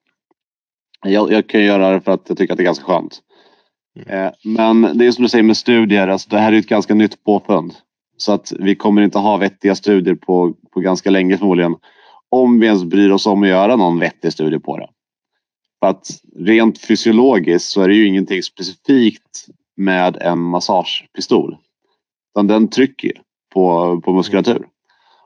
Jag, 1.06 1.32
jag 1.32 1.48
kan 1.50 1.64
göra 1.64 1.92
det 1.92 2.02
för 2.02 2.12
att 2.12 2.26
jag 2.28 2.38
tycker 2.38 2.54
att 2.54 2.58
det 2.58 2.64
är 2.64 2.66
ganska 2.66 2.86
skönt. 2.86 3.22
Eh, 4.06 4.30
men 4.44 4.98
det 4.98 5.06
är 5.06 5.12
som 5.12 5.24
du 5.24 5.30
säger 5.30 5.44
med 5.44 5.58
studier, 5.58 6.08
alltså 6.08 6.30
det 6.30 6.40
här 6.40 6.54
är 6.54 6.60
ett 6.60 6.68
ganska 6.68 6.94
nytt 6.94 7.24
påfund. 7.24 7.74
Så 8.18 8.34
att 8.34 8.54
vi 8.60 8.76
kommer 8.76 9.02
inte 9.02 9.20
ha 9.20 9.38
vettiga 9.38 9.76
studier 9.76 10.16
på, 10.16 10.54
på 10.74 10.80
ganska 10.80 11.10
länge 11.10 11.38
förmodligen. 11.38 11.76
Om 12.30 12.60
vi 12.60 12.68
ens 12.68 12.84
bryr 12.84 13.12
oss 13.12 13.26
om 13.26 13.44
att 13.44 13.50
göra 13.50 13.76
någon 13.76 14.00
vettig 14.00 14.34
studie 14.34 14.60
på 14.60 14.78
det. 14.78 14.90
För 15.80 15.88
att 15.88 16.08
rent 16.36 16.78
fysiologiskt 16.78 17.70
så 17.70 17.82
är 17.82 17.88
det 17.88 17.96
ju 17.96 18.08
ingenting 18.08 18.44
specifikt 18.44 19.46
med 19.76 20.18
en 20.22 20.40
massagepistol. 20.40 21.58
Utan 22.36 22.48
den 22.48 22.68
trycker 22.68 23.12
på, 23.54 24.02
på 24.02 24.14
muskulatur. 24.14 24.68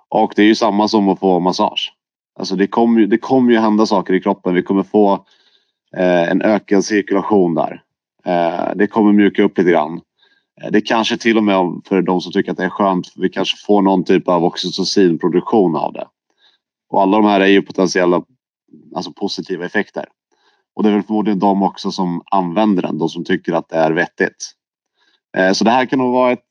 Och 0.09 0.33
det 0.35 0.41
är 0.41 0.45
ju 0.45 0.55
samma 0.55 0.87
som 0.87 1.09
att 1.09 1.19
få 1.19 1.39
massage. 1.39 1.93
Alltså 2.39 2.55
det 2.55 2.67
kommer 2.67 3.01
ju, 3.01 3.07
det 3.07 3.17
kommer 3.17 3.51
ju 3.51 3.59
hända 3.59 3.85
saker 3.85 4.13
i 4.13 4.21
kroppen. 4.21 4.53
Vi 4.53 4.63
kommer 4.63 4.83
få 4.83 5.13
eh, 5.97 6.31
en 6.31 6.41
ökad 6.41 6.85
cirkulation 6.85 7.55
där. 7.55 7.83
Eh, 8.25 8.75
det 8.75 8.87
kommer 8.87 9.13
mjuka 9.13 9.43
upp 9.43 9.57
lite 9.57 9.69
grann. 9.69 10.01
Eh, 10.61 10.71
det 10.71 10.81
kanske 10.81 11.17
till 11.17 11.37
och 11.37 11.43
med 11.43 11.81
för 11.85 12.01
de 12.01 12.21
som 12.21 12.31
tycker 12.31 12.51
att 12.51 12.57
det 12.57 12.65
är 12.65 12.69
skönt, 12.69 13.07
vi 13.15 13.29
kanske 13.29 13.57
får 13.65 13.81
någon 13.81 14.03
typ 14.03 14.27
av 14.27 14.43
oxytocinproduktion 14.43 15.75
av 15.75 15.93
det. 15.93 16.07
Och 16.89 17.01
alla 17.01 17.17
de 17.17 17.25
här 17.25 17.39
är 17.39 17.47
ju 17.47 17.61
potentiella 17.61 18.23
alltså 18.95 19.11
positiva 19.13 19.65
effekter. 19.65 20.05
Och 20.75 20.83
det 20.83 20.89
är 20.89 20.93
väl 20.93 21.03
förmodligen 21.03 21.39
de 21.39 21.63
också 21.63 21.91
som 21.91 22.21
använder 22.31 22.81
den, 22.81 22.97
de 22.97 23.09
som 23.09 23.23
tycker 23.23 23.53
att 23.53 23.69
det 23.69 23.75
är 23.75 23.91
vettigt. 23.91 24.51
Eh, 25.37 25.51
så 25.51 25.63
det 25.63 25.71
här 25.71 25.85
kan 25.85 25.99
nog 25.99 26.13
vara 26.13 26.31
ett, 26.31 26.47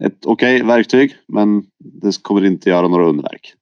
ett 0.00 0.26
okej 0.26 0.56
okay 0.56 0.66
verktyg, 0.66 1.16
men 1.28 1.64
det 2.02 2.22
kommer 2.22 2.44
inte 2.44 2.70
göra 2.70 2.88
några 2.88 3.06
underverk. 3.08 3.54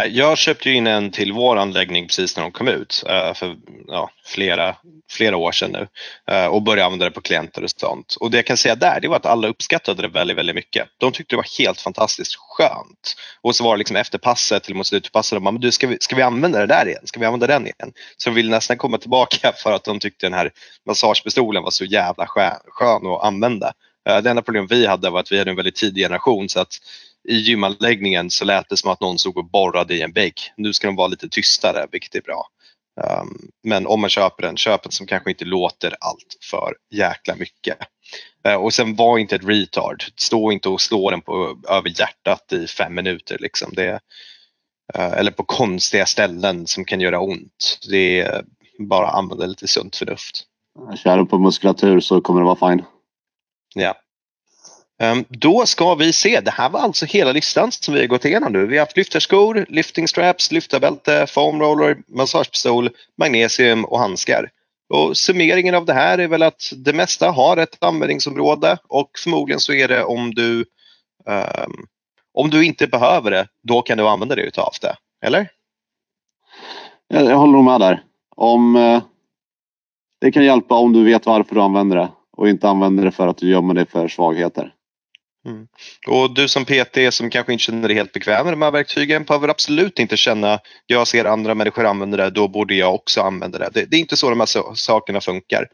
Eh, 0.00 0.06
jag 0.06 0.38
köpte 0.38 0.70
ju 0.70 0.76
in 0.76 0.86
en 0.86 1.10
till 1.10 1.32
vår 1.32 1.56
anläggning 1.56 2.06
precis 2.06 2.36
när 2.36 2.42
de 2.42 2.52
kom 2.52 2.68
ut 2.68 3.04
eh, 3.08 3.34
för 3.34 3.56
ja, 3.86 4.10
flera, 4.24 4.76
flera 5.10 5.36
år 5.36 5.52
sedan 5.52 5.70
nu 5.70 5.88
eh, 6.34 6.46
och 6.46 6.62
började 6.62 6.84
använda 6.84 7.04
det 7.04 7.10
på 7.10 7.20
klienter 7.20 7.64
och 7.64 7.70
sånt. 7.70 8.16
Och 8.20 8.30
det 8.30 8.38
jag 8.38 8.46
kan 8.46 8.56
säga 8.56 8.74
där 8.74 9.00
det 9.00 9.08
var 9.08 9.16
att 9.16 9.26
alla 9.26 9.48
uppskattade 9.48 10.02
det 10.02 10.08
väldigt, 10.08 10.36
väldigt 10.36 10.56
mycket. 10.56 10.88
De 10.98 11.12
tyckte 11.12 11.32
det 11.32 11.36
var 11.36 11.58
helt 11.58 11.80
fantastiskt 11.80 12.36
skönt. 12.36 13.16
Och 13.42 13.56
så 13.56 13.64
var 13.64 13.74
det 13.74 13.78
liksom 13.78 13.96
efter 13.96 14.18
passet, 14.18 14.64
till 14.64 14.74
mot 14.74 14.86
slutet 14.86 15.12
passet, 15.12 15.36
de 15.36 15.44
bara, 15.44 15.52
men 15.52 15.60
du 15.60 15.72
ska 15.72 15.86
vi, 15.86 15.96
ska 16.00 16.16
vi 16.16 16.22
använda 16.22 16.58
det 16.58 16.66
där 16.66 16.88
igen? 16.88 17.02
Ska 17.04 17.20
vi 17.20 17.26
använda 17.26 17.46
den 17.46 17.62
igen? 17.62 17.92
Så 18.16 18.30
de 18.30 18.34
ville 18.34 18.50
nästan 18.50 18.76
komma 18.76 18.98
tillbaka 18.98 19.52
för 19.62 19.72
att 19.72 19.84
de 19.84 20.00
tyckte 20.00 20.26
den 20.26 20.34
här 20.34 20.50
massagepistolen 20.86 21.62
var 21.62 21.70
så 21.70 21.84
jävla 21.84 22.26
skön, 22.26 22.60
skön 22.66 23.06
att 23.06 23.24
använda. 23.24 23.72
Det 24.22 24.30
enda 24.30 24.42
problemet 24.42 24.72
vi 24.72 24.86
hade 24.86 25.10
var 25.10 25.20
att 25.20 25.32
vi 25.32 25.38
hade 25.38 25.50
en 25.50 25.56
väldigt 25.56 25.76
tidig 25.76 26.04
generation 26.04 26.48
så 26.48 26.60
att 26.60 26.78
i 27.28 27.34
gymanläggningen 27.34 28.30
så 28.30 28.44
lät 28.44 28.68
det 28.68 28.76
som 28.76 28.90
att 28.90 29.00
någon 29.00 29.18
stod 29.18 29.36
och 29.36 29.50
borrade 29.50 29.94
i 29.94 30.02
en 30.02 30.12
vägg. 30.12 30.34
Nu 30.56 30.72
ska 30.72 30.86
de 30.86 30.96
vara 30.96 31.08
lite 31.08 31.28
tystare, 31.28 31.86
vilket 31.92 32.14
är 32.14 32.20
bra. 32.20 32.48
Um, 33.20 33.50
men 33.62 33.86
om 33.86 34.00
man 34.00 34.10
köper 34.10 34.42
den, 34.42 34.56
köp 34.56 34.86
en 34.86 34.92
som 34.92 35.06
kanske 35.06 35.30
inte 35.30 35.44
låter 35.44 35.96
allt 36.00 36.36
för 36.50 36.74
jäkla 36.90 37.36
mycket. 37.36 37.78
Uh, 38.48 38.54
och 38.54 38.74
sen 38.74 38.96
var 38.96 39.18
inte 39.18 39.36
ett 39.36 39.44
retard. 39.44 40.04
Stå 40.16 40.52
inte 40.52 40.68
och 40.68 40.80
slå 40.80 41.10
den 41.10 41.22
på, 41.22 41.58
över 41.68 42.00
hjärtat 42.00 42.52
i 42.52 42.66
fem 42.66 42.94
minuter. 42.94 43.38
Liksom. 43.40 43.72
Det, 43.74 43.92
uh, 44.98 45.12
eller 45.12 45.30
på 45.30 45.44
konstiga 45.44 46.06
ställen 46.06 46.66
som 46.66 46.84
kan 46.84 47.00
göra 47.00 47.20
ont. 47.20 47.78
Det 47.90 48.20
är 48.20 48.44
bara 48.78 49.08
använda 49.08 49.46
lite 49.46 49.68
sunt 49.68 49.96
förnuft. 49.96 50.44
Kör 50.96 51.18
du 51.18 51.26
på 51.26 51.38
muskulatur 51.38 52.00
så 52.00 52.20
kommer 52.20 52.40
det 52.40 52.46
vara 52.46 52.70
fine. 52.70 52.84
Ja. 53.74 53.94
Ehm, 55.02 55.24
då 55.28 55.66
ska 55.66 55.94
vi 55.94 56.12
se, 56.12 56.40
det 56.40 56.50
här 56.50 56.70
var 56.70 56.80
alltså 56.80 57.06
hela 57.06 57.32
listan 57.32 57.72
som 57.72 57.94
vi 57.94 58.00
har 58.00 58.06
gått 58.06 58.24
igenom 58.24 58.52
nu. 58.52 58.66
Vi 58.66 58.76
har 58.76 58.86
haft 58.86 58.96
lyfterskor, 58.96 59.66
lifting 59.68 60.08
straps, 60.08 60.52
lyftarbälte, 60.52 61.26
foam 61.26 61.60
roller, 61.60 61.96
massagepistol, 62.08 62.90
magnesium 63.18 63.84
och 63.84 63.98
handskar. 63.98 64.50
Och 64.88 65.16
summeringen 65.16 65.74
av 65.74 65.84
det 65.84 65.92
här 65.92 66.18
är 66.18 66.28
väl 66.28 66.42
att 66.42 66.72
det 66.76 66.92
mesta 66.92 67.30
har 67.30 67.56
ett 67.56 67.84
användningsområde 67.84 68.78
och 68.88 69.10
förmodligen 69.24 69.60
så 69.60 69.72
är 69.72 69.88
det 69.88 70.04
om 70.04 70.34
du 70.34 70.64
um, 71.26 71.86
om 72.34 72.50
du 72.50 72.64
inte 72.64 72.86
behöver 72.86 73.30
det, 73.30 73.46
då 73.62 73.82
kan 73.82 73.98
du 73.98 74.08
använda 74.08 74.34
dig 74.34 74.46
utav 74.46 74.70
det. 74.80 74.96
Eller? 75.26 75.48
Jag, 77.08 77.24
jag 77.24 77.36
håller 77.36 77.52
nog 77.52 77.64
med 77.64 77.80
där. 77.80 78.02
Om, 78.36 78.76
eh, 78.76 79.02
det 80.20 80.32
kan 80.32 80.44
hjälpa 80.44 80.74
om 80.74 80.92
du 80.92 81.04
vet 81.04 81.26
varför 81.26 81.54
du 81.54 81.60
använder 81.60 81.96
det 81.96 82.08
och 82.36 82.48
inte 82.48 82.68
använder 82.68 83.04
det 83.04 83.10
för 83.10 83.28
att 83.28 83.36
du 83.36 83.50
gömmer 83.50 83.74
dig 83.74 83.86
för 83.86 84.08
svagheter. 84.08 84.73
Mm. 85.46 85.66
Och 86.06 86.34
du 86.34 86.48
som 86.48 86.64
PT 86.64 86.98
som 87.10 87.30
kanske 87.30 87.52
inte 87.52 87.64
känner 87.64 87.88
dig 87.88 87.96
helt 87.96 88.12
bekväm 88.12 88.44
med 88.44 88.52
de 88.52 88.62
här 88.62 88.70
verktygen 88.70 89.24
behöver 89.24 89.48
absolut 89.48 89.98
inte 89.98 90.16
känna 90.16 90.60
jag 90.86 91.08
ser 91.08 91.24
andra 91.24 91.54
människor 91.54 91.84
använda 91.84 92.16
det, 92.16 92.30
då 92.30 92.48
borde 92.48 92.74
jag 92.74 92.94
också 92.94 93.20
använda 93.20 93.58
det. 93.58 93.70
Det, 93.72 93.84
det 93.84 93.96
är 93.96 94.00
inte 94.00 94.16
så 94.16 94.30
de 94.30 94.40
här 94.40 94.74
sakerna 94.74 95.20
funkar. 95.20 95.68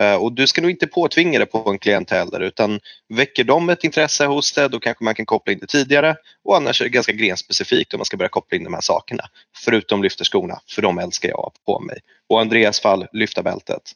Uh, 0.00 0.14
och 0.14 0.32
du 0.32 0.46
ska 0.46 0.60
nog 0.60 0.70
inte 0.70 0.86
påtvinga 0.86 1.38
det 1.38 1.46
på 1.46 1.70
en 1.70 1.78
klient 1.78 2.10
heller 2.10 2.40
utan 2.40 2.80
väcker 3.08 3.44
de 3.44 3.68
ett 3.68 3.84
intresse 3.84 4.26
hos 4.26 4.52
dig 4.52 4.70
då 4.70 4.80
kanske 4.80 5.04
man 5.04 5.14
kan 5.14 5.26
koppla 5.26 5.52
in 5.52 5.58
det 5.58 5.66
tidigare 5.66 6.16
och 6.44 6.56
annars 6.56 6.80
är 6.80 6.84
det 6.84 6.90
ganska 6.90 7.12
grenspecifikt 7.12 7.94
om 7.94 7.98
man 7.98 8.04
ska 8.04 8.16
börja 8.16 8.28
koppla 8.28 8.58
in 8.58 8.64
de 8.64 8.74
här 8.74 8.80
sakerna. 8.80 9.24
Förutom 9.64 10.02
lyfterskorna, 10.02 10.60
för 10.70 10.82
de 10.82 10.98
älskar 10.98 11.28
jag 11.28 11.52
på 11.66 11.80
mig. 11.80 11.98
Och 12.28 12.40
Andreas 12.40 12.80
fall, 12.80 13.06
lyfta 13.12 13.42
bältet. 13.42 13.92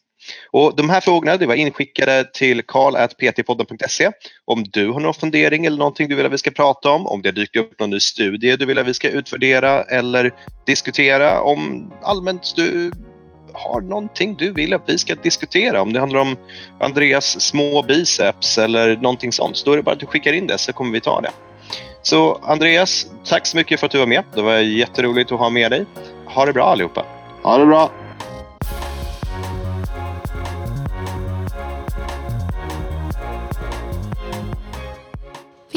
Och 0.51 0.75
de 0.75 0.89
här 0.89 1.01
frågorna 1.01 1.37
det 1.37 1.45
var 1.45 1.55
inskickade 1.55 2.29
till 2.33 2.61
karl.ptpodden.se. 2.61 4.11
Om 4.45 4.63
du 4.63 4.91
har 4.91 4.99
någon 4.99 5.13
fundering 5.13 5.65
eller 5.65 5.77
någonting 5.77 6.09
du 6.09 6.15
vill 6.15 6.25
att 6.25 6.31
vi 6.31 6.37
ska 6.37 6.51
prata 6.51 6.89
om, 6.89 7.07
om 7.07 7.21
det 7.21 7.31
dyker 7.31 7.59
upp 7.59 7.79
någon 7.79 7.89
ny 7.89 7.99
studie 7.99 8.55
du 8.55 8.65
vill 8.65 8.79
att 8.79 8.87
vi 8.87 8.93
ska 8.93 9.09
utvärdera 9.09 9.83
eller 9.83 10.33
diskutera, 10.65 11.41
om 11.41 11.91
allmänt 12.03 12.55
du 12.55 12.91
har 13.53 13.81
någonting 13.81 14.35
du 14.35 14.53
vill 14.53 14.73
att 14.73 14.83
vi 14.85 14.97
ska 14.97 15.15
diskutera, 15.15 15.81
om 15.81 15.93
det 15.93 15.99
handlar 15.99 16.19
om 16.19 16.37
Andreas 16.79 17.41
små 17.41 17.83
biceps 17.83 18.57
eller 18.57 18.97
någonting 18.97 19.31
sånt, 19.31 19.65
då 19.65 19.73
är 19.73 19.77
det 19.77 19.83
bara 19.83 19.91
att 19.91 19.99
du 19.99 20.05
skickar 20.05 20.33
in 20.33 20.47
det 20.47 20.57
så 20.57 20.73
kommer 20.73 20.91
vi 20.91 21.01
ta 21.01 21.21
det. 21.21 21.31
Så 22.01 22.39
Andreas, 22.43 23.05
tack 23.25 23.47
så 23.47 23.57
mycket 23.57 23.79
för 23.79 23.85
att 23.85 23.91
du 23.91 23.99
var 23.99 24.07
med. 24.07 24.23
Det 24.35 24.41
var 24.41 24.57
jätteroligt 24.57 25.31
att 25.31 25.39
ha 25.39 25.49
med 25.49 25.71
dig. 25.71 25.85
Ha 26.25 26.45
det 26.45 26.53
bra 26.53 26.63
allihopa. 26.63 27.05
Ha 27.43 27.57
det 27.57 27.65
bra. 27.65 27.91